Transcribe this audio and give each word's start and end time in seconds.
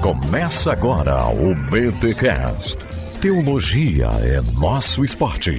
Começa 0.00 0.72
agora 0.72 1.26
o 1.28 1.54
BTCast. 1.54 2.76
Teologia 3.20 4.06
é 4.22 4.40
nosso 4.40 5.04
esporte. 5.04 5.56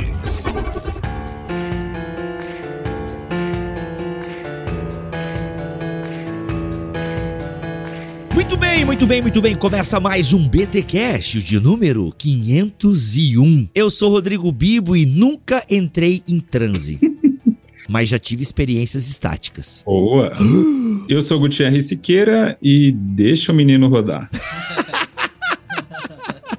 Muito 8.34 8.58
bem, 8.58 8.86
muito 8.86 9.08
bem, 9.08 9.22
muito 9.22 9.42
bem. 9.42 9.56
Começa 9.56 10.00
mais 10.00 10.32
um 10.34 10.48
BT 10.48 10.84
Cash 10.84 11.44
de 11.44 11.60
número 11.60 12.14
501. 12.18 13.70
Eu 13.76 13.90
sou 13.90 14.12
Rodrigo 14.12 14.52
Bibo 14.52 14.96
e 14.96 15.06
nunca 15.06 15.64
entrei 15.70 16.24
em 16.28 16.40
transe. 16.40 17.00
Mas 17.88 18.10
já 18.10 18.20
tive 18.20 18.44
experiências 18.44 19.10
estáticas. 19.10 19.84
Boa. 19.86 20.34
Eu 21.08 21.22
sou 21.22 21.40
Gutierrez 21.40 21.88
Siqueira 21.88 22.58
e 22.62 22.92
deixa 22.92 23.52
o 23.52 23.56
menino 23.56 23.88
rodar. 23.88 24.30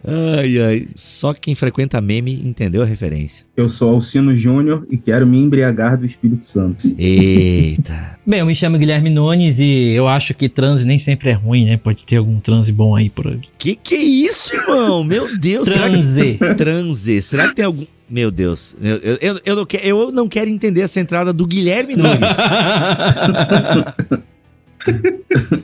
Ai, 0.08 0.60
ai. 0.60 0.86
Só 0.94 1.34
quem 1.34 1.54
frequenta 1.54 2.00
meme 2.00 2.32
entendeu 2.44 2.82
a 2.82 2.84
referência. 2.84 3.46
Eu 3.56 3.68
sou 3.68 3.90
Alcino 3.90 4.34
Júnior 4.34 4.86
e 4.90 4.96
quero 4.96 5.26
me 5.26 5.38
embriagar 5.38 5.98
do 5.98 6.06
Espírito 6.06 6.44
Santo. 6.44 6.88
Eita. 6.98 8.18
Bem, 8.26 8.40
eu 8.40 8.46
me 8.46 8.54
chamo 8.54 8.78
Guilherme 8.78 9.10
Nunes 9.10 9.58
e 9.58 9.90
eu 9.90 10.08
acho 10.08 10.34
que 10.34 10.48
transe 10.48 10.86
nem 10.86 10.98
sempre 10.98 11.30
é 11.30 11.32
ruim, 11.32 11.66
né? 11.66 11.76
Pode 11.76 12.04
ter 12.04 12.16
algum 12.16 12.40
transe 12.40 12.72
bom 12.72 12.96
aí 12.96 13.08
por 13.08 13.26
aí. 13.26 13.40
Que 13.58 13.74
que 13.74 13.94
é 13.94 14.02
isso, 14.02 14.56
irmão? 14.56 15.04
Meu 15.04 15.36
Deus. 15.36 15.68
Transe. 15.68 16.38
Será 16.38 16.48
que... 16.48 16.54
Transe. 16.56 17.22
Será 17.22 17.48
que 17.48 17.54
tem 17.54 17.64
algum... 17.64 17.84
Meu 18.10 18.30
Deus, 18.30 18.74
eu, 18.80 19.18
eu, 19.20 19.40
eu, 19.44 19.56
não 19.56 19.66
quero, 19.66 19.86
eu 19.86 20.10
não 20.10 20.28
quero 20.28 20.48
entender 20.48 20.80
essa 20.80 20.98
entrada 20.98 21.30
do 21.30 21.46
Guilherme 21.46 21.94
Nunes. 21.94 22.38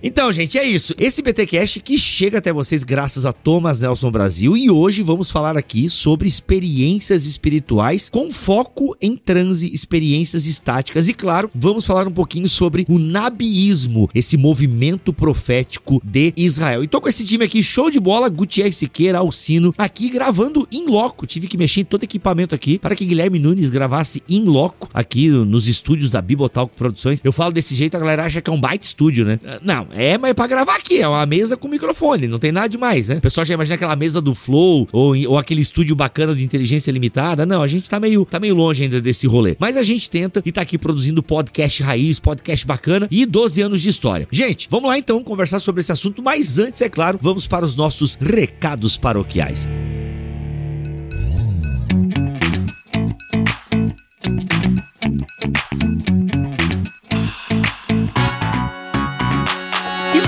então, 0.02 0.32
gente, 0.32 0.58
é 0.58 0.64
isso. 0.64 0.94
Esse 0.98 1.22
BTcast 1.22 1.80
que 1.80 1.98
chega 1.98 2.38
até 2.38 2.52
vocês 2.52 2.84
graças 2.84 3.24
a 3.24 3.32
Thomas 3.32 3.82
Nelson 3.82 4.10
Brasil 4.10 4.56
e 4.56 4.70
hoje 4.70 5.02
vamos 5.02 5.30
falar 5.30 5.56
aqui 5.56 5.88
sobre 5.88 6.28
experiências 6.28 7.26
espirituais 7.26 8.08
com 8.10 8.30
foco 8.30 8.96
em 9.00 9.16
transe, 9.16 9.72
experiências 9.72 10.46
estáticas 10.46 11.08
e 11.08 11.14
claro, 11.14 11.50
vamos 11.54 11.86
falar 11.86 12.06
um 12.06 12.12
pouquinho 12.12 12.48
sobre 12.48 12.84
o 12.88 12.98
nabiísmo, 12.98 14.08
esse 14.14 14.36
movimento 14.36 15.12
profético 15.12 16.00
de 16.04 16.32
Israel. 16.36 16.82
E 16.82 16.88
tô 16.88 17.00
com 17.00 17.08
esse 17.08 17.24
time 17.24 17.44
aqui 17.44 17.62
show 17.62 17.90
de 17.90 18.00
bola, 18.00 18.28
Gutierrez 18.28 18.76
Siqueira, 18.76 19.18
Alcino, 19.18 19.72
aqui 19.78 20.10
gravando 20.10 20.66
em 20.72 20.86
loco. 20.88 21.26
Tive 21.26 21.46
que 21.46 21.56
mexer 21.56 21.80
em 21.82 21.84
todo 21.84 22.04
equipamento 22.04 22.54
aqui 22.54 22.78
para 22.78 22.94
que 22.94 23.04
Guilherme 23.04 23.38
Nunes 23.38 23.70
gravasse 23.70 24.22
em 24.28 24.44
loco 24.44 24.88
aqui 24.92 25.28
nos 25.28 25.68
estúdios 25.68 26.10
da 26.10 26.20
Bibotalk 26.20 26.74
Produções. 26.76 27.20
Eu 27.22 27.32
falo 27.32 27.52
desse 27.52 27.74
jeito, 27.74 27.96
a 27.96 28.00
galera 28.00 28.24
acha 28.24 28.40
que 28.40 28.50
é 28.50 28.52
um 28.52 28.60
baita 28.60 28.84
estúdio, 28.84 29.13
né? 29.22 29.38
Não, 29.62 29.86
é, 29.92 30.16
mas 30.16 30.30
é 30.30 30.34
pra 30.34 30.46
gravar 30.46 30.76
aqui, 30.76 31.00
é 31.00 31.06
uma 31.06 31.26
mesa 31.26 31.56
com 31.56 31.68
microfone, 31.68 32.26
não 32.26 32.38
tem 32.38 32.50
nada 32.50 32.68
demais, 32.68 33.08
né? 33.08 33.16
O 33.16 33.20
pessoal 33.20 33.44
já 33.44 33.52
imagina 33.52 33.74
aquela 33.74 33.94
mesa 33.94 34.20
do 34.20 34.34
Flow 34.34 34.88
ou, 34.90 35.14
ou 35.28 35.38
aquele 35.38 35.60
estúdio 35.60 35.94
bacana 35.94 36.34
de 36.34 36.42
inteligência 36.42 36.90
limitada. 36.90 37.44
Não, 37.44 37.62
a 37.62 37.68
gente 37.68 37.88
tá 37.88 38.00
meio, 38.00 38.24
tá 38.24 38.40
meio 38.40 38.54
longe 38.54 38.82
ainda 38.82 39.00
desse 39.00 39.26
rolê. 39.26 39.56
Mas 39.58 39.76
a 39.76 39.82
gente 39.82 40.08
tenta 40.08 40.42
e 40.44 40.50
tá 40.50 40.62
aqui 40.62 40.78
produzindo 40.78 41.22
podcast 41.22 41.82
raiz, 41.82 42.18
podcast 42.18 42.66
bacana 42.66 43.06
e 43.10 43.26
12 43.26 43.60
anos 43.60 43.82
de 43.82 43.90
história. 43.90 44.26
Gente, 44.30 44.68
vamos 44.70 44.88
lá 44.88 44.98
então 44.98 45.22
conversar 45.22 45.60
sobre 45.60 45.80
esse 45.80 45.92
assunto, 45.92 46.22
mas 46.22 46.58
antes, 46.58 46.80
é 46.80 46.88
claro, 46.88 47.18
vamos 47.20 47.46
para 47.46 47.64
os 47.64 47.76
nossos 47.76 48.16
recados 48.16 48.96
paroquiais. 48.96 49.68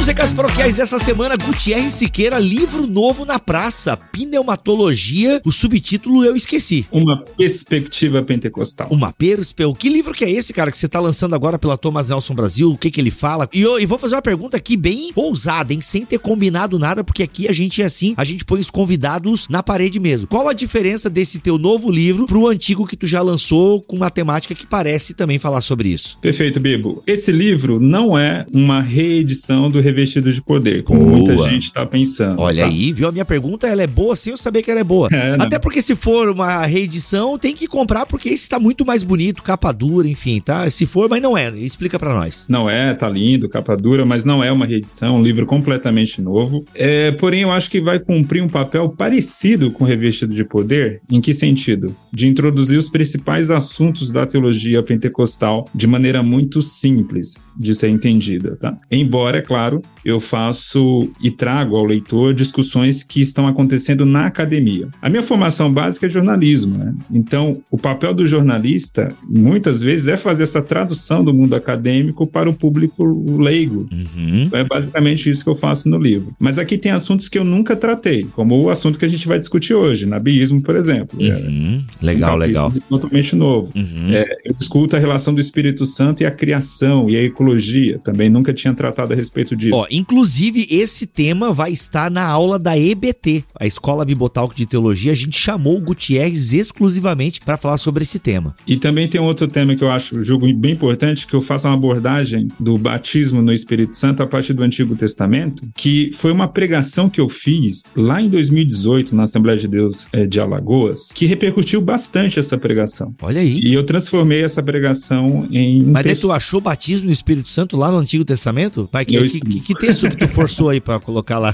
Recados 0.07 0.33
paroquiais 0.33 0.77
dessa 0.77 1.01
semana, 1.01 1.37
Gutierrez 1.37 1.91
Siqueira, 1.91 2.39
livro 2.39 2.87
novo 2.87 3.25
na 3.25 3.41
praça, 3.41 3.97
Pneumatologia, 3.97 5.43
o 5.45 5.51
subtítulo 5.51 6.25
eu 6.25 6.37
esqueci. 6.37 6.87
Uma 6.93 7.25
perspectiva 7.25 8.23
pentecostal. 8.23 8.89
Uma 8.93 9.13
perspectiva. 9.13 9.77
Que 9.77 9.89
livro 9.89 10.15
que 10.15 10.25
é 10.25 10.31
esse, 10.31 10.53
cara, 10.53 10.71
que 10.71 10.79
você 10.79 10.87
tá 10.87 11.01
lançando 11.01 11.35
agora 11.35 11.59
pela 11.59 11.77
Thomas 11.77 12.09
Nelson 12.09 12.37
Brasil? 12.37 12.71
O 12.71 12.79
que 12.79 12.89
que 12.89 13.01
ele 13.01 13.11
fala? 13.11 13.49
E, 13.53 13.61
eu, 13.61 13.81
e 13.81 13.85
vou 13.85 13.99
fazer 13.99 14.15
uma 14.15 14.23
pergunta 14.23 14.57
aqui 14.57 14.77
bem 14.77 15.11
ousada, 15.17 15.75
hein? 15.75 15.81
Sem 15.81 16.05
ter 16.05 16.21
combinado 16.21 16.79
nada, 16.79 17.03
porque 17.03 17.25
aqui 17.25 17.49
a 17.49 17.53
gente 17.53 17.83
é 17.83 17.87
assim, 17.87 18.15
a 18.17 18.23
gente 18.23 18.45
põe 18.45 18.61
os 18.61 18.71
convidados 18.71 19.49
na 19.49 19.61
parede 19.61 19.99
mesmo. 19.99 20.29
Qual 20.29 20.49
a 20.49 20.53
diferença 20.53 21.11
desse 21.11 21.41
teu 21.41 21.59
novo 21.59 21.91
livro 21.91 22.27
pro 22.27 22.47
antigo 22.47 22.87
que 22.87 22.97
tu 22.97 23.09
já 23.09 23.21
lançou 23.23 23.83
com 23.83 23.97
uma 23.97 24.11
temática 24.11 24.55
que 24.55 24.69
parece 24.69 25.15
também 25.15 25.41
falar 25.41 25.63
sobre 25.63 25.89
isso? 25.89 26.17
Perfeito, 26.21 26.61
Bibo. 26.61 27.03
Esse 27.09 27.33
livro 27.33 27.81
não 27.81 28.17
é 28.17 28.47
uma 28.53 28.81
reedição 28.81 29.69
do 29.69 29.81
revestido 29.97 30.31
de 30.31 30.43
poder, 30.43 30.83
como 30.83 31.01
boa. 31.01 31.11
muita 31.13 31.49
gente 31.49 31.73
tá 31.73 31.87
pensando. 31.87 32.41
Olha 32.41 32.65
tá? 32.65 32.69
aí, 32.69 32.93
viu? 32.93 33.09
A 33.09 33.13
minha 33.13 33.25
pergunta, 33.25 33.67
ela 33.67 33.83
é 33.83 33.87
boa 33.87 34.15
sem 34.15 34.33
eu 34.33 34.37
saber 34.37 34.63
que 34.63 34.71
ela 34.71 34.81
é 34.81 34.85
boa. 34.85 35.09
É, 35.17 35.35
Até 35.41 35.59
porque 35.59 35.81
se 35.81 35.97
for 35.97 36.29
uma 36.29 36.67
reedição, 36.67 37.39
tem 37.39 37.55
que 37.55 37.67
comprar 37.67 38.05
porque 38.05 38.29
esse 38.29 38.47
tá 38.49 38.61
muito 38.61 38.85
mais 38.85 39.03
bonito, 39.03 39.43
capa 39.43 39.73
dura, 39.73 40.07
enfim, 40.07 40.41
tá? 40.41 40.69
Se 40.69 40.85
for, 40.85 41.09
mas 41.09 41.23
não 41.23 41.37
é. 41.37 41.49
Explica 41.59 41.99
para 41.99 42.15
nós. 42.15 42.47
Não 42.49 42.69
é, 42.69 42.93
tá 42.93 43.09
lindo, 43.09 43.49
capa 43.49 43.75
dura, 43.75 44.05
mas 44.05 44.25
não 44.25 44.45
é 44.45 44.53
uma 44.53 44.67
reedição, 44.67 45.17
um 45.17 45.23
livro 45.23 45.47
completamente 45.47 46.21
novo. 46.21 46.65
É, 46.75 47.13
porém, 47.13 47.43
eu 47.43 47.51
acho 47.51 47.71
que 47.71 47.81
vai 47.81 47.99
cumprir 47.99 48.43
um 48.43 48.49
papel 48.49 48.91
parecido 48.91 49.73
com 49.73 49.85
Revestido 49.85 50.35
de 50.35 50.45
Poder. 50.45 51.01
Em 51.11 51.21
que 51.21 51.33
sentido? 51.33 51.97
De 52.13 52.27
introduzir 52.27 52.79
os 52.79 52.91
principais 52.91 53.51
assuntos 53.51 54.13
da 54.13 54.27
teologia 54.27 54.83
pentecostal 54.83 55.67
de 55.75 55.87
maneira 55.87 56.23
muito 56.23 56.61
simples 56.61 57.37
de 57.59 57.75
ser 57.75 57.89
entendida, 57.89 58.57
tá? 58.57 58.77
Embora, 58.91 59.39
é 59.39 59.43
claro, 59.43 59.83
eu 60.07 60.21
faço 60.21 61.11
e 61.21 61.33
trago 61.33 61.75
ao 61.75 61.85
leitor 61.85 62.33
discussões 62.33 63.03
que 63.03 63.21
estão 63.21 63.49
acontecendo 63.49 64.07
na 64.07 64.27
academia. 64.27 64.89
A 65.03 65.09
minha 65.09 65.23
formação 65.23 65.73
básica 65.73 66.07
é 66.07 66.11
jornalismo, 66.11 66.79
né? 66.79 66.95
Então, 67.11 67.61
o 67.69 67.77
papel 67.77 68.15
do 68.15 68.25
jornalista, 68.25 69.13
muitas 69.29 69.83
vezes, 69.83 70.07
é 70.07 70.17
fazer 70.17 70.45
essa 70.45 70.63
tradução 70.63 71.25
do 71.25 71.35
mundo 71.35 71.57
acadêmico 71.57 72.25
para 72.25 72.49
o 72.49 72.55
público 72.55 73.05
leigo. 73.37 73.89
Uhum. 73.91 74.49
É 74.53 74.63
basicamente 74.63 75.29
isso 75.29 75.43
que 75.43 75.51
eu 75.51 75.57
faço 75.57 75.89
no 75.89 75.99
livro. 75.99 76.33
Mas 76.39 76.57
aqui 76.57 76.79
tem 76.79 76.93
assuntos 76.93 77.29
que 77.29 77.37
eu 77.37 77.45
nunca 77.45 77.75
tratei, 77.75 78.29
como 78.37 78.63
o 78.63 78.71
assunto 78.71 79.01
que 79.01 79.05
a 79.05 79.09
gente 79.09 79.27
vai 79.27 79.41
discutir 79.41 79.75
hoje, 79.75 80.07
nabiísmo, 80.07 80.63
por 80.63 80.77
exemplo. 80.77 81.19
Uhum. 81.21 81.85
É, 82.01 82.05
legal, 82.05 82.37
um 82.37 82.39
legal. 82.39 82.73
Totalmente 82.89 83.35
novo. 83.35 83.73
Uhum. 83.75 84.13
É, 84.13 84.25
eu 84.45 84.55
discuto 84.55 84.95
a 84.95 85.01
relação 85.01 85.35
do 85.35 85.41
Espírito 85.41 85.85
Santo 85.85 86.23
e 86.23 86.27
a 86.27 86.31
criação 86.31 87.11
e 87.11 87.17
a 87.17 87.23
ecologia. 87.25 87.99
Também 87.99 88.31
nunca 88.31 88.55
tinha 88.55 88.73
tratado 88.73 89.13
a 89.13 89.17
respeito 89.17 89.57
disso. 89.57 89.76
Ó, 89.77 89.87
inclusive, 89.91 90.67
esse 90.71 91.07
tema 91.07 91.53
vai 91.53 91.71
estar 91.71 92.11
na 92.11 92.27
aula 92.27 92.59
da 92.59 92.79
EBT, 92.79 93.45
a 93.61 93.67
Escola 93.67 94.07
Bibotalk 94.07 94.57
de 94.57 94.65
Teologia. 94.65 95.13
A 95.13 95.15
gente 95.15 95.39
chamou 95.39 95.77
o 95.77 95.81
Gutierrez 95.83 96.55
exclusivamente 96.55 97.43
para 97.43 97.59
falar 97.59 97.77
sobre 97.77 98.03
esse 98.03 98.19
tema. 98.19 98.57
E 98.67 98.79
também 98.79 99.07
tem 99.07 99.21
outro 99.21 99.47
tema 99.47 99.77
que 99.77 99.85
eu 99.85 99.91
acho, 99.91 100.23
julgo 100.23 100.51
bem 100.55 100.73
importante, 100.73 101.27
que 101.27 101.35
eu 101.35 101.43
faço 101.43 101.69
uma 101.69 101.75
abordagem 101.75 102.49
do 102.59 102.79
batismo 102.79 103.43
no 103.43 103.53
Espírito 103.53 103.95
Santo 103.95 104.23
a 104.23 104.27
partir 104.27 104.55
do 104.55 104.63
Antigo 104.63 104.97
Testamento, 104.97 105.69
que 105.77 106.11
foi 106.15 106.33
uma 106.33 106.49
pregação 106.49 107.11
que 107.11 107.21
eu 107.21 107.29
fiz 107.29 107.93
lá 107.95 108.23
em 108.23 108.31
2018 108.31 109.15
na 109.15 109.25
Assembleia 109.25 109.59
de 109.59 109.69
Deus 109.69 110.07
é, 110.11 110.25
de 110.25 110.41
Alagoas, 110.41 111.11
que 111.15 111.27
repercutiu 111.27 111.83
bastante 111.83 112.39
essa 112.39 112.57
pregação. 112.57 113.15
Olha 113.21 113.43
aí. 113.43 113.61
E 113.61 113.75
eu 113.75 113.85
transformei 113.85 114.43
essa 114.43 114.63
pregação 114.63 115.47
em. 115.51 115.83
Mas 115.83 116.03
texto... 116.03 116.23
tu 116.23 116.33
achou 116.33 116.63
batismo 116.63 117.09
no 117.09 117.13
Espírito 117.13 117.51
Santo 117.51 117.77
lá 117.77 117.91
no 117.91 117.99
Antigo 117.99 118.25
Testamento? 118.25 118.89
Pai, 118.91 119.05
que, 119.05 119.19
que, 119.29 119.66
que, 119.66 119.66
que 119.67 119.75
texto 119.75 120.09
que 120.09 120.17
tu 120.17 120.29
forçou 120.29 120.69
aí 120.71 120.81
pra 120.81 121.01
colocar 121.01 121.39
lá? 121.39 121.53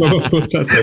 Não, 0.00 0.08
não 0.08 0.20
forçação, 0.22 0.82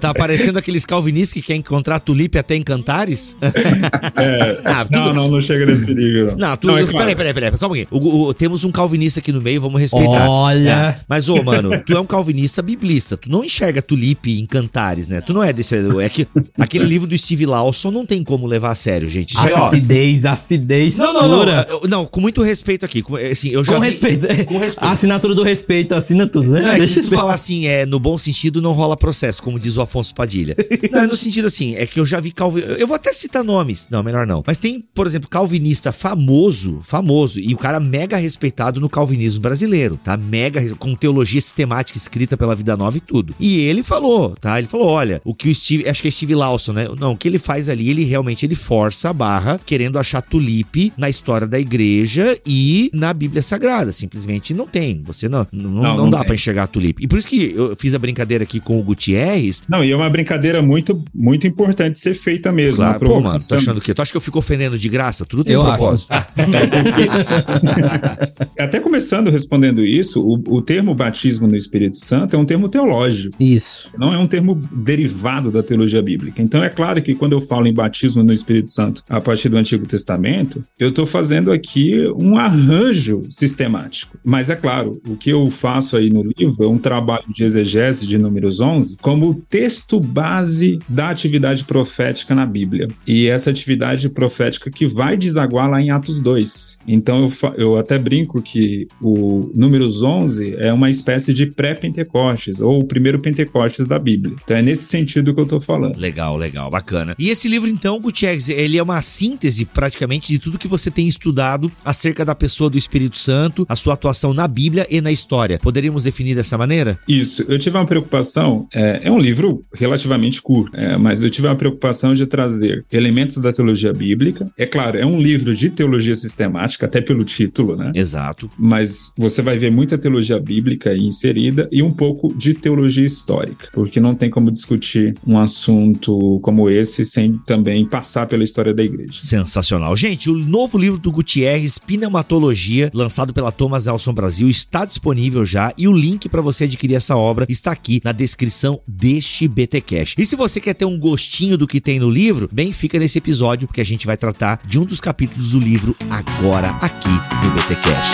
Tá 0.00 0.12
parecendo 0.12 0.58
aqueles 0.58 0.84
calvinistas 0.84 1.34
que 1.34 1.42
quer 1.42 1.54
encontrar 1.54 2.00
tulipe 2.00 2.38
até 2.38 2.54
em 2.54 2.62
cantares? 2.62 3.36
É, 3.40 4.60
ah, 4.64 4.84
tudo... 4.84 4.98
Não, 4.98 5.12
não, 5.12 5.28
não 5.28 5.40
chega 5.40 5.64
nesse 5.66 5.94
nível. 5.94 6.34
Não, 6.36 6.56
tu... 6.56 6.66
não 6.66 6.78
é 6.78 6.82
claro. 6.82 6.98
peraí, 6.98 7.14
peraí, 7.16 7.34
peraí, 7.34 7.56
só 7.56 7.66
um 7.66 7.70
pouquinho. 7.70 7.88
O, 7.90 8.28
o, 8.28 8.34
temos 8.34 8.64
um 8.64 8.70
calvinista 8.70 9.20
aqui 9.20 9.32
no 9.32 9.40
meio, 9.40 9.60
vamos 9.60 9.80
respeitar. 9.80 10.28
Olha! 10.28 10.70
É. 10.70 11.00
Mas, 11.08 11.28
ô, 11.28 11.42
mano, 11.42 11.80
tu 11.84 11.94
é 11.94 12.00
um 12.00 12.06
calvinista 12.06 12.62
biblista, 12.62 13.16
tu 13.16 13.30
não 13.30 13.44
enxerga 13.44 13.80
tulipe 13.80 14.38
em 14.38 14.46
cantares, 14.46 15.08
né? 15.08 15.20
Tu 15.20 15.32
não 15.32 15.42
é 15.42 15.52
desse... 15.52 15.76
É 16.02 16.08
que, 16.08 16.26
aquele 16.58 16.84
livro 16.84 17.06
do 17.06 17.16
Steve 17.16 17.46
Lawson 17.46 17.90
não 17.90 18.04
tem 18.04 18.22
como 18.22 18.46
levar 18.46 18.70
a 18.70 18.74
sério, 18.74 19.08
gente. 19.08 19.34
Isso 19.34 19.54
acidez, 19.54 20.24
é, 20.24 20.28
acidez 20.28 20.96
não, 20.98 21.12
não, 21.12 21.28
não, 21.28 21.46
não, 21.46 21.80
não, 21.88 22.06
com 22.06 22.20
muito 22.20 22.42
respeito 22.42 22.84
aqui. 22.84 23.02
Assim, 23.30 23.50
eu 23.50 23.64
já 23.64 23.74
com 23.74 23.80
vi... 23.80 23.86
respeito. 23.86 24.26
Com 24.46 24.58
respeito. 24.58 24.89
A 24.90 24.92
assinatura 24.92 25.36
do 25.36 25.44
respeito, 25.44 25.94
assina 25.94 26.26
tudo, 26.26 26.50
né? 26.50 26.62
Não, 26.62 26.72
é 26.72 26.84
se 26.84 27.00
tu 27.00 27.10
falar 27.14 27.34
assim, 27.34 27.68
é, 27.68 27.86
no 27.86 28.00
bom 28.00 28.18
sentido, 28.18 28.60
não 28.60 28.72
rola 28.72 28.96
processo, 28.96 29.40
como 29.40 29.56
diz 29.56 29.76
o 29.76 29.82
Afonso 29.82 30.12
Padilha. 30.12 30.56
Não, 30.90 31.02
é 31.02 31.06
no 31.06 31.16
sentido 31.16 31.46
assim, 31.46 31.76
é 31.76 31.86
que 31.86 32.00
eu 32.00 32.04
já 32.04 32.18
vi 32.18 32.32
calvinista. 32.32 32.72
Eu 32.72 32.88
vou 32.88 32.96
até 32.96 33.12
citar 33.12 33.44
nomes. 33.44 33.86
Não, 33.88 34.02
melhor 34.02 34.26
não. 34.26 34.42
Mas 34.44 34.58
tem, 34.58 34.84
por 34.92 35.06
exemplo, 35.06 35.28
calvinista 35.28 35.92
famoso, 35.92 36.80
famoso, 36.82 37.38
e 37.38 37.54
o 37.54 37.56
cara 37.56 37.78
mega 37.78 38.16
respeitado 38.16 38.80
no 38.80 38.88
calvinismo 38.88 39.40
brasileiro, 39.40 40.00
tá? 40.02 40.16
Mega, 40.16 40.74
com 40.74 40.94
teologia 40.96 41.40
sistemática 41.40 41.96
escrita 41.96 42.36
pela 42.36 42.56
Vida 42.56 42.76
Nova 42.76 42.96
e 42.96 43.00
tudo. 43.00 43.34
E 43.38 43.60
ele 43.60 43.84
falou, 43.84 44.30
tá? 44.40 44.58
Ele 44.58 44.66
falou: 44.66 44.88
olha, 44.88 45.20
o 45.24 45.32
que 45.32 45.50
o 45.50 45.54
Steve. 45.54 45.88
Acho 45.88 46.02
que 46.02 46.08
é 46.08 46.10
Steve 46.10 46.34
Lawson, 46.34 46.72
né? 46.72 46.88
Não, 46.98 47.12
o 47.12 47.16
que 47.16 47.28
ele 47.28 47.38
faz 47.38 47.68
ali, 47.68 47.88
ele 47.88 48.02
realmente 48.02 48.44
ele 48.44 48.56
força 48.56 49.10
a 49.10 49.12
barra, 49.12 49.60
querendo 49.64 49.98
achar 50.00 50.20
tulipe 50.20 50.92
na 50.96 51.08
história 51.08 51.46
da 51.46 51.60
igreja 51.60 52.36
e 52.44 52.90
na 52.92 53.14
Bíblia 53.14 53.42
Sagrada. 53.42 53.92
Simplesmente 53.92 54.52
não 54.52 54.66
tem. 54.66 54.79
Você 55.06 55.28
não, 55.28 55.46
não, 55.52 55.70
não, 55.70 55.82
Não, 55.82 55.96
não 55.96 56.10
dá 56.10 56.18
tem. 56.18 56.26
pra 56.26 56.34
enxergar 56.34 56.62
a 56.64 56.66
tulipa. 56.66 57.00
E 57.02 57.06
por 57.08 57.18
isso 57.18 57.28
que 57.28 57.52
eu 57.56 57.74
fiz 57.76 57.94
a 57.94 57.98
brincadeira 57.98 58.44
aqui 58.44 58.60
com 58.60 58.78
o 58.78 58.82
Gutierrez. 58.82 59.62
Não, 59.68 59.84
e 59.84 59.90
é 59.90 59.96
uma 59.96 60.08
brincadeira 60.10 60.60
muito, 60.62 61.02
muito 61.14 61.46
importante 61.46 61.98
ser 62.00 62.14
feita 62.14 62.50
mesmo. 62.52 62.76
Claro, 62.76 62.92
uma 62.92 62.98
pô, 63.00 63.06
mano, 63.06 63.20
provocação. 63.22 63.48
tá 63.56 63.62
achando 63.62 63.78
o 63.78 63.80
quê? 63.80 63.94
Tu 63.94 64.02
acha 64.02 64.10
que 64.10 64.16
eu 64.16 64.20
fico 64.20 64.38
ofendendo 64.38 64.78
de 64.78 64.88
graça? 64.88 65.24
Tudo 65.24 65.44
tem 65.44 65.54
Eu 65.54 65.62
um 65.62 65.66
acho. 65.66 65.78
propósito. 65.78 66.08
Até 68.58 68.80
começando 68.80 69.30
respondendo 69.30 69.84
isso, 69.84 70.20
o, 70.22 70.56
o 70.56 70.62
termo 70.62 70.94
batismo 70.94 71.46
no 71.46 71.56
Espírito 71.56 71.98
Santo 71.98 72.36
é 72.36 72.38
um 72.38 72.44
termo 72.44 72.68
teológico. 72.68 73.36
Isso. 73.40 73.90
não 73.98 74.12
é 74.12 74.18
um 74.18 74.26
termo 74.26 74.54
derivado 74.72 75.50
da 75.50 75.62
teologia 75.62 76.02
bíblica. 76.02 76.40
Então 76.42 76.62
é 76.62 76.68
claro 76.68 77.02
que 77.02 77.14
quando 77.14 77.32
eu 77.32 77.40
falo 77.40 77.66
em 77.66 77.72
batismo 77.74 78.22
no 78.22 78.32
Espírito 78.32 78.70
Santo 78.70 79.02
a 79.08 79.20
partir 79.20 79.48
do 79.48 79.56
Antigo 79.56 79.86
Testamento, 79.86 80.62
eu 80.78 80.88
estou 80.90 81.06
fazendo 81.06 81.52
aqui 81.52 82.06
um 82.16 82.36
arranjo 82.38 83.22
sistemático. 83.30 84.18
Mas 84.24 84.50
é 84.50 84.56
claro, 84.56 84.69
o 85.06 85.16
que 85.16 85.30
eu 85.30 85.50
faço 85.50 85.96
aí 85.96 86.10
no 86.10 86.22
livro 86.22 86.64
é 86.64 86.68
um 86.68 86.78
trabalho 86.78 87.24
de 87.28 87.44
exegese 87.44 88.06
de 88.06 88.18
Números 88.18 88.60
11 88.60 88.98
como 89.00 89.34
texto 89.48 90.00
base 90.00 90.78
da 90.88 91.10
atividade 91.10 91.64
profética 91.64 92.34
na 92.34 92.46
Bíblia. 92.46 92.88
E 93.06 93.26
essa 93.26 93.50
atividade 93.50 94.08
profética 94.08 94.70
que 94.70 94.86
vai 94.86 95.16
desaguar 95.16 95.68
lá 95.68 95.80
em 95.80 95.90
Atos 95.90 96.20
2. 96.20 96.78
Então 96.86 97.26
eu, 97.26 97.54
eu 97.56 97.78
até 97.78 97.98
brinco 97.98 98.40
que 98.40 98.86
o 99.00 99.50
Números 99.54 100.02
11 100.02 100.54
é 100.56 100.72
uma 100.72 100.90
espécie 100.90 101.34
de 101.34 101.46
pré-Pentecostes, 101.46 102.60
ou 102.60 102.80
o 102.80 102.84
primeiro 102.84 103.18
Pentecostes 103.18 103.86
da 103.86 103.98
Bíblia. 103.98 104.34
Então 104.42 104.56
é 104.56 104.62
nesse 104.62 104.84
sentido 104.84 105.34
que 105.34 105.40
eu 105.40 105.44
estou 105.44 105.60
falando. 105.60 105.98
Legal, 105.98 106.36
legal, 106.36 106.70
bacana. 106.70 107.14
E 107.18 107.28
esse 107.30 107.48
livro, 107.48 107.68
então, 107.68 108.00
Gutierrez, 108.00 108.48
ele 108.48 108.78
é 108.78 108.82
uma 108.82 109.02
síntese 109.02 109.64
praticamente 109.64 110.28
de 110.28 110.38
tudo 110.38 110.58
que 110.58 110.68
você 110.68 110.90
tem 110.90 111.06
estudado 111.06 111.70
acerca 111.84 112.24
da 112.24 112.34
pessoa 112.34 112.70
do 112.70 112.78
Espírito 112.78 113.18
Santo, 113.18 113.66
a 113.68 113.76
sua 113.76 113.94
atuação 113.94 114.32
na 114.32 114.46
Bíblia 114.46 114.59
e 114.90 115.00
na 115.00 115.10
história. 115.10 115.58
Poderíamos 115.58 116.04
definir 116.04 116.34
dessa 116.34 116.58
maneira? 116.58 116.98
Isso, 117.08 117.44
eu 117.48 117.58
tive 117.58 117.76
uma 117.76 117.86
preocupação, 117.86 118.66
é, 118.74 119.00
é 119.04 119.10
um 119.10 119.18
livro 119.18 119.64
relativamente 119.72 120.42
curto, 120.42 120.76
é, 120.76 120.96
mas 120.96 121.22
eu 121.22 121.30
tive 121.30 121.46
uma 121.46 121.56
preocupação 121.56 122.14
de 122.14 122.26
trazer 122.26 122.84
elementos 122.90 123.38
da 123.38 123.52
teologia 123.52 123.92
bíblica. 123.92 124.50
É 124.56 124.66
claro, 124.66 124.98
é 124.98 125.06
um 125.06 125.20
livro 125.20 125.54
de 125.54 125.70
teologia 125.70 126.16
sistemática, 126.16 126.86
até 126.86 127.00
pelo 127.00 127.24
título, 127.24 127.76
né? 127.76 127.92
Exato. 127.94 128.50
Mas 128.58 129.12
você 129.16 129.42
vai 129.42 129.58
ver 129.58 129.70
muita 129.70 129.98
teologia 129.98 130.38
bíblica 130.38 130.90
aí 130.90 131.00
inserida 131.00 131.68
e 131.70 131.82
um 131.82 131.92
pouco 131.92 132.34
de 132.34 132.54
teologia 132.54 133.04
histórica, 133.04 133.68
porque 133.72 134.00
não 134.00 134.14
tem 134.14 134.30
como 134.30 134.50
discutir 134.50 135.14
um 135.26 135.38
assunto 135.38 136.40
como 136.42 136.68
esse 136.68 137.04
sem 137.04 137.38
também 137.46 137.84
passar 137.86 138.26
pela 138.26 138.44
história 138.44 138.74
da 138.74 138.82
igreja. 138.82 139.12
Sensacional. 139.14 139.94
Gente, 139.96 140.30
o 140.30 140.36
novo 140.36 140.78
livro 140.78 140.98
do 140.98 141.10
Gutierrez, 141.10 141.78
Pneumatologia, 141.78 142.90
lançado 142.94 143.32
pela 143.32 143.52
Thomas 143.52 143.86
Nelson 143.86 144.12
Brasil, 144.12 144.39
está 144.48 144.84
disponível 144.84 145.44
já 145.44 145.72
e 145.76 145.88
o 145.88 145.92
link 145.92 146.28
para 146.28 146.40
você 146.40 146.64
adquirir 146.64 146.94
essa 146.94 147.16
obra 147.16 147.46
está 147.48 147.72
aqui 147.72 148.00
na 148.04 148.12
descrição 148.12 148.80
deste 148.86 149.48
BTcast. 149.48 150.20
E 150.20 150.26
se 150.26 150.36
você 150.36 150.60
quer 150.60 150.74
ter 150.74 150.84
um 150.84 150.98
gostinho 150.98 151.58
do 151.58 151.66
que 151.66 151.80
tem 151.80 151.98
no 151.98 152.10
livro, 152.10 152.48
bem, 152.52 152.72
fica 152.72 152.98
nesse 152.98 153.18
episódio 153.18 153.66
porque 153.66 153.80
a 153.80 153.84
gente 153.84 154.06
vai 154.06 154.16
tratar 154.16 154.60
de 154.66 154.78
um 154.78 154.84
dos 154.84 155.00
capítulos 155.00 155.50
do 155.50 155.60
livro 155.60 155.96
agora 156.10 156.70
aqui 156.80 157.08
no 157.08 157.50
BTcast. 157.50 158.10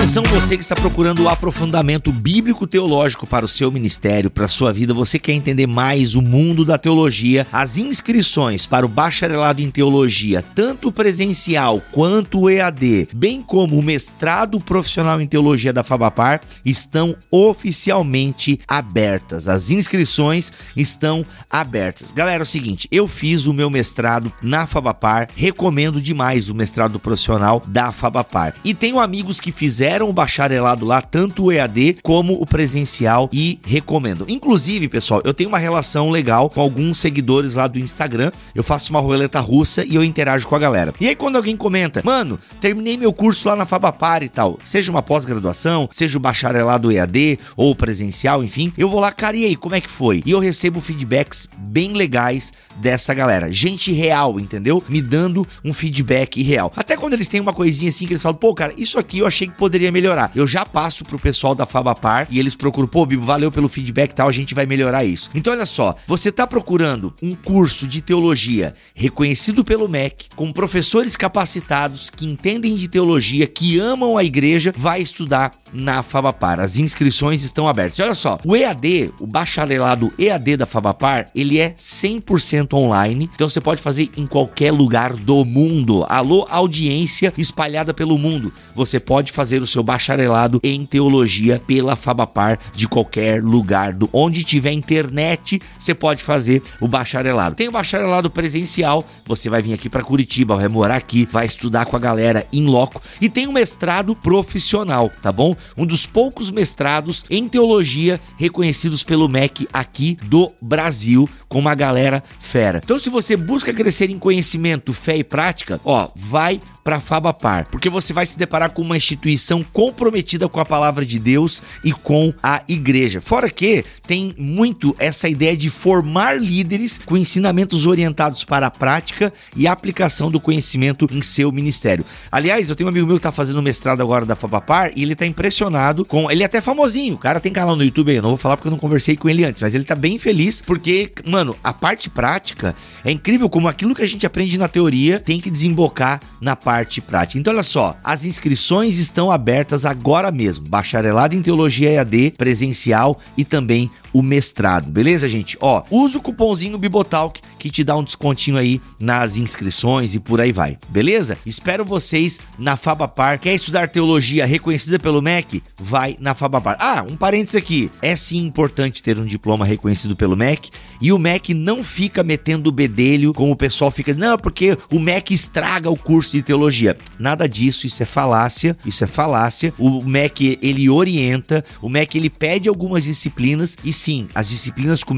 Atenção 0.00 0.22
você 0.22 0.56
que 0.56 0.62
está 0.62 0.74
procurando 0.74 1.24
o 1.24 1.28
aprofundamento 1.28 2.10
bíblico 2.10 2.66
teológico 2.66 3.26
para 3.26 3.44
o 3.44 3.48
seu 3.48 3.70
ministério, 3.70 4.30
para 4.30 4.46
a 4.46 4.48
sua 4.48 4.72
vida, 4.72 4.94
você 4.94 5.18
quer 5.18 5.34
entender 5.34 5.66
mais 5.66 6.14
o 6.14 6.22
mundo 6.22 6.64
da 6.64 6.78
teologia, 6.78 7.46
as 7.52 7.76
inscrições 7.76 8.64
para 8.64 8.86
o 8.86 8.88
bacharelado 8.88 9.60
em 9.60 9.70
teologia, 9.70 10.42
tanto 10.54 10.90
presencial 10.90 11.82
quanto 11.92 12.48
EAD, 12.48 13.08
bem 13.14 13.42
como 13.42 13.78
o 13.78 13.82
mestrado 13.82 14.58
profissional 14.58 15.20
em 15.20 15.26
teologia 15.26 15.70
da 15.70 15.84
Fabapar, 15.84 16.40
estão 16.64 17.14
oficialmente 17.30 18.58
abertas. 18.66 19.48
As 19.48 19.68
inscrições 19.68 20.50
estão 20.74 21.26
abertas. 21.50 22.10
Galera, 22.10 22.42
é 22.42 22.44
o 22.44 22.46
seguinte, 22.46 22.88
eu 22.90 23.06
fiz 23.06 23.44
o 23.44 23.52
meu 23.52 23.68
mestrado 23.68 24.32
na 24.40 24.66
Fabapar, 24.66 25.28
recomendo 25.36 26.00
demais 26.00 26.48
o 26.48 26.54
mestrado 26.54 26.98
profissional 26.98 27.62
da 27.66 27.92
Fabapar. 27.92 28.54
E 28.64 28.72
tenho 28.72 28.98
amigos 28.98 29.40
que 29.40 29.52
fizeram 29.52 29.89
o 29.98 30.12
bacharelado 30.12 30.84
lá, 30.84 31.02
tanto 31.02 31.46
o 31.46 31.52
EAD 31.52 31.98
como 32.02 32.34
o 32.34 32.46
presencial 32.46 33.28
e 33.32 33.58
recomendo. 33.64 34.24
Inclusive, 34.28 34.88
pessoal, 34.88 35.20
eu 35.24 35.34
tenho 35.34 35.48
uma 35.48 35.58
relação 35.58 36.10
legal 36.10 36.48
com 36.48 36.60
alguns 36.60 36.98
seguidores 36.98 37.54
lá 37.54 37.66
do 37.66 37.78
Instagram. 37.78 38.30
Eu 38.54 38.62
faço 38.62 38.90
uma 38.90 39.00
roleta 39.00 39.40
russa 39.40 39.84
e 39.84 39.94
eu 39.94 40.04
interajo 40.04 40.46
com 40.46 40.54
a 40.54 40.58
galera. 40.58 40.94
E 41.00 41.08
aí 41.08 41.16
quando 41.16 41.36
alguém 41.36 41.56
comenta: 41.56 42.02
"Mano, 42.04 42.38
terminei 42.60 42.96
meu 42.96 43.12
curso 43.12 43.48
lá 43.48 43.56
na 43.56 43.66
Fabapar 43.66 44.22
e 44.22 44.28
tal", 44.28 44.58
seja 44.64 44.90
uma 44.90 45.02
pós-graduação, 45.02 45.88
seja 45.90 46.16
o 46.16 46.20
bacharelado 46.20 46.92
EAD 46.92 47.38
ou 47.56 47.74
presencial, 47.74 48.44
enfim, 48.44 48.72
eu 48.76 48.88
vou 48.88 49.00
lá, 49.00 49.10
cara, 49.10 49.36
e 49.36 49.44
aí, 49.44 49.56
como 49.56 49.74
é 49.74 49.80
que 49.80 49.90
foi? 49.90 50.22
E 50.24 50.30
eu 50.30 50.38
recebo 50.38 50.80
feedbacks 50.80 51.48
bem 51.58 51.94
legais 51.94 52.52
dessa 52.76 53.14
galera. 53.14 53.50
Gente 53.50 53.92
real, 53.92 54.38
entendeu? 54.38 54.82
Me 54.88 55.00
dando 55.00 55.46
um 55.64 55.72
feedback 55.72 56.42
real. 56.42 56.72
Até 56.76 56.96
quando 56.96 57.14
eles 57.14 57.28
têm 57.28 57.40
uma 57.40 57.52
coisinha 57.52 57.88
assim 57.88 58.06
que 58.06 58.12
eles 58.12 58.22
falam, 58.22 58.36
pô, 58.36 58.54
cara, 58.54 58.72
isso 58.76 58.98
aqui 58.98 59.20
eu 59.20 59.26
achei 59.26 59.46
que 59.46 59.54
poderia 59.54 59.79
melhorar. 59.88 60.32
Eu 60.34 60.46
já 60.46 60.66
passo 60.66 61.04
pro 61.04 61.18
pessoal 61.18 61.54
da 61.54 61.64
Fabapar 61.64 62.26
e 62.28 62.40
eles 62.40 62.56
procuram, 62.56 62.88
pô, 62.88 63.06
Bibo, 63.06 63.24
valeu 63.24 63.52
pelo 63.52 63.68
feedback 63.68 64.10
e 64.10 64.14
tal, 64.14 64.28
a 64.28 64.32
gente 64.32 64.54
vai 64.54 64.66
melhorar 64.66 65.04
isso. 65.04 65.30
Então, 65.34 65.52
olha 65.52 65.66
só, 65.66 65.94
você 66.06 66.32
tá 66.32 66.46
procurando 66.46 67.14
um 67.22 67.36
curso 67.36 67.86
de 67.86 68.02
teologia 68.02 68.74
reconhecido 68.94 69.64
pelo 69.64 69.88
MEC, 69.88 70.28
com 70.34 70.50
professores 70.50 71.16
capacitados 71.16 72.10
que 72.10 72.26
entendem 72.26 72.74
de 72.74 72.88
teologia, 72.88 73.46
que 73.46 73.78
amam 73.78 74.16
a 74.16 74.24
igreja, 74.24 74.72
vai 74.76 75.00
estudar 75.00 75.52
na 75.72 76.02
Fabapar. 76.02 76.58
As 76.58 76.76
inscrições 76.76 77.44
estão 77.44 77.68
abertas. 77.68 77.98
E 77.98 78.02
olha 78.02 78.14
só, 78.14 78.38
o 78.44 78.56
EAD, 78.56 79.12
o 79.20 79.26
bacharelado 79.26 80.12
EAD 80.18 80.56
da 80.56 80.66
Fabapar, 80.66 81.30
ele 81.34 81.58
é 81.58 81.70
100% 81.70 82.74
online, 82.74 83.30
então 83.34 83.48
você 83.48 83.60
pode 83.60 83.80
fazer 83.80 84.10
em 84.16 84.26
qualquer 84.26 84.72
lugar 84.72 85.12
do 85.12 85.44
mundo. 85.44 86.04
Alô, 86.08 86.46
audiência 86.50 87.32
espalhada 87.36 87.94
pelo 87.94 88.18
mundo. 88.18 88.52
Você 88.74 88.98
pode 88.98 89.32
fazer 89.32 89.62
o 89.62 89.66
seu 89.70 89.82
bacharelado 89.82 90.60
em 90.62 90.84
teologia 90.84 91.62
pela 91.66 91.96
Fabapar 91.96 92.58
de 92.74 92.88
qualquer 92.88 93.42
lugar 93.42 93.92
do 93.92 94.08
onde 94.12 94.44
tiver 94.44 94.72
internet, 94.72 95.60
você 95.78 95.94
pode 95.94 96.22
fazer 96.22 96.62
o 96.80 96.88
bacharelado. 96.88 97.54
Tem 97.54 97.68
o 97.68 97.72
bacharelado 97.72 98.30
presencial, 98.30 99.04
você 99.24 99.48
vai 99.48 99.62
vir 99.62 99.72
aqui 99.72 99.88
para 99.88 100.02
Curitiba, 100.02 100.56
vai 100.56 100.68
morar 100.68 100.96
aqui, 100.96 101.28
vai 101.30 101.46
estudar 101.46 101.86
com 101.86 101.96
a 101.96 102.00
galera 102.00 102.46
em 102.52 102.66
loco 102.66 103.00
e 103.20 103.28
tem 103.28 103.46
o 103.46 103.52
mestrado 103.52 104.14
profissional, 104.14 105.10
tá 105.22 105.32
bom? 105.32 105.54
Um 105.76 105.86
dos 105.86 106.06
poucos 106.06 106.50
mestrados 106.50 107.24
em 107.30 107.48
teologia 107.48 108.20
reconhecidos 108.36 109.02
pelo 109.02 109.28
MEC 109.28 109.68
aqui 109.72 110.16
do 110.24 110.50
Brasil, 110.60 111.28
com 111.48 111.58
uma 111.58 111.74
galera 111.74 112.22
fera. 112.38 112.80
Então, 112.82 112.98
se 112.98 113.10
você 113.10 113.36
busca 113.36 113.72
crescer 113.72 114.10
em 114.10 114.18
conhecimento, 114.18 114.92
fé 114.92 115.16
e 115.16 115.24
prática, 115.24 115.80
ó, 115.84 116.10
vai 116.14 116.60
para 116.82 117.00
Fabapar, 117.00 117.68
porque 117.70 117.90
você 117.90 118.12
vai 118.12 118.26
se 118.26 118.38
deparar 118.38 118.70
com 118.70 118.82
uma 118.82 118.96
instituição 118.96 119.62
comprometida 119.62 120.48
com 120.48 120.60
a 120.60 120.64
palavra 120.64 121.04
de 121.04 121.18
Deus 121.18 121.62
e 121.84 121.92
com 121.92 122.32
a 122.42 122.62
igreja. 122.68 123.20
Fora 123.20 123.50
que 123.50 123.84
tem 124.06 124.34
muito 124.38 124.94
essa 124.98 125.28
ideia 125.28 125.56
de 125.56 125.70
formar 125.70 126.40
líderes 126.40 126.98
com 127.04 127.16
ensinamentos 127.16 127.86
orientados 127.86 128.44
para 128.44 128.66
a 128.66 128.70
prática 128.70 129.32
e 129.54 129.66
a 129.66 129.72
aplicação 129.72 130.30
do 130.30 130.40
conhecimento 130.40 131.06
em 131.10 131.20
seu 131.22 131.52
ministério. 131.52 132.04
Aliás, 132.30 132.68
eu 132.68 132.76
tenho 132.76 132.88
um 132.88 132.90
amigo 132.90 133.06
meu 133.06 133.16
que 133.16 133.22
tá 133.22 133.32
fazendo 133.32 133.62
mestrado 133.62 134.00
agora 134.00 134.24
da 134.24 134.36
Fabapar 134.36 134.92
e 134.96 135.02
ele 135.02 135.14
tá 135.14 135.26
impressionado 135.26 136.04
com, 136.04 136.30
ele 136.30 136.42
é 136.42 136.46
até 136.46 136.60
famosinho, 136.60 137.14
o 137.14 137.18
cara 137.18 137.40
tem 137.40 137.52
canal 137.52 137.76
no 137.76 137.84
YouTube 137.84 138.10
aí, 138.10 138.16
eu 138.16 138.22
não 138.22 138.30
vou 138.30 138.38
falar 138.38 138.56
porque 138.56 138.68
eu 138.68 138.72
não 138.72 138.78
conversei 138.78 139.16
com 139.16 139.28
ele 139.28 139.44
antes, 139.44 139.60
mas 139.60 139.74
ele 139.74 139.84
tá 139.84 139.94
bem 139.94 140.18
feliz 140.18 140.60
porque, 140.60 141.12
mano, 141.26 141.54
a 141.62 141.72
parte 141.72 142.08
prática 142.08 142.74
é 143.04 143.10
incrível 143.10 143.48
como 143.48 143.68
aquilo 143.68 143.94
que 143.94 144.02
a 144.02 144.08
gente 144.08 144.26
aprende 144.26 144.58
na 144.58 144.68
teoria 144.68 145.20
tem 145.20 145.40
que 145.40 145.50
desembocar 145.50 146.20
na 146.40 146.56
parte 146.56 146.69
prática. 147.00 147.38
Então, 147.40 147.52
olha 147.52 147.62
só, 147.62 147.96
as 148.02 148.24
inscrições 148.24 148.98
estão 148.98 149.30
abertas 149.30 149.84
agora 149.84 150.30
mesmo. 150.30 150.68
Bacharelado 150.68 151.34
em 151.34 151.42
Teologia 151.42 151.90
EAD, 151.90 152.34
presencial 152.36 153.18
e 153.36 153.44
também 153.44 153.90
o 154.12 154.22
mestrado, 154.22 154.90
beleza, 154.90 155.28
gente? 155.28 155.56
Ó, 155.60 155.82
usa 155.90 156.18
o 156.18 156.22
cupomzinho 156.22 156.78
Bibotalk 156.78 157.40
que 157.58 157.70
te 157.70 157.84
dá 157.84 157.96
um 157.96 158.02
descontinho 158.02 158.56
aí 158.56 158.80
nas 158.98 159.36
inscrições 159.36 160.14
e 160.14 160.20
por 160.20 160.40
aí 160.40 160.52
vai, 160.52 160.78
beleza? 160.88 161.38
Espero 161.44 161.84
vocês 161.84 162.40
na 162.58 162.76
Fabapar. 162.76 163.38
Quer 163.38 163.54
estudar 163.54 163.88
teologia 163.88 164.46
reconhecida 164.46 164.98
pelo 164.98 165.20
MEC? 165.20 165.62
Vai 165.78 166.16
na 166.18 166.34
Fabapar. 166.34 166.76
Ah, 166.80 167.04
um 167.08 167.16
parênteses 167.16 167.56
aqui. 167.56 167.90
É 168.00 168.16
sim 168.16 168.44
importante 168.44 169.02
ter 169.02 169.18
um 169.18 169.26
diploma 169.26 169.64
reconhecido 169.64 170.16
pelo 170.16 170.36
MEC 170.36 170.70
e 171.00 171.12
o 171.12 171.18
MEC 171.18 171.54
não 171.54 171.84
fica 171.84 172.22
metendo 172.22 172.70
o 172.70 172.72
bedelho 172.72 173.32
como 173.32 173.52
o 173.52 173.56
pessoal 173.56 173.90
fica, 173.90 174.14
não, 174.14 174.38
porque 174.38 174.76
o 174.90 174.98
MEC 174.98 175.32
estraga 175.34 175.90
o 175.90 175.96
curso 175.96 176.32
de 176.32 176.42
teologia. 176.42 176.96
Nada 177.18 177.48
disso, 177.48 177.86
isso 177.86 178.02
é 178.02 178.06
falácia, 178.06 178.76
isso 178.84 179.04
é 179.04 179.06
falácia. 179.06 179.72
O 179.78 180.02
MEC, 180.02 180.58
ele 180.62 180.88
orienta, 180.88 181.64
o 181.80 181.88
MEC, 181.88 182.16
ele 182.16 182.30
pede 182.30 182.68
algumas 182.68 183.04
disciplinas 183.04 183.76
e 183.84 183.92
sim, 184.00 184.26
as 184.34 184.48
disciplinas 184.48 185.04
que 185.04 185.12
o 185.12 185.14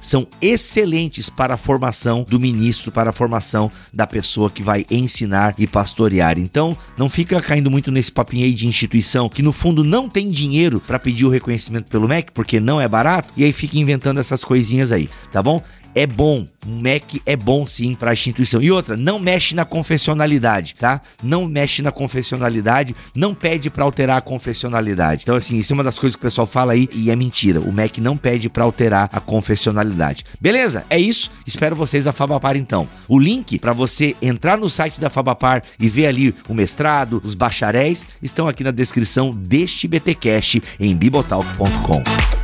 são 0.00 0.28
excelentes 0.40 1.28
para 1.28 1.54
a 1.54 1.56
formação 1.56 2.24
do 2.28 2.38
ministro, 2.38 2.92
para 2.92 3.10
a 3.10 3.12
formação 3.12 3.70
da 3.92 4.06
pessoa 4.06 4.48
que 4.48 4.62
vai 4.62 4.86
ensinar 4.90 5.54
e 5.58 5.66
pastorear. 5.66 6.38
Então, 6.38 6.76
não 6.96 7.10
fica 7.10 7.40
caindo 7.42 7.70
muito 7.70 7.90
nesse 7.90 8.12
papinho 8.12 8.44
aí 8.44 8.54
de 8.54 8.66
instituição 8.66 9.28
que 9.28 9.42
no 9.42 9.52
fundo 9.52 9.82
não 9.82 10.08
tem 10.08 10.30
dinheiro 10.30 10.80
para 10.80 10.98
pedir 10.98 11.24
o 11.24 11.30
reconhecimento 11.30 11.90
pelo 11.90 12.08
MEC, 12.08 12.30
porque 12.32 12.60
não 12.60 12.80
é 12.80 12.88
barato, 12.88 13.32
e 13.36 13.44
aí 13.44 13.52
fica 13.52 13.78
inventando 13.78 14.20
essas 14.20 14.44
coisinhas 14.44 14.92
aí, 14.92 15.08
tá 15.32 15.42
bom? 15.42 15.60
É 15.96 16.06
bom. 16.06 16.46
Um 16.66 16.80
MEC 16.80 17.22
é 17.24 17.36
bom 17.36 17.66
sim 17.66 17.94
para 17.94 18.10
a 18.10 18.12
instituição. 18.12 18.60
E 18.60 18.70
outra, 18.70 18.96
não 18.96 19.18
mexe 19.18 19.54
na 19.54 19.64
confessionalidade, 19.64 20.74
tá? 20.74 21.00
Não 21.22 21.46
mexe 21.46 21.80
na 21.80 21.90
confessionalidade, 21.90 22.94
não 23.14 23.34
pede 23.34 23.70
para 23.70 23.84
alterar 23.84 24.18
a 24.18 24.20
confessionalidade. 24.20 25.22
Então 25.22 25.36
assim, 25.36 25.58
isso 25.58 25.72
é 25.72 25.74
uma 25.74 25.84
das 25.84 25.98
coisas 25.98 26.14
que 26.14 26.20
o 26.20 26.26
pessoal 26.26 26.46
fala 26.46 26.74
aí 26.74 26.88
e 26.92 27.10
é 27.10 27.16
mentira. 27.16 27.60
O 27.60 27.72
MEC 27.72 28.00
não 28.00 28.16
pede 28.16 28.50
para 28.50 28.64
alterar 28.64 29.08
a 29.12 29.20
confessionalidade. 29.20 30.24
Beleza? 30.38 30.84
É 30.90 30.98
isso. 30.98 31.30
Espero 31.46 31.74
vocês 31.74 32.04
da 32.04 32.12
Fabapar 32.12 32.56
então. 32.56 32.86
O 33.08 33.18
link 33.18 33.58
para 33.58 33.72
você 33.72 34.14
entrar 34.20 34.58
no 34.58 34.68
site 34.68 35.00
da 35.00 35.08
Fabapar 35.08 35.62
e 35.80 35.88
ver 35.88 36.06
ali 36.06 36.34
o 36.48 36.52
mestrado, 36.52 37.22
os 37.24 37.34
bacharéis, 37.34 38.06
estão 38.20 38.46
aqui 38.46 38.62
na 38.62 38.70
descrição 38.70 39.30
deste 39.30 39.88
BTcast 39.88 40.62
em 40.78 40.94
bibotalk.com. 40.94 42.35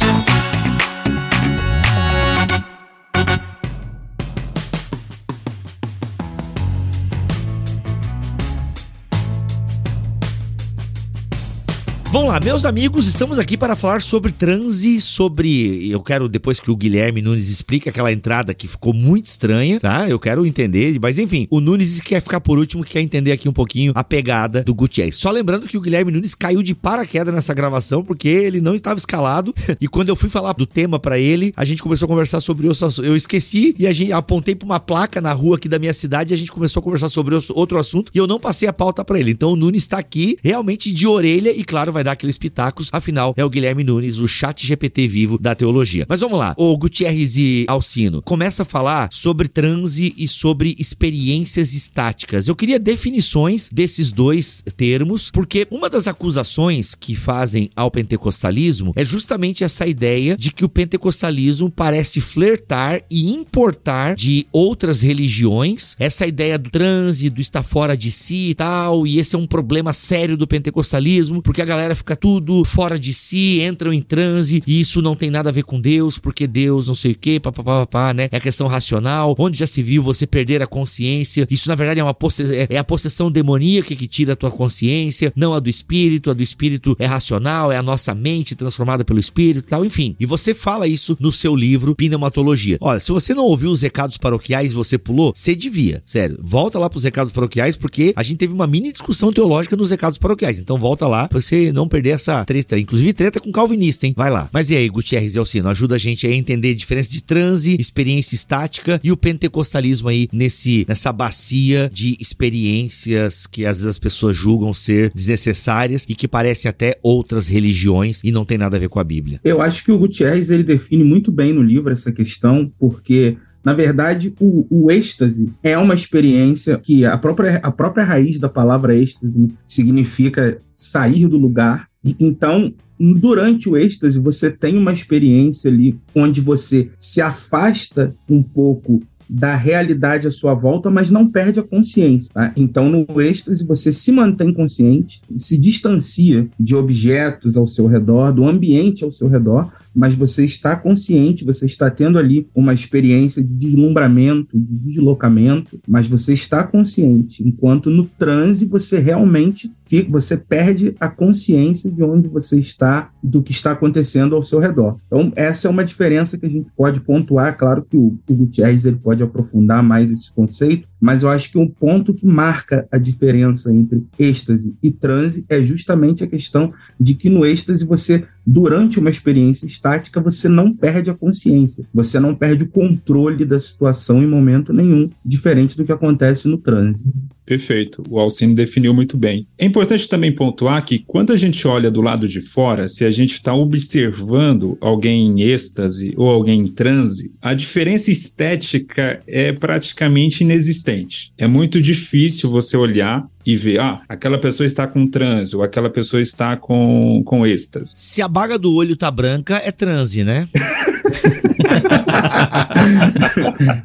lá, 12.32 12.40
meus 12.40 12.64
amigos, 12.64 13.08
estamos 13.08 13.38
aqui 13.38 13.58
para 13.58 13.76
falar 13.76 14.00
sobre 14.00 14.32
transe, 14.32 15.02
sobre. 15.02 15.90
Eu 15.90 16.00
quero, 16.00 16.30
depois 16.30 16.58
que 16.58 16.70
o 16.70 16.76
Guilherme 16.76 17.20
Nunes 17.20 17.50
explique 17.50 17.90
aquela 17.90 18.10
entrada 18.10 18.54
que 18.54 18.66
ficou 18.66 18.94
muito 18.94 19.26
estranha, 19.26 19.78
tá? 19.78 20.08
Eu 20.08 20.18
quero 20.18 20.46
entender, 20.46 20.98
mas 20.98 21.18
enfim, 21.18 21.46
o 21.50 21.60
Nunes 21.60 22.00
quer 22.00 22.22
ficar 22.22 22.40
por 22.40 22.58
último, 22.58 22.82
que 22.84 22.92
quer 22.92 23.02
entender 23.02 23.32
aqui 23.32 23.50
um 23.50 23.52
pouquinho 23.52 23.92
a 23.94 24.02
pegada 24.02 24.64
do 24.64 24.74
Gutierrez. 24.74 25.16
Só 25.16 25.30
lembrando 25.30 25.66
que 25.66 25.76
o 25.76 25.80
Guilherme 25.80 26.10
Nunes 26.10 26.34
caiu 26.34 26.62
de 26.62 26.74
paraquedas 26.74 27.34
nessa 27.34 27.52
gravação, 27.52 28.02
porque 28.02 28.28
ele 28.28 28.62
não 28.62 28.74
estava 28.74 28.98
escalado. 28.98 29.54
E 29.80 29.88
quando 29.88 30.10
eu 30.10 30.16
fui 30.16 30.28
falar 30.28 30.52
do 30.52 30.64
tema 30.64 31.00
para 31.00 31.18
ele, 31.18 31.52
a 31.56 31.64
gente 31.64 31.82
começou 31.82 32.06
a 32.06 32.08
conversar 32.08 32.40
sobre 32.40 32.68
o. 32.68 32.72
Eu 33.02 33.16
esqueci 33.16 33.74
e 33.76 33.86
a 33.86 33.92
gente 33.92 34.12
apontei 34.12 34.54
para 34.54 34.64
uma 34.64 34.78
placa 34.78 35.20
na 35.20 35.32
rua 35.32 35.56
aqui 35.56 35.68
da 35.68 35.78
minha 35.78 35.92
cidade 35.92 36.32
e 36.32 36.34
a 36.34 36.38
gente 36.38 36.52
começou 36.52 36.80
a 36.80 36.84
conversar 36.84 37.08
sobre 37.08 37.34
outro 37.34 37.78
assunto 37.78 38.12
e 38.14 38.18
eu 38.18 38.26
não 38.26 38.38
passei 38.38 38.68
a 38.68 38.72
pauta 38.72 39.04
para 39.04 39.18
ele. 39.18 39.32
Então 39.32 39.52
o 39.52 39.56
Nunes 39.56 39.82
está 39.82 39.98
aqui 39.98 40.38
realmente 40.40 40.92
de 40.92 41.04
orelha 41.06 41.50
e, 41.50 41.64
claro, 41.64 41.90
vai 41.90 42.04
dar 42.04 42.12
aqueles 42.22 42.38
pitacos, 42.38 42.88
afinal 42.92 43.34
é 43.36 43.44
o 43.44 43.50
Guilherme 43.50 43.82
Nunes, 43.82 44.18
o 44.18 44.28
chat 44.28 44.64
GPT 44.64 45.08
vivo 45.08 45.38
da 45.38 45.54
teologia. 45.54 46.06
Mas 46.08 46.20
vamos 46.20 46.38
lá, 46.38 46.54
o 46.56 46.76
Gutierrez 46.78 47.36
e 47.36 47.64
Alcino, 47.68 48.22
começa 48.22 48.62
a 48.62 48.66
falar 48.66 49.08
sobre 49.10 49.48
transe 49.48 50.14
e 50.16 50.28
sobre 50.28 50.76
experiências 50.78 51.74
estáticas. 51.74 52.46
Eu 52.46 52.54
queria 52.54 52.78
definições 52.78 53.68
desses 53.72 54.12
dois 54.12 54.62
termos, 54.76 55.30
porque 55.30 55.66
uma 55.70 55.90
das 55.90 56.06
acusações 56.06 56.94
que 56.94 57.14
fazem 57.14 57.70
ao 57.74 57.90
pentecostalismo 57.90 58.92
é 58.94 59.04
justamente 59.04 59.64
essa 59.64 59.86
ideia 59.86 60.36
de 60.36 60.52
que 60.52 60.64
o 60.64 60.68
pentecostalismo 60.68 61.70
parece 61.70 62.20
flertar 62.20 63.02
e 63.10 63.32
importar 63.32 64.14
de 64.14 64.46
outras 64.52 65.02
religiões 65.02 65.96
essa 65.98 66.26
ideia 66.26 66.58
do 66.58 66.70
transe, 66.70 67.30
do 67.30 67.40
estar 67.40 67.62
fora 67.62 67.96
de 67.96 68.10
si 68.10 68.50
e 68.50 68.54
tal, 68.54 69.06
e 69.06 69.18
esse 69.18 69.34
é 69.34 69.38
um 69.38 69.46
problema 69.46 69.92
sério 69.92 70.36
do 70.36 70.46
pentecostalismo, 70.46 71.42
porque 71.42 71.62
a 71.62 71.64
galera 71.64 71.82
galera 71.82 71.94
fica 72.12 72.16
tudo 72.16 72.64
fora 72.64 72.98
de 72.98 73.12
si, 73.12 73.60
entram 73.62 73.92
em 73.92 74.00
transe, 74.00 74.62
e 74.66 74.80
isso 74.80 75.02
não 75.02 75.14
tem 75.14 75.30
nada 75.30 75.50
a 75.50 75.52
ver 75.52 75.64
com 75.64 75.80
Deus, 75.80 76.18
porque 76.18 76.46
Deus 76.46 76.88
não 76.88 76.94
sei 76.94 77.12
o 77.12 77.14
que, 77.14 77.38
papapá, 77.40 78.12
né? 78.12 78.28
É 78.30 78.36
a 78.36 78.40
questão 78.40 78.66
racional, 78.66 79.34
onde 79.38 79.58
já 79.58 79.66
se 79.66 79.82
viu 79.82 80.02
você 80.02 80.26
perder 80.26 80.62
a 80.62 80.66
consciência. 80.66 81.46
Isso 81.50 81.68
na 81.68 81.74
verdade 81.74 82.00
é 82.00 82.04
uma 82.04 82.16
é, 82.50 82.74
é 82.74 82.78
a 82.78 82.84
possessão 82.84 83.30
demoníaca 83.30 83.94
que 83.94 84.06
tira 84.06 84.32
a 84.32 84.36
tua 84.36 84.50
consciência, 84.50 85.32
não 85.36 85.54
a 85.54 85.60
do 85.60 85.68
espírito, 85.68 86.30
a 86.30 86.34
do 86.34 86.42
espírito 86.42 86.96
é 86.98 87.06
racional, 87.06 87.70
é 87.70 87.76
a 87.76 87.82
nossa 87.82 88.14
mente 88.14 88.54
transformada 88.54 89.04
pelo 89.04 89.20
espírito 89.20 89.68
tal, 89.68 89.84
enfim. 89.84 90.16
E 90.18 90.26
você 90.26 90.54
fala 90.54 90.86
isso 90.86 91.16
no 91.20 91.30
seu 91.30 91.54
livro 91.54 91.94
Pneumatologia. 91.94 92.78
Olha, 92.80 93.00
se 93.00 93.12
você 93.12 93.34
não 93.34 93.44
ouviu 93.44 93.70
os 93.70 93.82
recados 93.82 94.16
paroquiais 94.16 94.72
e 94.72 94.74
você 94.74 94.98
pulou, 94.98 95.32
você 95.34 95.54
devia, 95.54 96.02
sério. 96.04 96.38
Volta 96.42 96.78
lá 96.78 96.88
pros 96.90 97.04
recados 97.04 97.32
paroquiais 97.32 97.76
porque 97.76 98.12
a 98.16 98.22
gente 98.22 98.38
teve 98.38 98.52
uma 98.52 98.66
mini 98.66 98.92
discussão 98.92 99.32
teológica 99.32 99.76
nos 99.76 99.90
recados 99.90 100.18
paroquiais. 100.18 100.58
Então 100.58 100.78
volta 100.78 101.06
lá 101.06 101.28
pra 101.28 101.40
você 101.40 101.72
não 101.72 101.82
não 101.82 101.88
perder 102.02 102.10
essa 102.10 102.44
treta. 102.44 102.78
Inclusive 102.78 103.12
treta 103.12 103.40
com 103.40 103.52
calvinista, 103.52 104.06
hein? 104.06 104.14
Vai 104.16 104.30
lá. 104.30 104.50
Mas 104.52 104.70
e 104.70 104.76
aí, 104.76 104.88
Gutierrez 104.88 105.36
e 105.36 105.38
Alcino, 105.38 105.68
ajuda 105.68 105.94
a 105.94 105.98
gente 105.98 106.26
a 106.26 106.30
entender 106.30 106.70
a 106.70 106.74
diferença 106.74 107.10
de 107.10 107.22
transe, 107.22 107.76
experiência 107.78 108.34
estática 108.34 109.00
e 109.02 109.12
o 109.12 109.16
pentecostalismo 109.16 110.08
aí 110.08 110.28
nesse, 110.32 110.84
nessa 110.88 111.12
bacia 111.12 111.88
de 111.92 112.16
experiências 112.18 113.46
que 113.46 113.64
às 113.64 113.78
vezes 113.78 113.86
as 113.86 113.98
pessoas 113.98 114.36
julgam 114.36 114.74
ser 114.74 115.12
desnecessárias 115.14 116.04
e 116.08 116.14
que 116.14 116.26
parecem 116.26 116.68
até 116.68 116.98
outras 117.02 117.46
religiões 117.46 118.20
e 118.24 118.32
não 118.32 118.44
tem 118.44 118.58
nada 118.58 118.76
a 118.76 118.80
ver 118.80 118.88
com 118.88 118.98
a 118.98 119.04
Bíblia. 119.04 119.40
Eu 119.44 119.60
acho 119.62 119.84
que 119.84 119.92
o 119.92 119.98
Gutierrez 119.98 120.50
ele 120.50 120.64
define 120.64 121.04
muito 121.04 121.30
bem 121.30 121.52
no 121.52 121.62
livro 121.62 121.92
essa 121.92 122.10
questão, 122.10 122.72
porque 122.78 123.36
na 123.64 123.72
verdade, 123.72 124.34
o, 124.40 124.66
o 124.68 124.90
êxtase 124.90 125.52
é 125.62 125.78
uma 125.78 125.94
experiência 125.94 126.78
que 126.78 127.04
a 127.04 127.16
própria, 127.16 127.60
a 127.62 127.70
própria 127.70 128.04
raiz 128.04 128.38
da 128.38 128.48
palavra 128.48 128.96
êxtase 128.96 129.54
significa 129.64 130.58
sair 130.74 131.28
do 131.28 131.38
lugar. 131.38 131.88
Então, 132.18 132.72
durante 132.98 133.68
o 133.68 133.76
êxtase, 133.76 134.18
você 134.18 134.50
tem 134.50 134.76
uma 134.76 134.92
experiência 134.92 135.70
ali 135.70 135.98
onde 136.14 136.40
você 136.40 136.90
se 136.98 137.20
afasta 137.20 138.14
um 138.28 138.42
pouco 138.42 139.00
da 139.28 139.56
realidade 139.56 140.26
à 140.26 140.30
sua 140.30 140.52
volta, 140.52 140.90
mas 140.90 141.08
não 141.08 141.26
perde 141.26 141.58
a 141.58 141.62
consciência. 141.62 142.30
Tá? 142.34 142.52
Então, 142.56 142.88
no 142.90 143.20
êxtase, 143.20 143.66
você 143.66 143.92
se 143.92 144.12
mantém 144.12 144.52
consciente, 144.52 145.22
se 145.36 145.56
distancia 145.56 146.46
de 146.58 146.76
objetos 146.76 147.56
ao 147.56 147.66
seu 147.66 147.86
redor, 147.86 148.32
do 148.32 148.44
ambiente 148.44 149.04
ao 149.04 149.10
seu 149.10 149.28
redor, 149.28 149.72
mas 149.94 150.14
você 150.14 150.44
está 150.44 150.76
consciente, 150.76 151.44
você 151.44 151.66
está 151.66 151.90
tendo 151.90 152.18
ali 152.18 152.48
uma 152.54 152.72
experiência 152.72 153.42
de 153.42 153.54
deslumbramento, 153.54 154.58
de 154.58 154.92
deslocamento, 154.92 155.80
mas 155.86 156.06
você 156.06 156.32
está 156.32 156.62
consciente, 156.62 157.46
enquanto 157.46 157.90
no 157.90 158.04
transe 158.04 158.66
você 158.66 158.98
realmente 158.98 159.72
fica, 159.80 160.10
você 160.10 160.36
perde 160.36 160.94
a 160.98 161.08
consciência 161.08 161.90
de 161.90 162.02
onde 162.02 162.28
você 162.28 162.58
está, 162.58 163.10
do 163.22 163.42
que 163.42 163.52
está 163.52 163.72
acontecendo 163.72 164.34
ao 164.34 164.42
seu 164.42 164.58
redor. 164.58 164.96
Então, 165.06 165.32
essa 165.36 165.68
é 165.68 165.70
uma 165.70 165.84
diferença 165.84 166.38
que 166.38 166.46
a 166.46 166.50
gente 166.50 166.70
pode 166.76 167.00
pontuar, 167.00 167.56
claro 167.56 167.82
que 167.82 167.96
o, 167.96 168.18
o 168.28 168.34
Gutierrez 168.34 168.84
ele 168.84 168.96
pode 168.96 169.22
aprofundar 169.22 169.82
mais 169.82 170.10
esse 170.10 170.32
conceito, 170.32 170.88
mas 171.02 171.24
eu 171.24 171.28
acho 171.28 171.50
que 171.50 171.58
um 171.58 171.68
ponto 171.68 172.14
que 172.14 172.24
marca 172.24 172.86
a 172.92 172.96
diferença 172.96 173.74
entre 173.74 174.06
êxtase 174.16 174.72
e 174.80 174.88
transe 174.88 175.44
é 175.48 175.60
justamente 175.60 176.22
a 176.22 176.28
questão 176.28 176.72
de 176.98 177.14
que 177.14 177.28
no 177.28 177.44
êxtase 177.44 177.84
você 177.84 178.24
durante 178.46 179.00
uma 179.00 179.10
experiência 179.10 179.66
estática, 179.66 180.20
você 180.20 180.48
não 180.48 180.72
perde 180.72 181.10
a 181.10 181.14
consciência, 181.14 181.84
você 181.92 182.20
não 182.20 182.36
perde 182.36 182.62
o 182.62 182.68
controle 182.68 183.44
da 183.44 183.58
situação 183.58 184.22
em 184.22 184.28
momento 184.28 184.72
nenhum, 184.72 185.10
diferente 185.24 185.76
do 185.76 185.84
que 185.84 185.92
acontece 185.92 186.46
no 186.46 186.58
trânsito. 186.58 187.12
Perfeito, 187.44 188.02
o 188.08 188.18
Alcine 188.18 188.54
definiu 188.54 188.94
muito 188.94 189.16
bem. 189.16 189.46
É 189.58 189.66
importante 189.66 190.08
também 190.08 190.32
pontuar 190.32 190.84
que 190.84 191.00
quando 191.00 191.32
a 191.32 191.36
gente 191.36 191.66
olha 191.66 191.90
do 191.90 192.00
lado 192.00 192.28
de 192.28 192.40
fora, 192.40 192.88
se 192.88 193.04
a 193.04 193.10
gente 193.10 193.34
está 193.34 193.54
observando 193.54 194.78
alguém 194.80 195.26
em 195.26 195.42
êxtase 195.42 196.14
ou 196.16 196.30
alguém 196.30 196.60
em 196.60 196.68
transe, 196.68 197.32
a 197.40 197.52
diferença 197.52 198.10
estética 198.10 199.20
é 199.26 199.52
praticamente 199.52 200.44
inexistente. 200.44 201.32
É 201.36 201.46
muito 201.46 201.80
difícil 201.80 202.50
você 202.50 202.76
olhar 202.76 203.26
e 203.44 203.56
ver, 203.56 203.80
ah, 203.80 204.00
aquela 204.08 204.38
pessoa 204.38 204.66
está 204.66 204.86
com 204.86 205.06
transe 205.06 205.56
ou 205.56 205.62
aquela 205.62 205.90
pessoa 205.90 206.20
está 206.20 206.56
com, 206.56 207.22
com 207.24 207.46
êxtase. 207.46 207.92
Se 207.94 208.22
a 208.22 208.28
baga 208.28 208.58
do 208.58 208.74
olho 208.74 208.96
tá 208.96 209.10
branca, 209.10 209.60
é 209.64 209.70
transe, 209.70 210.24
né? 210.24 210.48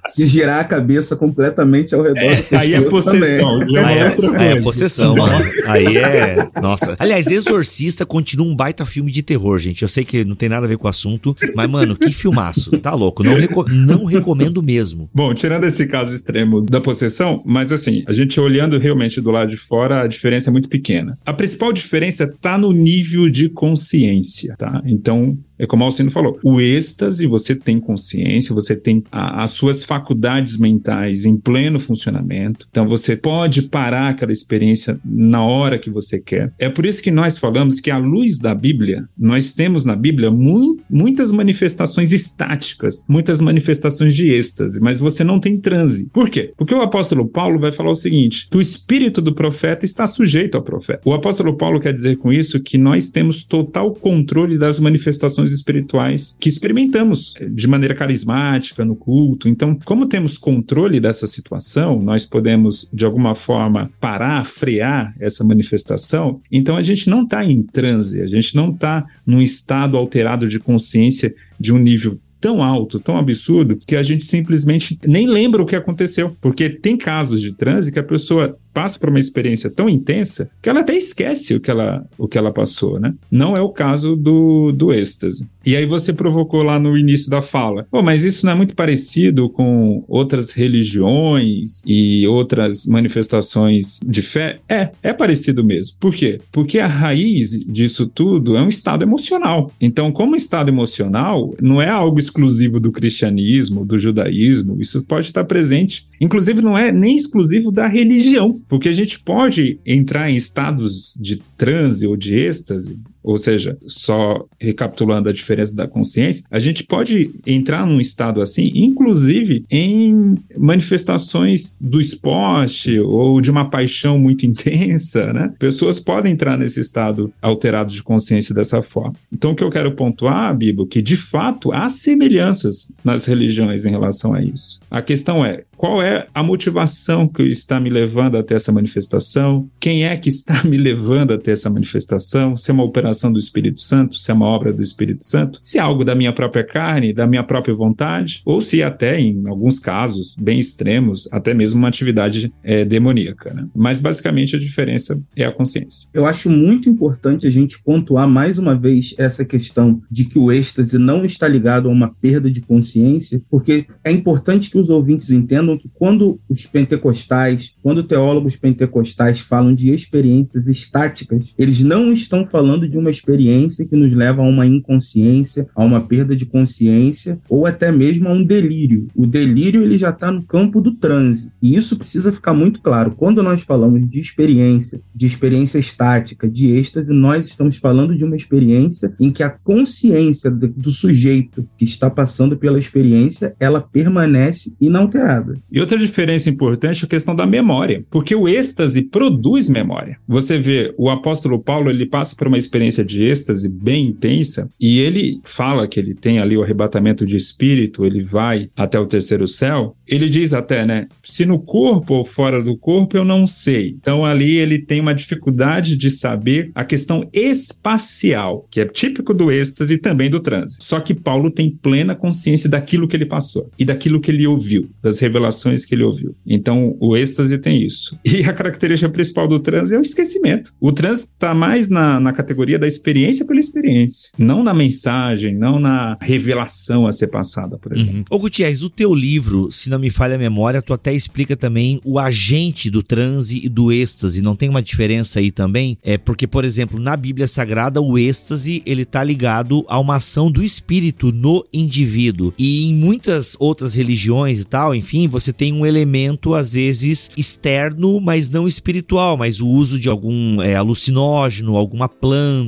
Se 0.08 0.26
girar 0.26 0.62
a 0.62 0.64
cabeça 0.64 1.16
completamente 1.16 1.94
ao 1.94 2.02
redor 2.02 2.20
é, 2.20 2.36
do 2.36 2.58
Aí 2.58 2.74
é 2.74 2.82
possessão. 2.82 3.62
Aí 3.62 3.76
é, 3.76 4.38
aí 4.38 4.58
é 4.58 4.62
possessão, 4.62 5.16
mano. 5.16 5.46
Aí 5.66 5.98
é. 5.98 6.48
Nossa. 6.62 6.96
Aliás, 7.00 7.28
Exorcista 7.28 8.06
continua 8.06 8.48
um 8.48 8.56
baita 8.56 8.86
filme 8.86 9.12
de 9.12 9.22
terror, 9.22 9.58
gente. 9.60 9.82
Eu 9.82 9.88
sei 9.88 10.04
que 10.04 10.24
não 10.24 10.36
tem 10.36 10.50
nada 10.50 10.66
a 10.66 10.70
ver 10.70 10.78
com 10.78 10.88
o 10.88 10.90
assunto, 10.90 11.36
mas, 11.56 11.70
mano, 11.70 11.96
que 11.96 12.12
filmaço. 12.12 12.72
Tá 12.80 12.94
louco. 12.94 13.24
Não, 13.24 13.36
reco 13.36 13.66
não 13.70 14.06
recomendo 14.06 14.64
mesmo. 14.64 15.10
Bom, 15.14 15.34
tirando 15.34 15.66
esse 15.66 15.86
caso 15.88 16.16
extremo 16.16 16.62
da 16.62 16.82
possessão, 16.82 17.42
mas 17.46 17.72
assim, 17.72 18.04
a 18.08 18.12
gente 18.12 18.40
olhando 18.40 18.78
realmente 18.78 19.22
do 19.22 19.32
lado 19.32 19.47
de 19.48 19.58
fora, 19.58 20.02
a 20.02 20.08
diferença 20.08 20.50
é 20.50 20.52
muito 20.52 20.70
pequena. 20.70 21.18
A 21.26 21.34
principal 21.34 21.72
diferença 21.74 22.28
tá 22.42 22.58
no 22.58 22.72
nível 22.72 23.30
de 23.30 23.50
consciência, 23.50 24.56
tá? 24.58 24.82
Então, 24.86 25.38
é 25.60 25.66
como 25.66 25.84
o 25.84 25.86
Alcino 25.86 26.12
falou, 26.12 26.38
o 26.44 26.62
êxtase 26.62 27.26
você 27.26 27.56
tem 27.56 27.80
consciência, 27.80 28.54
você 28.54 28.76
tem 28.76 29.04
a, 29.12 29.44
as 29.44 29.52
suas 29.52 29.84
faculdades 29.84 30.58
mentais 30.58 31.26
em 31.26 31.36
pleno 31.38 31.80
funcionamento. 31.80 32.68
Então 32.70 32.88
você 32.88 33.16
pode 33.16 33.64
parar 33.64 34.10
aquela 34.10 34.32
experiência 34.32 35.00
na 35.04 35.44
hora 35.44 35.80
que 35.80 35.90
você 35.90 36.20
quer. 36.20 36.54
É 36.60 36.70
por 36.70 36.86
isso 36.86 37.02
que 37.02 37.12
nós 37.12 37.38
falamos 37.38 37.80
que 37.80 37.90
à 37.90 37.98
luz 37.98 38.38
da 38.38 38.54
Bíblia, 38.54 39.08
nós 39.18 39.54
temos 39.54 39.84
na 39.86 39.96
Bíblia 39.96 40.30
mu 40.30 40.78
muitas 40.90 41.32
manifestações 41.32 42.12
estáticas, 42.12 43.04
muitas 43.08 43.42
manifestações 43.42 44.16
de 44.16 44.30
êxtase, 44.32 44.80
mas 44.80 45.00
você 45.00 45.24
não 45.24 45.40
tem 45.40 45.58
transe. 45.58 46.10
Por 46.14 46.30
quê? 46.30 46.54
Porque 46.58 46.74
o 46.74 46.82
apóstolo 46.82 47.28
Paulo 47.28 47.60
vai 47.60 47.72
falar 47.72 47.92
o 47.92 47.96
seguinte: 47.96 48.48
o 48.54 48.62
espírito 48.62 49.22
do 49.22 49.34
profeta 49.34 49.86
está 49.86 50.06
sujeito 50.06 50.56
ao 50.56 50.64
profeta. 50.64 51.02
O 51.06 51.14
apóstolo 51.14 51.56
Paulo 51.56 51.80
quer 51.80 51.94
dizer 51.94 52.18
com 52.18 52.32
isso 52.32 52.60
que 52.60 52.78
nós 52.78 53.10
temos 53.10 53.44
total 53.44 53.94
controle 53.94 54.58
das 54.58 54.80
manifestações 54.80 55.47
espirituais 55.52 56.36
que 56.40 56.50
experimentamos 56.50 57.34
de 57.50 57.68
maneira 57.68 57.96
carismática 57.96 58.86
no 58.86 58.96
culto. 58.96 59.48
Então, 59.48 59.78
como 59.86 60.08
temos 60.08 60.38
controle 60.38 61.00
dessa 61.00 61.28
situação, 61.28 62.00
nós 62.00 62.26
podemos 62.26 62.90
de 62.94 63.06
alguma 63.06 63.36
forma 63.36 63.92
parar, 64.00 64.46
frear 64.46 65.16
essa 65.20 65.44
manifestação. 65.44 66.42
Então, 66.52 66.78
a 66.78 66.82
gente 66.82 67.10
não 67.10 67.24
está 67.24 67.44
em 67.44 67.62
transe, 67.62 68.22
a 68.22 68.28
gente 68.28 68.56
não 68.56 68.72
está 68.72 69.06
num 69.26 69.42
estado 69.42 69.98
alterado 69.98 70.48
de 70.48 70.60
consciência 70.60 71.34
de 71.60 71.74
um 71.74 71.78
nível 71.78 72.20
tão 72.40 72.64
alto, 72.64 73.00
tão 73.00 73.18
absurdo, 73.18 73.78
que 73.86 73.96
a 73.96 74.04
gente 74.04 74.26
simplesmente 74.26 75.00
nem 75.06 75.28
lembra 75.28 75.62
o 75.62 75.66
que 75.66 75.76
aconteceu. 75.76 76.36
Porque 76.40 76.70
tem 76.70 76.96
casos 76.96 77.42
de 77.42 77.54
transe 77.54 77.92
que 77.92 78.00
a 78.00 78.04
pessoa 78.04 78.58
passa 78.78 79.00
por 79.00 79.10
uma 79.10 79.18
experiência 79.18 79.72
tão 79.72 79.90
intensa 79.90 80.52
que 80.62 80.70
ela 80.70 80.82
até 80.82 80.96
esquece 80.96 81.56
o 81.56 81.60
que 81.60 81.72
ela, 81.72 82.06
o 82.16 82.28
que 82.28 82.38
ela 82.38 82.54
passou, 82.54 83.00
né? 83.00 83.16
Não 83.32 83.58
é 83.58 83.60
o 83.60 83.70
caso 83.70 84.16
do, 84.16 84.72
do 84.72 84.94
êxtase. 84.94 85.48
E 85.66 85.76
aí 85.76 85.86
você 85.86 86.14
provocou 86.14 86.62
lá 86.62 86.80
no 86.80 86.96
início 86.96 87.30
da 87.30 87.42
fala, 87.42 87.88
oh, 87.92 88.04
mas 88.04 88.24
isso 88.24 88.46
não 88.46 88.54
é 88.54 88.56
muito 88.56 88.76
parecido 88.76 89.50
com 89.50 90.06
outras 90.08 90.52
religiões 90.52 91.82
e 91.88 92.26
outras 92.28 92.86
manifestações 92.86 94.00
de 94.06 94.22
fé? 94.22 94.60
É, 94.70 94.92
é 95.02 95.12
parecido 95.12 95.64
mesmo. 95.64 95.98
Por 96.00 96.14
quê? 96.14 96.40
Porque 96.52 96.78
a 96.78 96.88
raiz 96.88 97.60
disso 97.68 98.06
tudo 98.06 98.56
é 98.56 98.62
um 98.62 98.70
estado 98.70 99.04
emocional. 99.04 99.72
Então, 99.82 100.12
como 100.12 100.36
estado 100.36 100.70
emocional, 100.70 101.54
não 101.60 101.82
é 101.82 101.90
algo 101.90 102.20
exclusivo 102.20 102.80
do 102.80 102.92
cristianismo, 102.92 103.84
do 103.84 103.98
judaísmo, 103.98 104.78
isso 104.80 105.04
pode 105.04 105.26
estar 105.26 105.46
presente, 105.46 106.06
inclusive 106.22 106.62
não 106.62 106.78
é 106.78 106.92
nem 106.92 107.16
exclusivo 107.16 107.72
da 107.72 107.88
religião. 107.88 108.62
Porque 108.68 108.90
a 108.90 108.92
gente 108.94 109.20
pode 109.20 109.80
entrar 109.86 110.30
em 110.30 110.36
estados 110.36 111.14
de 111.20 111.38
transe 111.58 112.06
ou 112.06 112.18
de 112.18 112.38
êxtase 112.38 113.00
ou 113.24 113.38
seja, 113.38 113.78
só 113.88 114.46
recapitulando 114.60 115.30
a 115.30 115.34
diferença 115.34 115.76
da 115.76 115.88
consciência, 115.88 116.44
a 116.50 116.60
gente 116.60 116.84
pode 116.84 117.32
entrar 117.46 117.86
num 117.86 118.00
estado 118.00 118.42
assim, 118.42 118.72
inclusive 118.74 119.66
em 119.70 120.36
manifestações 120.58 121.76
do 121.80 122.00
esporte 122.00 123.00
ou 123.00 123.42
de 123.42 123.52
uma 123.52 123.70
paixão 123.70 124.18
muito 124.18 124.46
intensa, 124.48 125.34
né? 125.34 125.54
Pessoas 125.60 126.00
podem 126.00 126.34
entrar 126.34 126.58
nesse 126.58 126.80
estado 126.80 127.32
alterado 127.42 127.92
de 127.92 128.04
consciência 128.04 128.54
dessa 128.54 128.82
forma. 128.82 129.16
Então, 129.32 129.52
o 129.52 129.56
que 129.56 129.64
eu 129.64 129.70
quero 129.70 129.92
pontuar, 129.92 130.56
Bibo, 130.56 130.86
que 130.86 131.02
de 131.02 131.16
fato 131.16 131.72
há 131.74 131.90
semelhanças 131.90 132.92
nas 133.04 133.26
religiões 133.26 133.86
em 133.86 133.92
relação 133.92 134.34
a 134.34 134.42
isso. 134.42 134.80
A 134.90 135.02
questão 135.02 135.46
é 135.46 135.64
qual 135.78 136.02
é 136.02 136.26
a 136.34 136.42
motivação 136.42 137.28
que 137.28 137.44
está 137.44 137.80
me 137.80 137.90
levando 137.90 138.36
até 138.36 138.56
essa 138.56 138.72
manifestação? 138.72 139.70
Quem 139.80 140.06
é 140.06 140.18
que 140.18 140.28
está 140.28 140.64
me 140.66 140.76
levando 140.76 141.34
até 141.34 141.52
essa 141.52 141.70
manifestação? 141.70 142.58
Se 142.58 142.72
é 142.72 142.74
uma 142.74 142.84
operação 142.84 143.17
do 143.32 143.40
Espírito 143.40 143.80
Santo, 143.80 144.16
se 144.16 144.30
é 144.32 144.34
uma 144.34 144.46
obra 144.46 144.72
do 144.72 144.82
Espírito 144.84 145.26
Santo, 145.26 145.60
se 145.64 145.78
é 145.78 145.82
algo 145.82 146.06
da 146.06 146.16
minha 146.16 146.32
própria 146.32 146.64
carne, 146.64 147.14
da 147.14 147.26
minha 147.26 147.44
própria 147.44 147.74
vontade, 147.74 148.42
ou 148.46 148.62
se 148.62 148.84
até, 148.84 149.20
em 149.20 149.48
alguns 149.48 149.80
casos 149.80 150.36
bem 150.40 150.60
extremos, 150.60 151.28
até 151.32 151.54
mesmo 151.54 151.80
uma 151.80 151.88
atividade 151.88 152.54
é, 152.64 152.86
demoníaca. 152.86 153.54
Né? 153.54 153.68
Mas 153.76 154.00
basicamente 154.00 154.56
a 154.56 154.60
diferença 154.60 155.20
é 155.36 155.46
a 155.46 155.52
consciência. 155.52 156.10
Eu 156.14 156.26
acho 156.26 156.50
muito 156.50 156.90
importante 156.90 157.48
a 157.48 157.52
gente 157.52 157.82
pontuar 157.82 158.28
mais 158.28 158.58
uma 158.58 158.76
vez 158.76 159.16
essa 159.18 159.44
questão 159.44 160.02
de 160.10 160.26
que 160.26 160.38
o 160.38 160.52
êxtase 160.52 160.98
não 160.98 161.26
está 161.26 161.48
ligado 161.48 161.90
a 161.90 161.92
uma 161.92 162.14
perda 162.22 162.50
de 162.50 162.62
consciência, 162.62 163.42
porque 163.50 163.86
é 164.04 164.12
importante 164.12 164.70
que 164.70 164.78
os 164.78 164.90
ouvintes 164.90 165.30
entendam 165.30 165.78
que 165.78 165.90
quando 165.94 166.40
os 166.50 166.66
pentecostais, 166.66 167.74
quando 167.82 168.04
teólogos 168.04 168.56
pentecostais 168.56 169.40
falam 169.40 169.74
de 169.74 169.92
experiências 169.92 170.68
estáticas, 170.68 171.44
eles 171.58 171.82
não 171.82 172.12
estão 172.12 172.48
falando 172.48 172.88
de 172.88 172.97
uma 172.98 173.10
experiência 173.10 173.86
que 173.86 173.96
nos 173.96 174.14
leva 174.14 174.42
a 174.42 174.46
uma 174.46 174.66
inconsciência, 174.66 175.68
a 175.76 175.84
uma 175.84 176.02
perda 176.02 176.36
de 176.36 176.46
consciência 176.46 177.40
ou 177.50 177.66
até 177.66 177.92
mesmo 177.92 178.28
a 178.28 178.32
um 178.32 178.44
delírio. 178.44 179.08
O 179.16 179.26
delírio 179.26 179.84
ele 179.84 179.98
já 179.98 180.10
está 180.10 180.32
no 180.32 180.44
campo 180.44 180.82
do 180.82 180.94
transe. 180.94 181.52
E 181.62 181.76
isso 181.76 181.98
precisa 181.98 182.32
ficar 182.32 182.54
muito 182.54 182.82
claro. 182.82 183.16
Quando 183.16 183.44
nós 183.44 183.62
falamos 183.62 184.10
de 184.10 184.20
experiência, 184.20 185.02
de 185.14 185.26
experiência 185.26 185.80
estática, 185.80 186.48
de 186.48 186.72
êxtase, 186.72 187.12
nós 187.12 187.48
estamos 187.48 187.78
falando 187.78 188.16
de 188.16 188.24
uma 188.24 188.36
experiência 188.36 189.14
em 189.20 189.32
que 189.32 189.44
a 189.44 189.50
consciência 189.50 190.50
do 190.50 190.92
sujeito 190.92 191.68
que 191.78 191.86
está 191.86 192.10
passando 192.10 192.58
pela 192.58 192.80
experiência, 192.80 193.56
ela 193.60 193.82
permanece 193.82 194.74
inalterada. 194.80 195.54
E 195.72 195.80
outra 195.80 195.98
diferença 195.98 196.50
importante 196.50 197.04
é 197.04 197.06
a 197.06 197.10
questão 197.10 197.36
da 197.36 197.46
memória, 197.46 198.06
porque 198.10 198.36
o 198.36 198.48
êxtase 198.48 199.02
produz 199.02 199.70
memória. 199.70 200.18
Você 200.28 200.58
vê, 200.58 200.94
o 200.98 201.10
apóstolo 201.10 201.60
Paulo, 201.60 201.90
ele 201.90 202.06
passa 202.06 202.36
por 202.36 202.48
uma 202.48 202.58
experiência 202.58 202.87
de 203.06 203.24
êxtase 203.24 203.70
bem 203.70 204.08
intensa 204.08 204.70
e 204.80 205.00
ele 205.00 205.40
fala 205.44 205.88
que 205.88 206.00
ele 206.00 206.14
tem 206.14 206.40
ali 206.40 206.58
o 206.58 206.64
arrebatamento 206.64 207.26
de 207.26 207.36
espírito, 207.36 208.06
ele 208.06 208.22
vai 208.22 208.70
até 208.76 209.00
o 209.00 209.06
terceiro 209.06 209.48
céu. 209.48 209.96
Ele 210.08 210.30
diz 210.30 210.54
até, 210.54 210.86
né, 210.86 211.08
se 211.24 211.46
no 211.46 211.60
corpo 211.60 212.16
ou 212.16 212.24
fora 212.24 212.64
do 212.64 212.78
corpo 212.78 213.18
eu 213.18 213.26
não 213.26 213.46
sei. 213.46 213.96
Então 214.00 214.26
ali 214.26 214.58
ele 214.58 214.80
tem 214.80 215.00
uma 215.00 215.14
dificuldade 215.14 215.96
de 215.96 216.10
saber 216.10 216.72
a 216.74 216.84
questão 216.84 217.28
espacial, 217.34 218.68
que 218.72 218.80
é 218.80 218.86
típico 218.86 219.34
do 219.34 219.52
êxtase 219.52 219.96
e 219.96 219.98
também 219.98 220.30
do 220.30 220.40
transe. 220.40 220.78
Só 220.80 221.00
que 221.00 221.14
Paulo 221.14 221.52
tem 221.52 221.70
plena 221.70 222.16
consciência 222.16 222.70
daquilo 222.70 223.08
que 223.08 223.16
ele 223.16 223.26
passou 223.26 223.70
e 223.78 223.86
daquilo 223.86 224.20
que 224.20 224.32
ele 224.32 224.48
ouviu, 224.48 224.90
das 225.02 225.20
revelações 225.20 225.48
revelações 225.48 225.86
que 225.86 225.96
ele 225.96 226.04
ouviu. 226.04 226.36
Então, 226.46 226.96
o 227.00 227.16
êxtase 227.16 227.58
tem 227.58 227.84
isso. 227.84 228.18
E 228.26 228.44
a 228.44 228.54
característica 228.54 229.10
principal 229.10 229.48
do 229.48 229.60
transe 229.60 229.96
é 229.96 229.98
o 229.98 230.02
esquecimento. 230.02 230.74
O 230.80 230.92
transe 230.92 231.24
está 231.24 231.54
mais 231.54 231.88
na, 231.88 232.20
na 232.20 232.34
categoria 232.34 232.77
da 232.78 232.88
experiência 232.88 233.46
pela 233.46 233.60
experiência, 233.60 234.32
não 234.38 234.64
na 234.64 234.74
mensagem, 234.74 235.56
não 235.56 235.80
na 235.80 236.18
revelação 236.22 237.08
a 237.08 237.12
ser 237.12 237.28
passada, 237.28 237.78
por 237.78 237.96
exemplo. 237.96 238.20
Uhum. 238.20 238.26
Ô, 238.30 238.40
Gutierrez, 238.40 238.84
o 238.84 238.90
teu 238.90 239.14
livro, 239.14 239.72
se 239.72 239.90
não 239.90 240.00
me 240.00 240.10
falha 240.10 240.36
a 240.36 240.40
memória, 240.40 240.82
tu 240.82 240.94
até 240.94 241.14
explica 241.14 241.56
também 241.56 242.00
o 242.04 242.20
agente 242.20 242.90
do 242.90 243.02
transe 243.04 243.62
e 243.64 243.70
do 243.70 243.92
êxtase. 243.92 244.42
Não 244.42 244.56
tem 244.56 244.70
uma 244.70 244.82
diferença 244.82 245.40
aí 245.40 245.52
também? 245.52 245.98
É 246.04 246.18
porque, 246.18 246.48
por 246.48 246.64
exemplo, 246.66 247.00
na 247.00 247.16
Bíblia 247.16 247.48
Sagrada, 247.48 248.02
o 248.02 248.18
êxtase 248.18 248.82
ele 248.86 249.06
tá 249.06 249.24
ligado 249.24 249.86
a 249.88 250.00
uma 250.00 250.16
ação 250.16 250.52
do 250.52 250.64
espírito 250.64 251.32
no 251.32 251.66
indivíduo. 251.74 252.54
E 252.58 252.90
em 252.90 252.96
muitas 252.96 253.56
outras 253.60 253.96
religiões 253.96 254.62
e 254.62 254.66
tal, 254.66 254.94
enfim, 254.94 255.28
você 255.28 255.52
tem 255.52 255.74
um 255.74 255.86
elemento, 255.86 256.54
às 256.54 256.74
vezes, 256.74 257.30
externo, 257.38 258.20
mas 258.20 258.50
não 258.50 258.68
espiritual, 258.68 259.38
mas 259.38 259.60
o 259.60 259.68
uso 259.68 260.00
de 260.00 260.10
algum 260.10 260.62
é, 260.62 260.76
alucinógeno, 260.76 261.76
alguma 261.76 262.08
planta, 262.08 262.67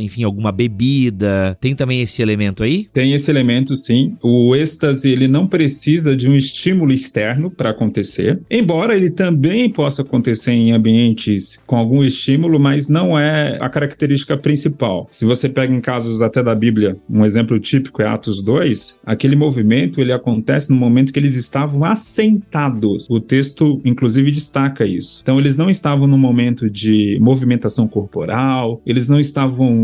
enfim, 0.00 0.22
alguma 0.22 0.52
bebida. 0.52 1.56
Tem 1.60 1.74
também 1.74 2.00
esse 2.00 2.22
elemento 2.22 2.62
aí? 2.62 2.88
Tem 2.92 3.12
esse 3.12 3.30
elemento, 3.30 3.76
sim. 3.76 4.16
O 4.22 4.54
êxtase, 4.54 5.10
ele 5.10 5.28
não 5.28 5.46
precisa 5.46 6.16
de 6.16 6.28
um 6.28 6.34
estímulo 6.34 6.92
externo 6.92 7.50
para 7.50 7.70
acontecer, 7.70 8.40
embora 8.50 8.96
ele 8.96 9.10
também 9.10 9.70
possa 9.70 10.02
acontecer 10.02 10.52
em 10.52 10.72
ambientes 10.72 11.60
com 11.66 11.76
algum 11.76 12.02
estímulo, 12.02 12.58
mas 12.58 12.88
não 12.88 13.18
é 13.18 13.58
a 13.60 13.68
característica 13.68 14.36
principal. 14.36 15.08
Se 15.10 15.24
você 15.24 15.48
pega 15.48 15.74
em 15.74 15.80
casos 15.80 16.20
até 16.22 16.42
da 16.42 16.54
Bíblia, 16.54 16.96
um 17.08 17.24
exemplo 17.24 17.58
típico 17.58 18.02
é 18.02 18.06
Atos 18.06 18.42
2, 18.42 18.96
aquele 19.04 19.36
movimento 19.36 20.00
ele 20.00 20.12
acontece 20.12 20.70
no 20.70 20.76
momento 20.76 21.12
que 21.12 21.18
eles 21.18 21.36
estavam 21.36 21.84
assentados. 21.84 23.06
O 23.08 23.20
texto, 23.20 23.80
inclusive, 23.84 24.30
destaca 24.30 24.86
isso. 24.86 25.20
Então, 25.22 25.38
eles 25.38 25.56
não 25.56 25.70
estavam 25.70 26.06
no 26.06 26.18
momento 26.18 26.68
de 26.70 27.18
movimentação 27.20 27.86
corporal, 27.86 28.80
eles 28.86 29.08
não 29.08 29.18
estavam 29.18 29.37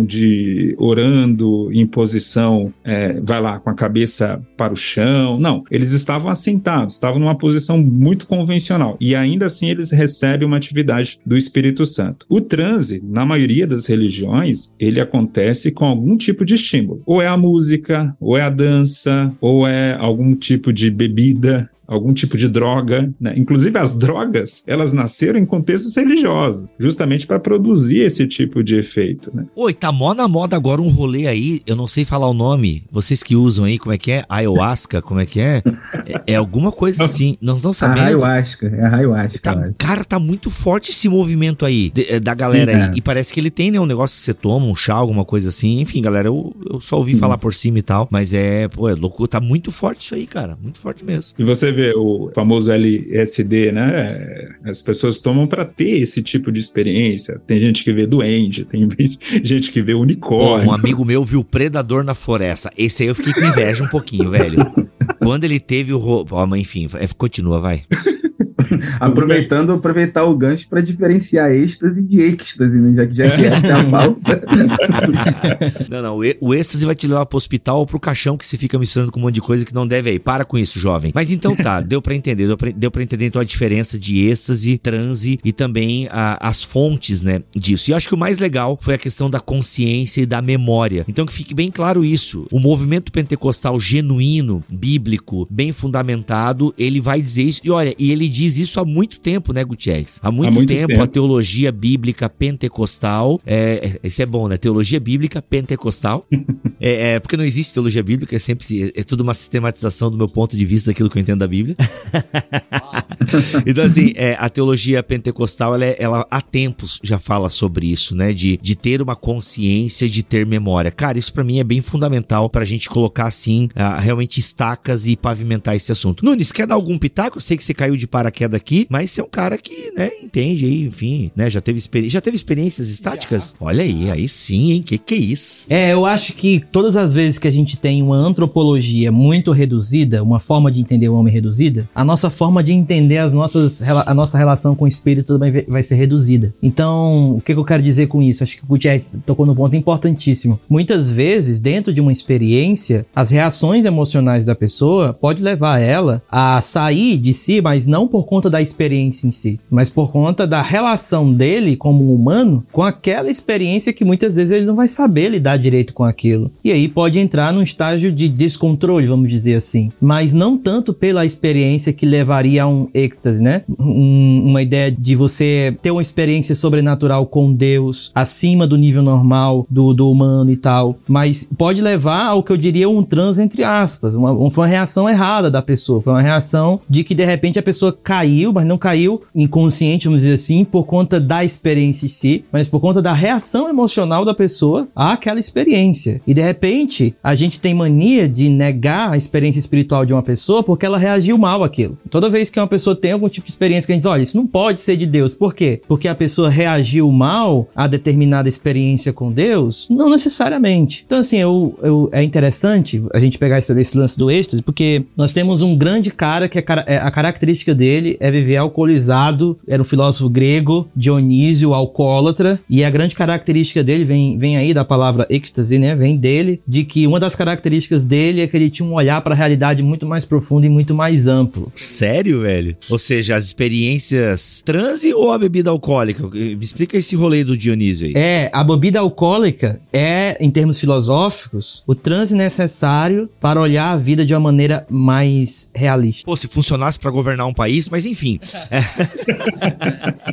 de 0.07 0.75
orando 0.79 1.71
em 1.73 1.87
posição, 1.87 2.73
é, 2.83 3.21
vai 3.21 3.41
lá, 3.41 3.59
com 3.59 3.71
a 3.71 3.75
cabeça 3.75 4.43
para 4.57 4.73
o 4.73 4.77
chão. 4.77 5.39
Não, 5.39 5.65
eles 5.71 5.93
estavam 5.93 6.31
assentados, 6.31 6.95
estavam 6.95 7.21
numa 7.21 7.37
posição 7.37 7.79
muito 7.79 8.27
convencional. 8.27 8.97
E 9.01 9.15
ainda 9.15 9.47
assim, 9.47 9.69
eles 9.69 9.91
recebem 9.91 10.47
uma 10.47 10.57
atividade 10.57 11.19
do 11.25 11.37
Espírito 11.37 11.85
Santo. 11.85 12.27
O 12.29 12.41
transe, 12.41 13.03
na 13.05 13.25
maioria 13.25 13.67
das 13.67 13.87
religiões, 13.87 14.75
ele 14.79 15.01
acontece 15.01 15.71
com 15.71 15.85
algum 15.85 16.17
tipo 16.17 16.45
de 16.45 16.55
estímulo. 16.55 17.03
Ou 17.07 17.21
é 17.21 17.27
a 17.27 17.37
música, 17.37 18.17
ou 18.21 18.37
é 18.37 18.43
a 18.43 18.51
dança, 18.51 19.33
ou 19.41 19.67
é 19.67 19.97
algum 19.99 20.35
tipo 20.35 20.73
de 20.73 20.91
bebida 20.91 21.71
algum 21.87 22.13
tipo 22.13 22.37
de 22.37 22.49
droga, 22.49 23.13
né? 23.21 23.35
Inclusive 23.37 23.79
as 23.79 23.95
drogas, 23.97 24.63
elas 24.67 24.93
nasceram 24.93 25.39
em 25.39 25.47
contextos 25.47 25.97
religiosos, 25.97 26.77
justamente 26.79 27.27
para 27.27 27.39
produzir 27.39 28.01
esse 28.01 28.27
tipo 28.27 28.63
de 28.63 28.77
efeito, 28.77 29.31
né? 29.35 29.47
Oi, 29.55 29.73
tá 29.73 29.93
mó 29.93 30.15
na 30.15 30.29
moda 30.29 30.57
agora 30.57 30.81
um 30.81 30.89
rolê 30.89 31.27
aí, 31.27 31.61
eu 31.67 31.77
não 31.77 31.87
sei 31.87 32.05
falar 32.05 32.29
o 32.29 32.35
nome, 32.35 32.85
vocês 32.91 33.23
que 33.23 33.37
usam 33.37 33.65
aí, 33.65 33.79
como 33.79 33.93
é 33.95 33.99
que 33.99 34.13
é? 34.13 34.25
Ayahuasca, 34.29 35.03
como 35.03 35.21
é 35.21 35.27
que 35.27 35.41
é? 35.41 35.63
É, 36.07 36.33
é 36.33 36.37
alguma 36.37 36.71
coisa 36.73 37.05
assim, 37.05 37.37
não 37.41 37.57
estão 37.57 37.71
A 37.71 37.75
sabendo? 37.75 38.07
ayahuasca, 38.07 38.67
é 38.67 38.83
a 38.85 38.97
ayahuasca. 38.97 39.39
Tá, 39.41 39.71
cara, 39.79 40.05
tá 40.05 40.19
muito 40.19 40.51
forte 40.51 40.91
esse 40.91 41.09
movimento 41.09 41.65
aí 41.65 41.91
de- 41.91 42.07
eh, 42.11 42.21
da 42.21 42.35
galera 42.35 42.73
Sim, 42.73 42.79
aí. 42.83 42.89
é. 42.89 42.93
E 42.97 43.01
parece 43.01 43.33
que 43.33 43.41
ele 43.41 43.51
tem, 43.51 43.71
né? 43.71 43.79
Um 43.81 43.87
negócio 43.87 44.17
que 44.17 44.23
você 44.23 44.35
toma, 44.35 44.67
um 44.67 44.77
chá, 44.77 44.95
alguma 44.95 45.25
coisa 45.25 45.49
assim. 45.49 45.81
Enfim, 45.81 46.01
galera, 46.03 46.29
eu, 46.29 46.55
eu 46.71 46.81
só 46.81 46.97
ouvi 46.97 47.15
falar 47.15 47.39
por 47.39 47.53
cima 47.55 47.79
e 47.79 47.83
tal. 47.83 48.09
Mas 48.11 48.33
é, 48.35 48.69
pô, 48.69 48.89
é 48.89 48.95
louco. 48.95 49.27
Tá 49.29 49.41
muito 49.41 49.71
forte 49.73 50.05
isso 50.07 50.15
aí, 50.15 50.27
cara. 50.27 50.57
Muito 50.63 50.79
forte 50.79 51.05
mesmo. 51.05 51.35
E 51.39 51.45
você 51.45 51.73
vê 51.73 51.93
o 51.97 52.31
famoso 52.35 52.71
LSD, 52.71 53.73
né? 53.73 54.49
As 54.65 54.83
pessoas 54.83 55.19
tomam 55.19 55.47
para 55.47 55.65
ter 55.65 55.99
esse 56.01 56.23
tipo 56.23 56.51
de 56.53 56.61
experiência. 56.61 57.41
Tem 57.47 57.59
gente 57.61 57.83
que 57.85 57.93
vê 57.93 58.07
duende, 58.07 58.65
tem 58.65 58.89
gente 59.43 59.71
que 59.73 59.83
vê 59.83 59.93
Pô, 59.95 60.01
unicórnio. 60.01 60.69
um 60.69 60.73
amigo 60.73 61.05
meu 61.05 61.25
viu 61.25 61.43
Predador 61.45 62.03
na 62.05 62.15
Floresta. 62.15 62.71
Esse 62.77 63.03
aí 63.03 63.09
eu 63.09 63.15
fiquei 63.15 63.33
com 63.33 63.41
inveja 63.45 63.85
um 63.85 63.89
pouquinho, 63.89 64.31
velho. 64.31 64.59
Quando 65.25 65.45
ele 65.45 65.59
teve 65.61 65.93
o. 65.93 65.99
ro- 65.99 66.27
Ó, 66.31 66.47
mas 66.47 66.61
enfim, 66.61 66.87
é, 66.95 67.07
continua, 67.17 67.61
vai. 67.61 67.85
Aproveitando, 69.01 69.73
aproveitar 69.73 70.25
o 70.25 70.37
gancho 70.37 70.69
para 70.69 70.81
diferenciar 70.81 71.51
êxtase 71.51 72.03
de 72.03 72.21
êxtase, 72.21 72.77
né? 72.77 72.95
Já 72.97 73.07
que 73.07 73.15
já 73.15 73.31
que 73.37 73.45
essa 73.45 73.67
é 73.67 73.73
a 73.73 73.85
pauta. 73.85 74.45
Não, 75.89 76.03
não. 76.03 76.21
O, 76.41 76.55
êxtase 76.55 76.85
vai 76.85 76.95
te 76.95 77.07
levar 77.07 77.27
pro 77.27 77.37
hospital 77.37 77.79
ou 77.81 77.87
pro 77.87 78.01
caixão 78.01 78.37
que 78.37 78.45
você 78.47 78.57
fica 78.57 78.79
misturando 78.79 79.11
com 79.13 79.19
um 79.19 79.23
monte 79.23 79.35
de 79.37 79.41
coisa 79.41 79.65
que 79.65 79.75
não 79.75 79.87
deve 79.87 80.11
aí. 80.11 80.19
Para 80.19 80.45
com 80.45 80.57
isso, 80.59 80.79
jovem. 80.79 81.13
Mas 81.15 81.31
então 81.33 81.55
tá, 81.57 81.81
deu 81.83 82.01
pra 82.01 82.15
entender. 82.15 82.47
Deu 82.77 82.91
pra 82.91 83.03
entender 83.03 83.27
então 83.27 83.41
a 83.41 83.45
diferença 83.45 83.99
de 83.99 84.25
êxtase, 84.27 84.79
transe 84.79 85.39
e 85.45 85.53
também 85.53 86.09
a- 86.11 86.39
as 86.49 86.63
fontes, 86.63 87.23
né, 87.23 87.43
disso. 87.55 87.91
E 87.91 87.93
eu 87.93 87.97
acho 87.97 88.09
que 88.09 88.15
o 88.15 88.19
mais 88.19 88.39
legal 88.39 88.79
foi 88.81 88.95
a 88.95 88.99
questão 88.99 89.29
da 89.31 89.41
consciência 89.41 90.21
e 90.23 90.27
da 90.27 90.41
memória. 90.43 91.05
Então 91.09 91.27
que 91.27 91.33
fique 91.33 91.55
bem 91.55 91.71
claro 91.71 92.05
isso. 92.05 92.47
O 92.51 92.59
movimento 92.61 93.13
pentecostal 93.13 93.79
genuíno, 93.79 94.63
bíblico, 94.69 95.47
bem 95.51 95.73
fundamentado, 95.73 96.75
ele 96.79 97.01
vai 97.01 97.21
dizer 97.21 97.43
isso. 97.43 97.61
E 97.65 97.71
olha, 97.71 97.95
e 97.99 98.11
ele 98.11 98.29
diz 98.29 98.44
isso 98.47 98.79
há 98.81 98.85
muito 98.85 99.19
tempo, 99.21 99.53
né, 99.53 99.65
Gutierrez? 99.65 100.19
Há 100.23 100.31
muito, 100.31 100.53
muito 100.55 100.69
tempo, 100.69 100.89
tempo. 100.89 101.03
a 101.03 101.07
teologia 101.07 101.73
bíblica 101.73 102.29
pentecostal, 102.29 103.41
é, 103.45 103.99
é- 104.03 104.07
isso 104.07 104.23
é 104.23 104.27
bom, 104.27 104.49
né? 104.49 104.57
Teologia 104.57 105.01
bíblica 105.01 105.41
pentecostal. 105.43 106.27
é, 106.81 107.15
é, 107.15 107.21
porque 107.21 107.37
não 107.37 107.45
existe 107.45 107.73
teologia 107.75 108.03
bíblica, 108.03 108.35
é 108.37 108.39
sempre 108.39 108.93
é 108.95 109.03
tudo 109.03 109.23
uma 109.23 109.35
sistematização 109.35 110.11
do 110.11 110.17
meu 110.17 110.29
ponto 110.29 110.57
de 110.57 110.65
vista 110.65 110.91
daquilo 110.91 111.09
que 111.11 111.19
eu 111.19 111.23
entendo 111.23 111.41
da 111.41 111.49
Bíblia. 111.49 111.77
então, 113.67 113.85
assim, 113.85 114.13
é, 114.17 114.37
a 114.39 114.49
teologia 114.49 115.03
pentecostal, 115.03 115.75
ela, 115.75 115.85
é- 115.85 115.97
ela 115.99 116.27
há 116.31 116.41
tempos 116.41 116.99
já 117.03 117.19
fala 117.19 117.49
sobre 117.49 117.91
isso, 117.91 118.15
né? 118.15 118.33
De, 118.33 118.59
de 118.61 118.77
ter 118.77 119.01
uma 119.03 119.17
consciência, 119.17 120.09
de 120.09 120.23
ter 120.23 120.47
memória. 120.47 120.91
Cara, 120.91 121.19
isso 121.19 121.33
pra 121.33 121.45
mim 121.45 121.59
é 121.59 121.65
bem 121.65 121.81
fundamental 121.81 122.49
pra 122.51 122.65
gente 122.65 122.89
colocar, 122.89 123.27
assim, 123.27 123.69
ah, 123.75 123.99
realmente 123.99 124.39
estacas 124.39 125.07
e 125.07 125.17
pavimentar 125.17 125.75
esse 125.77 125.91
assunto. 125.93 126.25
Nunes, 126.25 126.53
quer 126.53 126.67
dar 126.67 126.75
algum 126.75 126.99
pitaco? 126.99 127.39
Eu 127.39 127.43
sei 127.43 127.57
que 127.57 127.65
você 127.65 127.75
caiu 127.75 127.97
de 127.97 128.07
paraquedas 128.07 128.34
aqui, 128.57 128.87
mas 128.89 129.11
você 129.11 129.21
é 129.21 129.25
um 129.25 129.29
cara 129.29 129.57
que, 129.59 129.93
né, 129.97 130.11
entende 130.23 130.65
aí, 130.65 130.83
enfim, 130.87 131.31
né? 131.37 131.49
Já 131.51 131.61
teve, 131.61 131.79
experi 131.79 132.09
já 132.09 132.21
teve 132.21 132.35
experiências 132.37 132.89
estáticas? 132.89 133.55
Olha 133.61 133.83
aí, 133.85 134.11
aí 134.11 134.27
sim, 134.27 134.73
hein? 134.73 134.83
Que 134.83 134.99
que 134.99 135.15
é 135.15 135.19
isso? 135.19 135.67
É, 135.69 135.93
eu 135.93 136.07
acho 136.07 136.33
que 136.35 136.65
todas 136.73 136.97
as 136.97 137.13
vezes 137.15 137.39
que 137.39 137.47
a 137.47 137.51
gente 137.51 137.77
tem 137.77 138.03
uma 138.03 138.17
antropologia 138.17 139.13
muito 139.13 139.53
reduzida, 139.53 140.23
uma 140.23 140.41
forma 140.41 140.71
de 140.73 140.81
entender 140.81 141.09
o 141.09 141.15
homem 141.15 141.33
reduzida, 141.33 141.89
a 141.95 142.05
nossa 142.05 142.31
forma 142.31 142.63
de 142.63 142.73
entender 142.73 143.19
as 143.19 143.33
nossas, 143.33 143.83
a 143.83 144.15
nossa 144.15 144.39
relação 144.39 144.75
com 144.75 144.85
o 144.87 144.89
espírito 144.89 145.35
também 145.35 145.65
vai- 145.69 145.83
ser 145.85 145.97
reduzida. 145.97 146.55
Então, 146.63 147.33
o 147.37 147.41
que, 147.43 147.53
que 147.53 147.59
eu 147.61 147.65
quero 147.65 147.83
dizer 147.83 148.07
com 148.07 148.23
isso? 148.23 148.43
Acho 148.43 148.57
que 148.57 148.65
o 148.65 148.67
Gutierrez 148.67 149.11
tocou 149.27 149.45
num 149.45 149.55
ponto 149.55 149.77
importantíssimo. 149.77 150.59
Muitas 150.67 151.11
vezes, 151.11 151.59
dentro 151.59 151.93
de 151.93 152.01
uma 152.01 152.11
experiência, 152.11 153.05
as 153.15 153.29
reações 153.31 153.85
emocionais 153.85 154.45
da 154.45 154.55
pessoa 154.55 155.13
pode 155.13 155.43
levar 155.43 155.79
ela 155.79 156.23
a 156.31 156.63
sair 156.63 157.19
de 157.19 157.33
si, 157.35 157.61
mas 157.61 157.87
não 157.87 158.09
por 158.09 158.24
conta 158.25 158.49
da 158.51 158.61
experiência 158.61 159.27
em 159.27 159.33
si, 159.33 159.61
mas 159.71 159.89
por 159.91 160.11
conta 160.11 160.47
da 160.47 160.63
relação 160.63 161.33
dele 161.33 161.77
como 161.77 162.13
humano 162.15 162.65
com 162.73 162.83
aquela 162.83 163.31
experiência 163.31 163.93
que 163.93 164.05
muitas 164.05 164.37
vezes 164.37 164.51
ele 164.53 164.67
não 164.67 164.75
vai 164.75 164.89
saber 164.89 165.29
lidar 165.31 165.57
direito 165.57 165.93
com 165.95 166.05
aquilo. 166.05 166.51
E 166.65 166.71
aí 166.73 166.89
pode 166.89 167.19
entrar 167.19 167.53
num 167.53 167.63
estágio 167.63 168.11
de 168.13 168.29
descontrole, 168.29 169.07
vamos 169.07 169.29
dizer 169.29 169.55
assim. 169.55 169.91
Mas 170.01 170.33
não 170.33 170.57
tanto 170.57 170.93
pela 170.95 171.25
experiência 171.27 171.93
que 171.93 172.07
levaria 172.07 172.63
a 172.65 172.69
um 172.69 172.89
êxtase, 172.95 173.43
né? 173.43 173.63
Um- 173.79 174.43
uma 174.47 174.63
ideia 174.63 174.91
de 174.91 175.15
você 175.17 175.77
ter 175.83 175.91
uma 175.91 176.03
experiência 176.03 176.55
sobrenatural 176.55 177.27
com 177.27 177.53
Deus 177.53 178.11
acima 178.15 178.67
do 178.67 178.77
nível 178.77 179.03
normal 179.03 179.67
do, 179.71 179.93
do 179.93 180.11
humano 180.11 180.51
e 180.51 180.57
tal. 180.57 180.97
Mas 181.09 181.49
pode 181.57 181.81
levar 181.83 182.27
ao 182.27 182.43
que 182.43 182.53
eu 182.53 182.57
diria 182.57 182.89
um 182.89 183.03
transe 183.03 183.43
entre 183.43 183.63
aspas. 183.65 184.15
Uma, 184.15 184.33
uma- 184.33 184.51
foi 184.51 184.65
uma 184.65 184.71
reação 184.71 185.09
errada 185.09 185.51
da 185.51 185.63
pessoa. 185.63 186.01
Foi 186.01 186.13
uma 186.13 186.23
reação 186.23 186.81
de 186.89 187.03
que 187.05 187.15
de 187.15 187.25
repente 187.25 187.59
a 187.59 187.63
pessoa 187.63 187.97
caiu, 188.15 188.53
mas 188.53 188.65
não 188.67 188.79
caiu 188.79 189.23
inconsciente, 189.35 190.07
vamos 190.07 190.23
dizer 190.23 190.35
assim, 190.35 190.65
por 190.65 190.85
conta 190.85 191.19
da 191.21 191.45
experiência 191.45 192.07
em 192.07 192.09
si, 192.09 192.45
mas 192.53 192.69
por 192.69 192.79
conta 192.81 193.03
da 193.03 193.13
reação 193.13 193.69
emocional 193.69 194.25
da 194.25 194.33
pessoa 194.33 194.87
àquela 194.95 195.41
experiência. 195.41 196.21
E 196.27 196.33
de 196.33 196.41
repente, 196.41 197.15
a 197.23 197.35
gente 197.35 197.59
tem 197.61 197.75
mania 197.75 198.29
de 198.29 198.49
negar 198.49 199.11
a 199.13 199.17
experiência 199.17 199.59
espiritual 199.59 200.05
de 200.07 200.13
uma 200.13 200.23
pessoa 200.23 200.63
porque 200.63 200.87
ela 200.87 200.97
reagiu 200.99 201.37
mal 201.37 201.65
àquilo. 201.65 201.99
Toda 202.09 202.31
vez 202.31 202.51
que 202.51 202.61
uma 202.61 202.69
pessoa 202.69 202.95
tem 202.95 203.13
algum 203.13 203.29
tipo 203.29 203.47
de 203.47 203.53
experiência 203.53 203.87
que 203.87 203.93
a 203.93 203.95
gente 203.97 204.03
diz, 204.03 204.11
olha, 204.11 204.23
isso 204.23 204.37
não 204.37 204.47
pode 204.47 204.81
ser 204.81 204.97
de 204.97 205.07
Deus. 205.07 205.35
Por 205.35 205.55
quê? 205.55 205.81
Porque 205.89 206.07
a 206.07 206.15
pessoa 206.15 206.49
reagiu 206.49 207.11
mal 207.11 207.69
a 207.75 207.87
determinada 207.89 208.49
experiência 208.49 209.13
com 209.13 209.33
Deus? 209.33 209.87
Não 209.91 210.09
necessariamente. 210.09 211.03
Então, 211.07 211.19
assim, 211.19 211.39
eu, 211.39 211.77
eu- 211.83 212.09
é 212.13 212.23
interessante 212.23 213.03
a 213.13 213.19
gente 213.19 213.39
pegar 213.39 213.59
esse, 213.59 213.73
esse 213.81 213.97
lance 213.99 214.17
do 214.17 214.31
êxtase, 214.31 214.63
porque 214.63 215.05
nós 215.17 215.33
temos 215.33 215.63
um 215.63 215.77
grande 215.77 216.11
cara 216.11 216.49
que 216.49 216.59
é 216.59 216.65
é- 216.87 216.97
a 216.99 217.11
característica 217.11 217.75
dele 217.75 218.04
é 218.21 218.31
viver 218.31 218.57
alcoolizado, 218.57 219.59
era 219.67 219.81
um 219.81 219.85
filósofo 219.85 220.29
grego, 220.29 220.89
Dionísio, 220.95 221.75
alcoólatra, 221.75 222.61
e 222.69 222.85
a 222.85 222.91
grande 222.91 223.15
característica 223.15 223.83
dele 223.83 224.05
vem, 224.05 224.39
vem 224.39 224.57
aí 224.57 224.75
da 224.75 224.85
palavra 224.85 225.27
êxtase, 225.31 225.79
né? 225.79 225.95
Vem 225.95 226.17
dele, 226.17 226.61
de 226.67 226.85
que 226.85 227.07
uma 227.07 227.21
das 227.21 227.35
características 227.35 228.05
dele 228.05 228.41
é 228.41 228.47
que 228.47 228.57
ele 228.57 228.71
tinha 228.71 228.89
um 228.89 228.95
olhar 228.95 229.21
para 229.23 229.35
a 229.35 229.37
realidade 229.37 229.83
muito 229.83 230.07
mais 230.07 230.25
profundo 230.25 230.67
e 230.67 230.69
muito 230.69 230.95
mais 230.95 231.27
amplo. 231.27 231.71
Sério, 231.75 232.43
velho? 232.43 232.77
Ou 232.91 232.99
seja, 232.99 233.37
as 233.37 233.45
experiências 233.45 234.63
transe 234.65 235.13
ou 235.15 235.31
a 235.31 235.39
bebida 235.39 235.71
alcoólica? 235.71 236.29
Me 236.29 236.59
explica 236.61 236.97
esse 236.97 237.17
rolê 237.17 237.45
do 237.45 237.57
Dionísio 237.57 238.09
aí. 238.09 238.15
É, 238.17 238.51
a 238.53 238.63
bebida 238.65 239.01
alcoólica 239.01 239.81
é, 239.93 240.37
em 240.41 240.51
termos 240.51 240.79
filosóficos, 240.79 241.83
o 241.87 241.95
transe 241.95 242.35
necessário 242.35 243.29
para 243.41 243.61
olhar 243.61 243.93
a 243.93 243.97
vida 243.97 244.25
de 244.25 244.35
uma 244.35 244.41
maneira 244.41 244.87
mais 244.91 245.71
realista. 245.75 246.23
Pô, 246.25 246.37
se 246.37 246.49
funcionasse 246.49 246.99
pra 246.99 247.11
governar 247.11 247.47
um 247.47 247.55
país, 247.55 247.89
mas 247.95 248.07
enfim. 248.07 248.41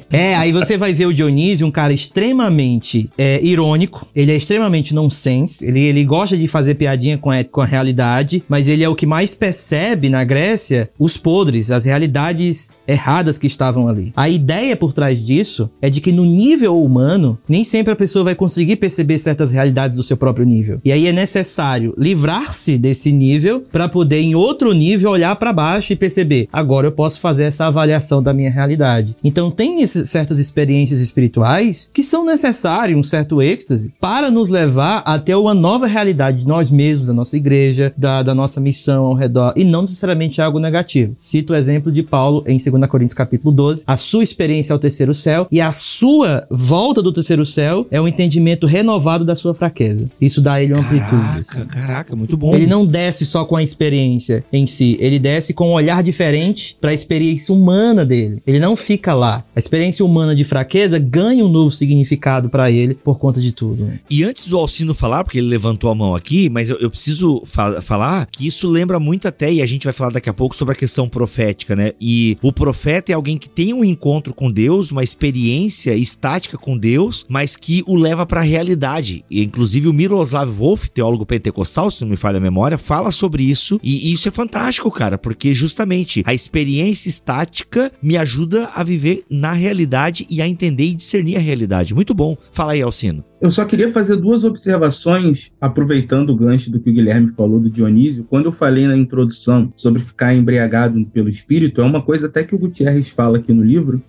É, 0.10 0.36
aí 0.36 0.52
você 0.52 0.78
vai 0.78 0.94
ver 0.94 1.06
o 1.06 1.14
Dionísio, 1.14 1.66
um 1.66 1.72
cara 1.72 1.94
extremamente 1.94 3.10
é, 3.18 3.42
irônico, 3.42 4.06
ele 4.16 4.32
é 4.32 4.36
extremamente 4.36 4.94
nonsense, 4.94 5.66
ele, 5.66 5.80
ele 5.80 6.04
gosta 6.04 6.36
de 6.36 6.48
fazer 6.48 6.76
piadinha 6.76 7.18
com 7.18 7.32
a, 7.32 7.44
com 7.44 7.62
a 7.62 7.66
realidade, 7.66 8.44
mas 8.50 8.68
ele 8.68 8.84
é 8.84 8.90
o 8.90 8.96
que 8.96 9.06
mais 9.06 9.34
percebe 9.34 10.10
na 10.10 10.24
Grécia 10.24 10.90
os 11.00 11.18
podres, 11.18 11.72
as 11.72 11.86
realidades 11.86 12.72
erradas 12.88 13.38
que 13.38 13.48
estavam 13.48 13.88
ali. 13.88 14.12
A 14.16 14.28
ideia 14.28 14.76
por 14.76 14.92
trás 14.92 15.26
disso 15.26 15.70
é 15.82 15.90
de 15.90 16.02
que 16.02 16.12
no 16.12 16.26
nível 16.26 16.84
humano, 16.84 17.40
nem 17.48 17.64
sempre 17.64 17.94
a 17.94 17.96
pessoa 17.96 18.26
vai 18.26 18.36
conseguir 18.36 18.78
perceber 18.78 19.18
certas 19.18 19.52
realidades 19.52 19.96
do 19.96 20.04
seu 20.04 20.18
próprio 20.18 20.46
nível. 20.46 20.82
E 20.84 20.92
aí 20.92 21.08
é 21.08 21.14
necessário 21.14 21.94
livrar-se 21.98 22.78
desse 22.78 23.12
nível 23.12 23.64
para 23.72 23.88
poder 23.88 24.20
em 24.20 24.36
outro 24.36 24.74
nível 24.74 25.12
olhar 25.12 25.36
para 25.36 25.54
baixo 25.54 25.94
e 25.94 25.96
perceber, 25.96 26.50
agora 26.52 26.88
eu 26.88 26.92
posso 26.92 27.20
fazer 27.20 27.51
essa 27.52 27.68
avaliação 27.68 28.24
da 28.24 28.34
minha 28.34 28.50
realidade. 28.50 29.16
Então 29.24 29.52
tem 29.52 29.82
esse- 29.82 30.06
certas 30.06 30.40
experiências 30.40 31.00
espirituais 31.00 31.90
que 31.94 32.02
são 32.04 32.26
necessárias, 32.26 32.98
um 32.98 33.04
certo 33.04 33.42
êxtase, 33.42 33.94
para 34.00 34.32
nos 34.32 34.50
levar 34.50 35.04
até 35.06 35.36
uma 35.36 35.54
nova 35.54 35.86
realidade 35.88 36.40
de 36.40 36.48
nós 36.48 36.72
mesmos, 36.72 37.08
da 37.08 37.14
nossa 37.14 37.38
igreja, 37.38 37.94
da, 37.98 38.24
da 38.24 38.34
nossa 38.34 38.60
missão 38.60 39.06
ao 39.06 39.14
redor, 39.14 39.54
e 39.56 39.64
não 39.64 39.82
necessariamente 39.82 40.42
algo 40.42 40.60
negativo. 40.60 41.16
Cito 41.20 41.54
o 41.54 41.56
exemplo 41.56 41.92
de 41.92 42.02
Paulo 42.04 42.44
em 42.48 42.58
2 42.58 42.90
Coríntios 42.90 43.14
capítulo 43.14 43.52
12, 43.54 43.84
a 43.86 43.98
sua 43.98 44.24
experiência 44.24 44.74
ao 44.74 44.80
terceiro 44.80 45.14
céu 45.14 45.48
e 45.52 45.60
a 45.62 45.72
sua 45.72 46.46
volta 46.50 47.02
do 47.02 47.12
terceiro 47.12 47.46
céu 47.46 47.86
é 47.92 48.00
um 48.02 48.08
entendimento 48.08 48.66
renovado 48.66 49.24
da 49.26 49.36
sua 49.36 49.54
fraqueza. 49.54 50.10
Isso 50.20 50.42
dá 50.42 50.54
a 50.54 50.64
ele 50.64 50.74
uma 50.74 50.82
amplitude. 50.82 51.40
assim. 51.42 51.52
Caraca, 51.66 51.80
caraca, 51.82 52.16
muito 52.16 52.38
bom. 52.38 52.56
Ele 52.56 52.66
não 52.68 52.86
desce 52.86 53.26
só 53.26 53.46
com 53.46 53.56
a 53.56 53.64
experiência 53.64 54.44
em 54.52 54.66
si, 54.66 54.98
ele 55.00 55.20
desce 55.20 55.54
com 55.54 55.70
um 55.70 55.74
olhar 55.74 56.02
diferente 56.02 56.78
para 56.80 56.94
experiência 57.42 57.54
humana 57.54 58.06
dele. 58.06 58.42
Ele 58.46 58.60
não 58.60 58.76
fica 58.76 59.14
lá. 59.14 59.44
A 59.56 59.60
experiência 59.60 60.06
humana 60.06 60.36
de 60.36 60.44
fraqueza 60.44 61.00
ganha 61.00 61.44
um 61.44 61.50
novo 61.50 61.72
significado 61.72 62.50
para 62.50 62.70
ele 62.70 62.94
por 62.94 63.18
conta 63.18 63.42
de 63.42 63.52
tudo. 63.52 63.86
Né? 63.86 64.00
E 64.10 64.24
antes 64.24 64.48
do 64.48 64.58
Alcino 64.58 64.94
falar, 64.94 65.24
porque 65.24 65.40
ele 65.40 65.48
levantou 65.48 65.90
a 65.90 65.96
mão 65.96 66.16
aqui, 66.16 66.50
mas 66.50 66.70
eu, 66.70 66.78
eu 66.78 66.90
preciso 66.90 67.42
fa 67.46 67.82
falar 67.82 68.28
que 68.28 68.46
isso 68.46 68.68
lembra 68.68 69.00
muito 69.00 69.28
até, 69.28 69.52
e 69.52 69.62
a 69.62 69.66
gente 69.66 69.86
vai 69.86 69.94
falar 69.94 70.12
daqui 70.12 70.30
a 70.30 70.34
pouco 70.34 70.56
sobre 70.56 70.74
a 70.74 70.76
questão 70.76 71.08
profética, 71.08 71.76
né? 71.76 71.94
E 72.00 72.38
o 72.42 72.52
profeta 72.52 73.12
é 73.12 73.16
alguém 73.16 73.38
que 73.38 73.50
tem 73.50 73.74
um 73.74 73.84
encontro 73.84 74.34
com 74.34 74.52
Deus, 74.52 74.92
uma 74.92 75.04
experiência 75.04 75.96
estática 75.96 76.58
com 76.58 76.78
Deus, 76.78 77.26
mas 77.30 77.56
que 77.56 77.84
o 77.88 77.96
leva 77.96 78.26
para 78.26 78.42
a 78.42 78.44
realidade. 78.44 79.24
E, 79.30 79.44
inclusive 79.44 79.88
o 79.88 79.94
Miroslav 79.94 80.50
Wolf, 80.52 80.90
teólogo 80.90 81.26
pentecostal, 81.26 81.90
se 81.90 82.02
não 82.02 82.10
me 82.10 82.18
falha 82.18 82.38
a 82.38 82.42
memória, 82.42 82.78
fala 82.78 83.12
sobre 83.12 83.44
isso. 83.44 83.80
E, 83.82 84.10
e 84.10 84.14
isso 84.14 84.28
é 84.28 84.32
fantástico, 84.32 84.92
cara, 84.92 85.18
porque 85.18 85.54
justamente 85.54 86.24
a 86.26 86.34
experiência 86.34 87.10
estática 87.22 87.92
me 88.02 88.18
ajuda 88.18 88.70
a 88.74 88.84
viver 88.84 89.24
na 89.30 89.54
realidade 89.54 90.26
e 90.30 90.42
a 90.42 90.48
entender 90.48 90.86
e 90.86 90.96
discernir 90.96 91.38
a 91.38 91.40
realidade. 91.40 91.94
Muito 91.94 92.14
bom. 92.16 92.36
Fala 92.52 92.74
aí, 92.74 92.82
Alcino. 92.82 93.24
Eu 93.40 93.52
só 93.52 93.64
queria 93.64 93.92
fazer 93.92 94.18
duas 94.18 94.44
observações, 94.44 95.52
aproveitando 95.60 96.32
o 96.32 96.36
gancho 96.36 96.72
do 96.72 96.80
que 96.80 96.90
o 96.90 96.94
Guilherme 96.94 97.32
falou 97.34 97.60
do 97.60 97.70
Dionísio. 97.70 98.26
Quando 98.28 98.46
eu 98.46 98.52
falei 98.52 98.88
na 98.88 98.98
introdução 98.98 99.72
sobre 99.76 100.02
ficar 100.02 100.34
embriagado 100.34 101.04
pelo 101.08 101.30
espírito, 101.30 101.82
é 101.82 101.84
uma 101.84 102.02
coisa 102.02 102.28
até 102.28 102.44
que 102.44 102.56
o 102.56 102.58
Gutierrez 102.58 103.10
fala 103.10 103.38
aqui 103.38 103.54
no 103.54 103.64
livro, 103.64 104.02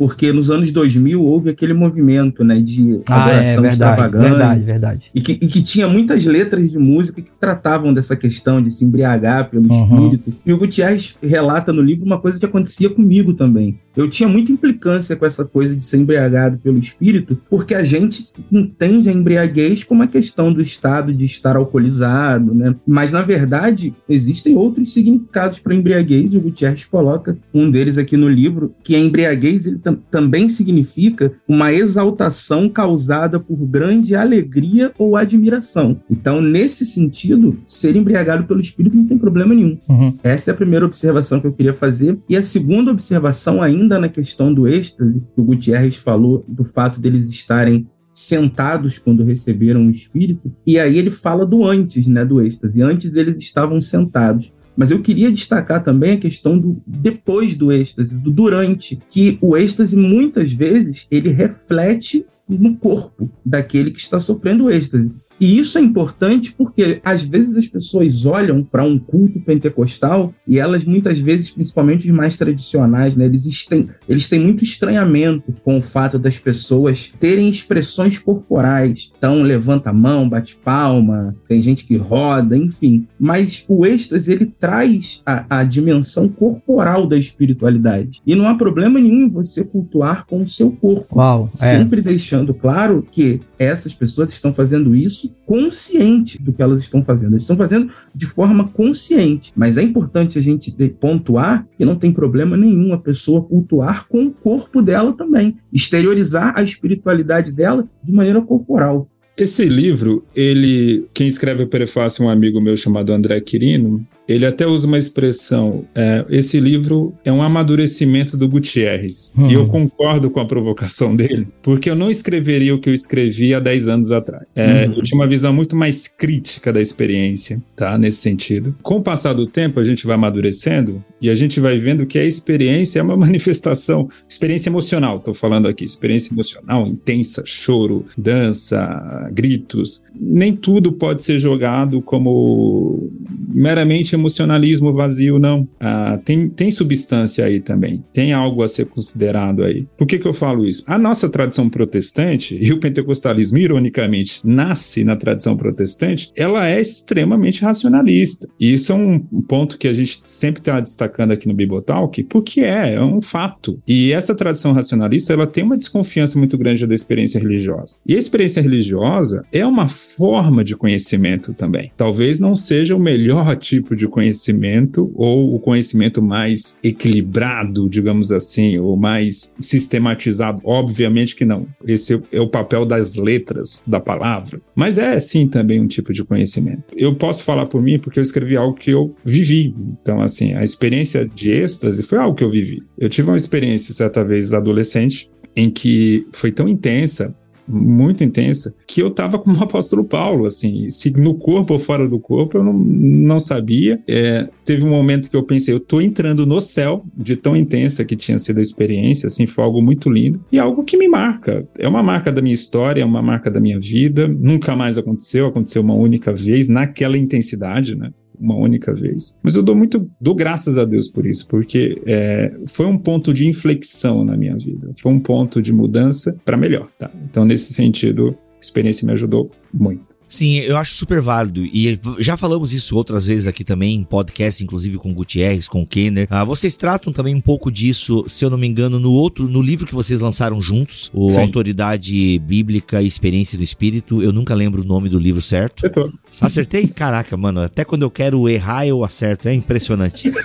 porque 0.00 0.32
nos 0.32 0.50
anos 0.50 0.72
2000 0.72 1.22
houve 1.22 1.50
aquele 1.50 1.74
movimento 1.74 2.42
né, 2.42 2.58
de 2.58 3.02
ah, 3.06 3.22
adoração 3.22 3.66
é, 3.66 3.68
extravagante. 3.68 4.30
Verdade, 4.30 4.62
verdade. 4.62 5.10
E 5.14 5.20
que, 5.20 5.32
e 5.32 5.46
que 5.46 5.60
tinha 5.60 5.86
muitas 5.86 6.24
letras 6.24 6.70
de 6.70 6.78
música 6.78 7.20
que 7.20 7.28
tratavam 7.38 7.92
dessa 7.92 8.16
questão 8.16 8.62
de 8.62 8.70
se 8.70 8.82
embriagar 8.82 9.50
pelo 9.50 9.70
uhum. 9.70 10.06
espírito. 10.06 10.32
E 10.46 10.54
o 10.54 10.56
Gutierrez 10.56 11.18
relata 11.22 11.70
no 11.70 11.82
livro 11.82 12.06
uma 12.06 12.18
coisa 12.18 12.38
que 12.38 12.46
acontecia 12.46 12.88
comigo 12.88 13.34
também. 13.34 13.78
Eu 13.94 14.08
tinha 14.08 14.28
muita 14.28 14.52
implicância 14.52 15.16
com 15.16 15.26
essa 15.26 15.44
coisa 15.44 15.74
de 15.74 15.84
ser 15.84 15.98
embriagado 15.98 16.56
pelo 16.58 16.78
espírito, 16.78 17.38
porque 17.50 17.74
a 17.74 17.84
gente 17.84 18.24
entende 18.50 19.08
a 19.08 19.12
embriaguez 19.12 19.82
como 19.82 20.02
a 20.02 20.06
questão 20.06 20.52
do 20.52 20.62
estado 20.62 21.12
de 21.12 21.24
estar 21.24 21.56
alcoolizado, 21.56 22.54
né? 22.54 22.74
Mas, 22.86 23.10
na 23.10 23.20
verdade, 23.20 23.92
existem 24.08 24.56
outros 24.56 24.92
significados 24.92 25.58
para 25.58 25.74
embriaguez, 25.74 26.32
e 26.32 26.36
o 26.36 26.40
Gutierrez 26.40 26.84
coloca 26.84 27.36
um 27.52 27.68
deles 27.68 27.98
aqui 27.98 28.16
no 28.16 28.28
livro, 28.28 28.72
que 28.82 28.94
a 28.94 28.98
embriaguez 28.98 29.66
ele 29.66 29.78
tam 29.78 29.89
também 30.10 30.48
significa 30.48 31.32
uma 31.48 31.72
exaltação 31.72 32.68
causada 32.68 33.38
por 33.38 33.56
grande 33.56 34.14
alegria 34.14 34.92
ou 34.98 35.16
admiração. 35.16 36.00
Então, 36.10 36.40
nesse 36.40 36.84
sentido, 36.86 37.58
ser 37.66 37.96
embriagado 37.96 38.44
pelo 38.44 38.60
espírito 38.60 38.96
não 38.96 39.06
tem 39.06 39.18
problema 39.18 39.54
nenhum. 39.54 39.78
Uhum. 39.88 40.16
Essa 40.22 40.50
é 40.50 40.52
a 40.52 40.56
primeira 40.56 40.86
observação 40.86 41.40
que 41.40 41.46
eu 41.46 41.52
queria 41.52 41.74
fazer. 41.74 42.18
E 42.28 42.36
a 42.36 42.42
segunda 42.42 42.90
observação, 42.90 43.62
ainda 43.62 43.98
na 43.98 44.08
questão 44.08 44.52
do 44.52 44.66
êxtase, 44.66 45.20
que 45.34 45.40
o 45.40 45.44
Gutierrez 45.44 45.96
falou 45.96 46.44
do 46.48 46.64
fato 46.64 47.00
deles 47.00 47.28
estarem 47.28 47.86
sentados 48.12 48.98
quando 48.98 49.24
receberam 49.24 49.86
o 49.86 49.90
espírito, 49.90 50.52
e 50.66 50.78
aí 50.78 50.98
ele 50.98 51.10
fala 51.10 51.46
do 51.46 51.64
antes, 51.64 52.06
né, 52.06 52.24
do 52.24 52.42
êxtase. 52.42 52.82
Antes 52.82 53.14
eles 53.14 53.36
estavam 53.38 53.80
sentados. 53.80 54.52
Mas 54.80 54.90
eu 54.90 55.02
queria 55.02 55.30
destacar 55.30 55.84
também 55.84 56.12
a 56.12 56.16
questão 56.16 56.58
do 56.58 56.82
depois 56.86 57.54
do 57.54 57.70
êxtase, 57.70 58.14
do 58.14 58.30
durante, 58.30 58.98
que 59.10 59.36
o 59.42 59.54
êxtase 59.54 59.94
muitas 59.94 60.54
vezes 60.54 61.06
ele 61.10 61.28
reflete 61.28 62.24
no 62.48 62.74
corpo 62.74 63.30
daquele 63.44 63.90
que 63.90 63.98
está 63.98 64.18
sofrendo 64.18 64.70
êxtase. 64.70 65.12
E 65.40 65.58
isso 65.58 65.78
é 65.78 65.80
importante 65.80 66.52
porque 66.52 67.00
às 67.02 67.22
vezes 67.22 67.56
as 67.56 67.66
pessoas 67.66 68.26
olham 68.26 68.62
para 68.62 68.84
um 68.84 68.98
culto 68.98 69.40
pentecostal 69.40 70.34
e 70.46 70.58
elas 70.58 70.84
muitas 70.84 71.18
vezes, 71.18 71.50
principalmente 71.50 72.04
os 72.04 72.10
mais 72.10 72.36
tradicionais, 72.36 73.16
né, 73.16 73.24
eles 73.24 73.64
têm, 73.64 73.88
eles 74.06 74.28
têm 74.28 74.38
muito 74.38 74.62
estranhamento 74.62 75.54
com 75.64 75.78
o 75.78 75.82
fato 75.82 76.18
das 76.18 76.38
pessoas 76.38 77.10
terem 77.18 77.48
expressões 77.48 78.18
corporais. 78.18 79.10
Então 79.16 79.42
levanta 79.42 79.90
a 79.90 79.94
mão, 79.94 80.28
bate 80.28 80.56
palma, 80.56 81.34
tem 81.48 81.62
gente 81.62 81.86
que 81.86 81.96
roda, 81.96 82.56
enfim. 82.56 83.06
Mas 83.18 83.64
o 83.66 83.86
êxtase 83.86 84.32
ele 84.32 84.46
traz 84.46 85.22
a, 85.24 85.60
a 85.60 85.64
dimensão 85.64 86.28
corporal 86.28 87.06
da 87.06 87.16
espiritualidade. 87.16 88.20
E 88.26 88.34
não 88.34 88.46
há 88.46 88.54
problema 88.54 89.00
nenhum 89.00 89.22
em 89.22 89.30
você 89.30 89.64
cultuar 89.64 90.26
com 90.26 90.42
o 90.42 90.48
seu 90.48 90.70
corpo. 90.70 91.18
Uau, 91.18 91.48
é. 91.54 91.56
sempre 91.56 92.02
deixando 92.02 92.52
claro 92.52 93.06
que 93.10 93.40
essas 93.58 93.94
pessoas 93.94 94.30
estão 94.30 94.52
fazendo 94.52 94.94
isso 94.94 95.29
consciente 95.46 96.40
do 96.40 96.52
que 96.52 96.62
elas 96.62 96.80
estão 96.80 97.04
fazendo. 97.04 97.32
Eles 97.32 97.42
estão 97.42 97.56
fazendo 97.56 97.90
de 98.14 98.26
forma 98.26 98.68
consciente. 98.68 99.52
Mas 99.56 99.76
é 99.76 99.82
importante 99.82 100.38
a 100.38 100.42
gente 100.42 100.70
pontuar 101.00 101.66
que 101.76 101.84
não 101.84 101.96
tem 101.96 102.12
problema 102.12 102.56
nenhum 102.56 102.92
a 102.92 102.98
pessoa 102.98 103.42
cultuar 103.42 104.06
com 104.08 104.26
o 104.26 104.30
corpo 104.30 104.82
dela 104.82 105.12
também, 105.12 105.56
exteriorizar 105.72 106.52
a 106.56 106.62
espiritualidade 106.62 107.52
dela 107.52 107.88
de 108.02 108.12
maneira 108.12 108.40
corporal. 108.40 109.08
Esse 109.36 109.64
livro, 109.64 110.22
ele, 110.36 111.06
quem 111.14 111.26
escreve 111.26 111.62
o 111.62 111.68
prefácio 111.68 112.22
é 112.22 112.26
um 112.26 112.28
amigo 112.28 112.60
meu 112.60 112.76
chamado 112.76 113.12
André 113.12 113.40
Quirino, 113.40 114.06
ele 114.32 114.46
até 114.46 114.66
usa 114.66 114.86
uma 114.86 114.98
expressão. 114.98 115.84
É, 115.94 116.24
esse 116.30 116.60
livro 116.60 117.14
é 117.24 117.32
um 117.32 117.42
amadurecimento 117.42 118.36
do 118.36 118.48
Gutierrez. 118.48 119.32
Uhum. 119.36 119.50
E 119.50 119.54
eu 119.54 119.66
concordo 119.66 120.30
com 120.30 120.40
a 120.40 120.44
provocação 120.44 121.14
dele, 121.14 121.48
porque 121.62 121.90
eu 121.90 121.96
não 121.96 122.10
escreveria 122.10 122.74
o 122.74 122.78
que 122.78 122.88
eu 122.88 122.94
escrevi 122.94 123.54
há 123.54 123.60
10 123.60 123.88
anos 123.88 124.10
atrás. 124.10 124.44
É, 124.54 124.86
uhum. 124.86 124.94
Eu 124.94 125.02
tinha 125.02 125.18
uma 125.18 125.26
visão 125.26 125.52
muito 125.52 125.74
mais 125.74 126.06
crítica 126.06 126.72
da 126.72 126.80
experiência, 126.80 127.60
tá? 127.74 127.96
Nesse 127.98 128.18
sentido. 128.18 128.74
Com 128.82 128.96
o 128.96 129.02
passar 129.02 129.32
do 129.32 129.46
tempo, 129.46 129.80
a 129.80 129.84
gente 129.84 130.06
vai 130.06 130.14
amadurecendo 130.14 131.04
e 131.20 131.28
a 131.28 131.34
gente 131.34 131.60
vai 131.60 131.76
vendo 131.78 132.06
que 132.06 132.18
a 132.18 132.24
experiência 132.24 133.00
é 133.00 133.02
uma 133.02 133.16
manifestação, 133.18 134.08
experiência 134.28 134.68
emocional, 134.68 135.16
estou 135.16 135.34
falando 135.34 135.68
aqui, 135.68 135.84
experiência 135.84 136.32
emocional 136.32 136.86
intensa, 136.86 137.42
choro, 137.44 138.04
dança, 138.16 139.28
gritos. 139.32 140.02
Nem 140.14 140.54
tudo 140.54 140.92
pode 140.92 141.22
ser 141.22 141.38
jogado 141.38 142.00
como 142.02 143.10
meramente 143.48 144.14
emocionalismo 144.20 144.92
vazio, 144.92 145.38
não. 145.38 145.68
Ah, 145.80 146.18
tem, 146.24 146.48
tem 146.48 146.70
substância 146.70 147.44
aí 147.44 147.60
também. 147.60 148.04
Tem 148.12 148.32
algo 148.32 148.62
a 148.62 148.68
ser 148.68 148.86
considerado 148.86 149.64
aí. 149.64 149.86
Por 149.98 150.06
que, 150.06 150.18
que 150.18 150.26
eu 150.26 150.32
falo 150.32 150.64
isso? 150.64 150.84
A 150.86 150.98
nossa 150.98 151.28
tradição 151.28 151.68
protestante, 151.68 152.58
e 152.60 152.72
o 152.72 152.78
pentecostalismo, 152.78 153.58
ironicamente, 153.58 154.40
nasce 154.44 155.02
na 155.04 155.16
tradição 155.16 155.56
protestante, 155.56 156.30
ela 156.36 156.68
é 156.68 156.80
extremamente 156.80 157.62
racionalista. 157.62 158.48
E 158.58 158.72
isso 158.72 158.92
é 158.92 158.94
um 158.94 159.18
ponto 159.18 159.78
que 159.78 159.88
a 159.88 159.92
gente 159.92 160.20
sempre 160.22 160.60
está 160.60 160.80
destacando 160.80 161.32
aqui 161.32 161.48
no 161.48 161.54
Bibotalk, 161.54 162.22
porque 162.24 162.60
é, 162.60 162.94
é 162.94 163.02
um 163.02 163.22
fato. 163.22 163.80
E 163.86 164.12
essa 164.12 164.34
tradição 164.34 164.72
racionalista, 164.72 165.32
ela 165.32 165.46
tem 165.46 165.64
uma 165.64 165.76
desconfiança 165.76 166.38
muito 166.38 166.56
grande 166.56 166.86
da 166.86 166.94
experiência 166.94 167.40
religiosa. 167.40 167.98
E 168.06 168.14
a 168.14 168.18
experiência 168.18 168.62
religiosa 168.62 169.44
é 169.52 169.64
uma 169.64 169.88
forma 169.88 170.62
de 170.62 170.76
conhecimento 170.76 171.54
também. 171.54 171.92
Talvez 171.96 172.38
não 172.38 172.54
seja 172.54 172.94
o 172.94 173.00
melhor 173.00 173.56
tipo 173.56 173.94
de 173.96 174.06
conhecimento 174.10 175.10
ou 175.14 175.54
o 175.54 175.58
conhecimento 175.58 176.20
mais 176.20 176.76
equilibrado, 176.82 177.88
digamos 177.88 178.30
assim, 178.30 178.78
ou 178.78 178.96
mais 178.96 179.54
sistematizado? 179.58 180.60
Obviamente 180.64 181.34
que 181.34 181.44
não. 181.44 181.66
Esse 181.86 182.20
é 182.30 182.40
o 182.40 182.48
papel 182.48 182.84
das 182.84 183.14
letras 183.14 183.82
da 183.86 184.00
palavra. 184.00 184.60
Mas 184.74 184.98
é 184.98 185.18
sim 185.20 185.48
também 185.48 185.80
um 185.80 185.86
tipo 185.86 186.12
de 186.12 186.24
conhecimento. 186.24 186.84
Eu 186.94 187.14
posso 187.14 187.42
falar 187.44 187.66
por 187.66 187.80
mim 187.80 187.98
porque 187.98 188.18
eu 188.18 188.22
escrevi 188.22 188.56
algo 188.56 188.74
que 188.74 188.90
eu 188.90 189.14
vivi. 189.24 189.74
Então, 190.02 190.20
assim, 190.20 190.54
a 190.54 190.64
experiência 190.64 191.26
de 191.26 191.50
êxtase 191.50 192.02
foi 192.02 192.18
algo 192.18 192.34
que 192.34 192.44
eu 192.44 192.50
vivi. 192.50 192.82
Eu 192.98 193.08
tive 193.08 193.30
uma 193.30 193.36
experiência 193.36 193.94
certa 193.94 194.24
vez 194.24 194.52
adolescente 194.52 195.30
em 195.54 195.70
que 195.70 196.26
foi 196.32 196.52
tão 196.52 196.68
intensa 196.68 197.34
muito 197.70 198.24
intensa, 198.24 198.74
que 198.86 199.00
eu 199.00 199.10
tava 199.10 199.38
como 199.38 199.56
o 199.60 199.62
apóstolo 199.62 200.04
Paulo, 200.04 200.46
assim, 200.46 200.90
se 200.90 201.10
no 201.10 201.34
corpo 201.34 201.74
ou 201.74 201.80
fora 201.80 202.08
do 202.08 202.18
corpo, 202.18 202.58
eu 202.58 202.64
não, 202.64 202.72
não 202.72 203.40
sabia. 203.40 204.00
É, 204.08 204.48
teve 204.64 204.84
um 204.84 204.90
momento 204.90 205.30
que 205.30 205.36
eu 205.36 205.42
pensei, 205.42 205.72
eu 205.72 205.80
tô 205.80 206.00
entrando 206.00 206.46
no 206.46 206.60
céu, 206.60 207.04
de 207.16 207.36
tão 207.36 207.56
intensa 207.56 208.04
que 208.04 208.16
tinha 208.16 208.38
sido 208.38 208.58
a 208.58 208.62
experiência, 208.62 209.26
assim, 209.26 209.46
foi 209.46 209.64
algo 209.64 209.82
muito 209.82 210.10
lindo 210.10 210.40
e 210.50 210.58
algo 210.58 210.84
que 210.84 210.96
me 210.96 211.08
marca. 211.08 211.66
É 211.78 211.88
uma 211.88 212.02
marca 212.02 212.32
da 212.32 212.42
minha 212.42 212.54
história, 212.54 213.02
é 213.02 213.04
uma 213.04 213.22
marca 213.22 213.50
da 213.50 213.60
minha 213.60 213.78
vida, 213.78 214.26
nunca 214.26 214.74
mais 214.74 214.98
aconteceu, 214.98 215.46
aconteceu 215.46 215.82
uma 215.82 215.94
única 215.94 216.32
vez, 216.32 216.68
naquela 216.68 217.16
intensidade, 217.16 217.94
né? 217.94 218.10
Uma 218.40 218.56
única 218.56 218.92
vez. 218.94 219.36
Mas 219.42 219.54
eu 219.54 219.62
dou 219.62 219.76
muito, 219.76 220.10
dou 220.20 220.34
graças 220.34 220.78
a 220.78 220.84
Deus 220.84 221.06
por 221.06 221.26
isso, 221.26 221.46
porque 221.46 222.00
é, 222.06 222.52
foi 222.66 222.86
um 222.86 222.96
ponto 222.96 223.34
de 223.34 223.46
inflexão 223.46 224.24
na 224.24 224.36
minha 224.36 224.56
vida, 224.56 224.92
foi 224.96 225.12
um 225.12 225.20
ponto 225.20 225.60
de 225.60 225.72
mudança 225.72 226.36
para 226.44 226.56
melhor, 226.56 226.88
tá? 226.98 227.10
Então, 227.30 227.44
nesse 227.44 227.74
sentido, 227.74 228.36
a 228.56 228.60
experiência 228.60 229.06
me 229.06 229.12
ajudou 229.12 229.50
muito. 229.72 230.09
Sim, 230.30 230.58
eu 230.58 230.76
acho 230.76 230.94
super 230.94 231.20
válido. 231.20 231.64
E 231.64 231.98
já 232.20 232.36
falamos 232.36 232.72
isso 232.72 232.96
outras 232.96 233.26
vezes 233.26 233.48
aqui 233.48 233.64
também, 233.64 233.96
em 233.96 234.04
podcast, 234.04 234.62
inclusive 234.62 234.96
com 234.96 235.10
o 235.10 235.14
Gutierrez, 235.14 235.68
com 235.68 235.82
o 235.82 235.86
Kenner. 235.86 236.28
Ah, 236.30 236.44
vocês 236.44 236.76
tratam 236.76 237.12
também 237.12 237.34
um 237.34 237.40
pouco 237.40 237.68
disso, 237.68 238.24
se 238.28 238.44
eu 238.44 238.48
não 238.48 238.56
me 238.56 238.68
engano, 238.68 239.00
no 239.00 239.10
outro, 239.10 239.48
no 239.48 239.60
livro 239.60 239.84
que 239.84 239.94
vocês 239.94 240.20
lançaram 240.20 240.62
juntos, 240.62 241.10
o 241.12 241.28
Sim. 241.28 241.40
Autoridade 241.40 242.38
Bíblica 242.38 243.02
e 243.02 243.08
Experiência 243.08 243.58
do 243.58 243.64
Espírito. 243.64 244.22
Eu 244.22 244.32
nunca 244.32 244.54
lembro 244.54 244.82
o 244.82 244.84
nome 244.84 245.08
do 245.08 245.18
livro 245.18 245.42
certo. 245.42 245.80
Acertou. 245.84 246.12
Acertei? 246.40 246.86
Caraca, 246.86 247.36
mano, 247.36 247.60
até 247.60 247.84
quando 247.84 248.02
eu 248.02 248.10
quero 248.10 248.48
errar, 248.48 248.86
eu 248.86 249.02
acerto. 249.02 249.48
É 249.48 249.54
impressionante. 249.54 250.30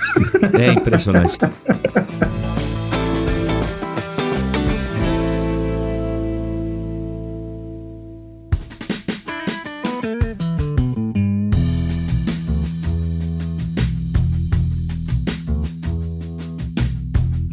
É 0.57 0.71
impressionante. 0.71 1.37